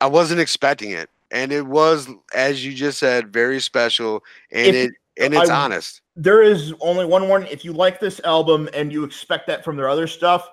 I 0.00 0.06
wasn't 0.06 0.40
expecting 0.40 0.90
it. 0.90 1.08
And 1.30 1.52
it 1.52 1.66
was 1.66 2.08
as 2.34 2.64
you 2.64 2.72
just 2.72 2.98
said 2.98 3.32
very 3.32 3.60
special 3.60 4.22
and 4.52 4.68
If- 4.68 4.74
it 4.90 4.94
and 5.18 5.34
it's 5.34 5.48
I- 5.50 5.64
honest. 5.64 6.02
there 6.14 6.42
is 6.42 6.74
only 6.80 7.04
one 7.06 7.26
warning. 7.28 7.48
If 7.50 7.64
you 7.64 7.72
like 7.72 8.00
this 8.00 8.20
album 8.24 8.68
and 8.74 8.92
you 8.92 9.02
expect 9.04 9.46
that 9.46 9.64
from 9.64 9.76
their 9.76 9.88
other 9.88 10.06
stuff, 10.06 10.48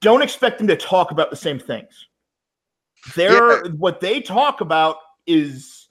don't 0.00 0.22
expect 0.22 0.58
them 0.58 0.66
to 0.68 0.76
talk 0.76 1.10
about 1.10 1.30
the 1.30 1.36
same 1.36 1.58
things. 1.58 2.08
They're 3.14 3.64
what 3.72 4.00
they 4.00 4.20
talk 4.20 4.60
about 4.60 4.96
is 5.26 5.81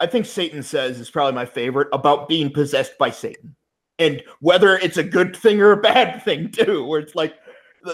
I 0.00 0.06
think 0.06 0.26
Satan 0.26 0.62
says 0.62 1.00
is 1.00 1.10
probably 1.10 1.32
my 1.32 1.46
favorite 1.46 1.88
about 1.92 2.28
being 2.28 2.50
possessed 2.50 2.98
by 2.98 3.10
Satan. 3.10 3.56
And 3.98 4.22
whether 4.40 4.76
it's 4.76 4.98
a 4.98 5.04
good 5.04 5.34
thing 5.34 5.60
or 5.60 5.72
a 5.72 5.80
bad 5.80 6.22
thing 6.24 6.50
too, 6.50 6.84
where 6.84 7.00
it's 7.00 7.14
like 7.14 7.34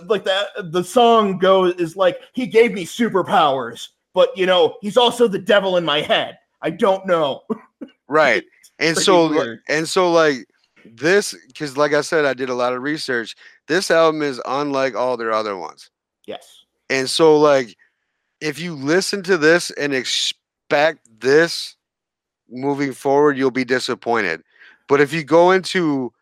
like 0.07 0.25
that 0.25 0.49
the 0.73 0.83
song 0.83 1.39
goes 1.39 1.75
is 1.75 1.97
like 1.97 2.19
he 2.33 2.47
gave 2.47 2.73
me 2.73 2.85
superpowers, 2.85 3.89
but 4.15 4.37
you 4.37 4.47
know, 4.47 4.77
he's 4.81 4.97
also 4.97 5.29
the 5.29 5.39
devil 5.39 5.77
in 5.77 5.85
my 5.85 6.01
head. 6.01 6.39
I 6.61 6.71
don't 6.71 7.07
know. 7.07 7.43
Right. 8.09 8.45
And 8.79 8.95
so 8.95 9.31
weird. 9.31 9.61
and 9.71 9.89
so 9.89 10.13
like 10.13 10.45
this 10.85 11.35
because 11.47 11.79
like 11.79 11.95
I 11.95 12.03
said, 12.03 12.27
I 12.27 12.35
did 12.35 12.51
a 12.51 12.55
lot 12.55 12.75
of 12.75 12.83
research. 12.83 13.35
This 13.69 13.91
album 13.91 14.21
is 14.21 14.39
unlike 14.45 14.95
all 14.95 15.17
their 15.17 15.33
other 15.33 15.57
ones. 15.57 15.89
Yes. 16.27 16.65
And 16.91 17.09
so 17.09 17.39
like 17.39 17.75
if 18.43 18.59
you 18.59 18.75
listen 18.75 19.23
to 19.23 19.39
this 19.39 19.71
and 19.71 19.95
expect 19.95 21.09
this 21.21 21.77
moving 22.53 22.93
forward, 22.93 23.37
you'll 23.37 23.51
be 23.51 23.65
disappointed. 23.65 24.43
But 24.89 25.01
if 25.01 25.13
you 25.13 25.25
go 25.25 25.51
into 25.51 26.13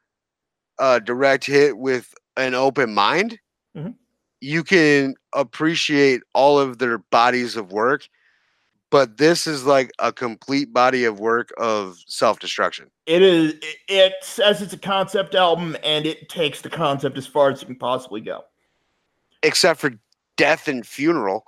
a 0.79 1.01
direct 1.01 1.45
hit 1.45 1.77
with 1.77 2.15
an 2.37 2.55
open 2.55 2.95
mind, 2.95 3.39
Mhm. 3.77 3.95
you 4.41 4.63
can 4.65 5.15
appreciate 5.35 6.23
all 6.35 6.59
of 6.59 6.79
their 6.79 6.99
bodies 6.99 7.57
of 7.57 7.73
work. 7.73 8.09
But 8.91 9.19
this 9.19 9.47
is 9.47 9.65
like 9.65 9.93
a 10.01 10.13
complete 10.13 10.73
body 10.73 11.05
of 11.05 11.21
work 11.21 11.51
of 11.59 11.99
self 12.07 12.41
destruction. 12.41 12.91
It 13.07 13.23
is. 13.23 13.55
It 13.89 14.15
says 14.23 14.63
it's 14.63 14.73
a 14.73 14.79
concept 14.79 15.35
album, 15.37 15.77
and 15.85 16.07
it 16.07 16.29
takes 16.29 16.61
the 16.61 16.71
concept 16.71 17.17
as 17.17 17.27
far 17.27 17.51
as 17.51 17.63
it 17.63 17.67
can 17.67 17.77
possibly 17.77 18.21
go. 18.21 18.45
Except 19.43 19.79
for 19.79 19.93
death 20.37 20.67
and 20.67 20.85
funeral. 20.85 21.45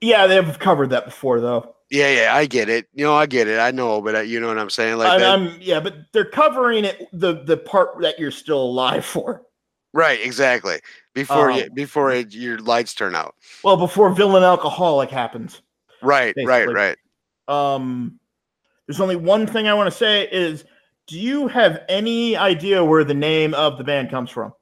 Yeah, 0.00 0.28
they've 0.28 0.58
covered 0.60 0.90
that 0.90 1.06
before, 1.06 1.40
though. 1.40 1.74
Yeah, 1.90 2.10
yeah, 2.10 2.34
I 2.34 2.46
get 2.46 2.68
it. 2.68 2.86
You 2.92 3.04
know, 3.04 3.14
I 3.14 3.26
get 3.26 3.48
it. 3.48 3.58
I 3.58 3.70
know, 3.70 4.02
but 4.02 4.14
uh, 4.14 4.20
you 4.20 4.40
know 4.40 4.48
what 4.48 4.58
I'm 4.58 4.70
saying? 4.70 4.98
Like 4.98 5.20
I, 5.20 5.24
I'm 5.24 5.58
yeah, 5.60 5.80
but 5.80 5.96
they're 6.12 6.24
covering 6.24 6.84
it 6.84 7.08
the 7.12 7.42
the 7.44 7.56
part 7.56 8.00
that 8.02 8.18
you're 8.18 8.30
still 8.30 8.62
alive 8.62 9.04
for. 9.04 9.42
right, 9.94 10.20
exactly. 10.22 10.80
Before 11.14 11.50
you, 11.50 11.62
Um, 11.62 11.68
before 11.74 12.10
it, 12.10 12.34
your 12.34 12.58
lights 12.58 12.94
turn 12.94 13.14
out. 13.14 13.34
Well, 13.64 13.76
before 13.76 14.10
villain 14.10 14.44
alcoholic 14.44 15.10
happens. 15.10 15.62
Right, 16.02 16.34
right, 16.44 16.68
right. 16.68 16.96
Um, 17.48 18.20
there's 18.86 19.00
only 19.00 19.16
one 19.16 19.46
thing 19.46 19.66
I 19.66 19.74
want 19.74 19.90
to 19.90 19.96
say 19.96 20.28
is, 20.30 20.64
do 21.06 21.18
you 21.18 21.48
have 21.48 21.82
any 21.88 22.36
idea 22.36 22.84
where 22.84 23.02
the 23.02 23.14
name 23.14 23.54
of 23.54 23.78
the 23.78 23.84
band 23.84 24.10
comes 24.10 24.30
from? 24.30 24.52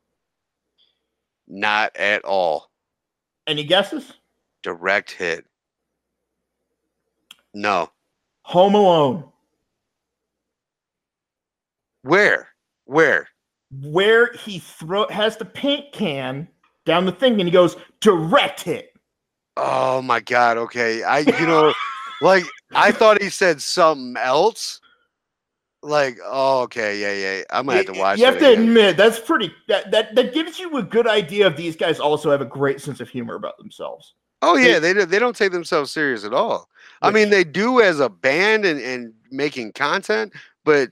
Not 1.49 1.97
at 1.97 2.25
all. 2.25 2.71
Any 3.47 3.65
guesses? 3.65 4.13
Direct 4.63 5.11
hit. 5.11 5.45
No. 7.57 7.91
Home 8.43 8.75
Alone. 8.75 9.25
Where? 12.03 12.49
Where? 12.85 13.29
Where 13.81 14.31
he 14.35 14.59
throw 14.59 15.09
has 15.09 15.39
the 15.39 15.47
paint 15.47 15.91
can 15.95 16.49
down 16.85 17.07
the 17.07 17.13
thing 17.13 17.41
and 17.41 17.49
he 17.49 17.51
goes 17.51 17.77
direct 18.01 18.63
hit. 18.63 18.93
Oh 19.57 20.03
my 20.03 20.21
god. 20.21 20.59
Okay. 20.59 21.03
I 21.03 21.21
you 21.21 21.47
know, 21.47 21.73
like 22.21 22.45
I 22.75 22.93
thought 22.93 23.23
he 23.23 23.31
said 23.31 23.63
something 23.63 24.23
else. 24.23 24.83
Like, 25.83 26.19
oh 26.27 26.61
okay, 26.65 27.01
yeah, 27.01 27.39
yeah. 27.39 27.45
I'm 27.49 27.65
gonna 27.65 27.79
have 27.79 27.87
to 27.87 27.99
watch 27.99 28.19
You 28.19 28.27
have 28.27 28.39
to 28.39 28.51
again. 28.51 28.65
admit 28.65 28.99
that's 28.99 29.19
pretty. 29.19 29.51
That, 29.69 29.91
that 29.93 30.15
that 30.15 30.35
gives 30.35 30.59
you 30.59 30.77
a 30.77 30.83
good 30.83 31.07
idea 31.07 31.47
of 31.47 31.57
these 31.57 31.75
guys 31.75 32.01
also 32.01 32.31
have 32.31 32.43
a 32.43 32.47
great 32.47 32.83
sense 32.83 33.01
of 33.01 33.09
humor 33.09 33.35
about 33.35 33.57
themselves. 33.57 34.13
Oh 34.43 34.57
yeah, 34.57 34.79
they 34.79 34.93
do- 34.93 35.07
they 35.07 35.19
don't 35.19 35.37
take 35.37 35.53
themselves 35.53 35.91
serious 35.91 36.25
at 36.25 36.33
all. 36.35 36.69
I 37.03 37.11
mean, 37.11 37.31
they 37.31 37.45
do 37.45 37.81
as 37.81 38.01
a 38.01 38.09
band 38.09 38.65
and, 38.65 38.81
and 38.81 39.13
making 39.31 39.73
content, 39.73 40.33
but 40.65 40.91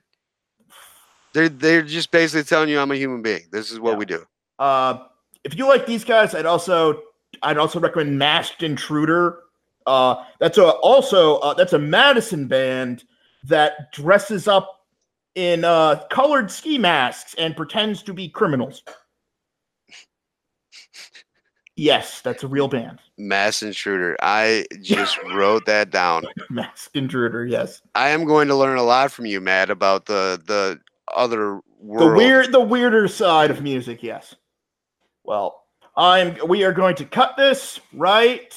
they're 1.33 1.49
they're 1.49 1.83
just 1.83 2.11
basically 2.11 2.45
telling 2.45 2.69
you 2.69 2.79
I'm 2.79 2.91
a 2.91 2.97
human 2.97 3.23
being. 3.23 3.43
This 3.53 3.71
is 3.71 3.81
what 3.81 3.93
Yeah. 3.93 3.97
we 3.99 4.05
do. 4.07 4.25
Uh, 4.59 4.99
if 5.45 5.57
you 5.57 5.67
like 5.67 5.87
these 5.87 6.05
guys, 6.05 6.35
I'd 6.35 6.47
also 6.47 7.03
I'd 7.43 7.59
also 7.59 7.81
recommend 7.81 8.19
Masked 8.19 8.63
Intruder. 8.63 9.41
Uh, 9.87 10.25
that's 10.41 10.57
a 10.59 10.71
also 10.71 11.37
uh, 11.39 11.55
that's 11.55 11.73
a 11.73 11.79
Madison 11.79 12.47
band 12.47 13.05
that 13.45 13.93
dresses 13.93 14.49
up 14.49 14.87
in 15.35 15.65
uh, 15.65 16.03
colored 16.11 16.51
ski 16.51 16.79
masks 16.79 17.35
and 17.39 17.57
pretends 17.57 18.03
to 18.05 18.15
be 18.15 18.29
criminals. 18.29 18.83
Yes, 21.77 22.21
that's 22.21 22.45
a 22.45 22.49
real 22.49 22.69
band. 22.69 23.01
Mass 23.19 23.63
intruder. 23.63 24.17
I 24.23 24.67
just 24.81 25.19
wrote 25.35 25.67
that 25.67 25.91
down. 25.91 26.25
Mass 26.49 26.89
Intruder. 26.95 27.45
Yes, 27.45 27.83
I 27.95 28.11
am 28.11 28.25
going 28.25 28.47
to 28.49 28.55
learn 28.55 28.79
a 28.79 28.83
lot 28.83 29.11
from 29.11 29.27
you, 29.27 29.41
Matt, 29.41 29.71
about 29.71 30.07
the 30.07 30.41
the 30.47 30.79
other 31.15 31.61
world. 31.81 32.13
the 32.13 32.17
weird 32.17 32.53
the 32.53 32.61
weirder 32.61 33.09
side 33.09 33.51
of 33.51 33.61
music. 33.63 34.03
Yes. 34.03 34.37
Well, 35.25 35.65
I'm. 35.97 36.37
We 36.47 36.63
are 36.63 36.73
going 36.73 36.95
to 36.97 37.05
cut 37.05 37.37
this 37.37 37.81
right. 37.93 38.55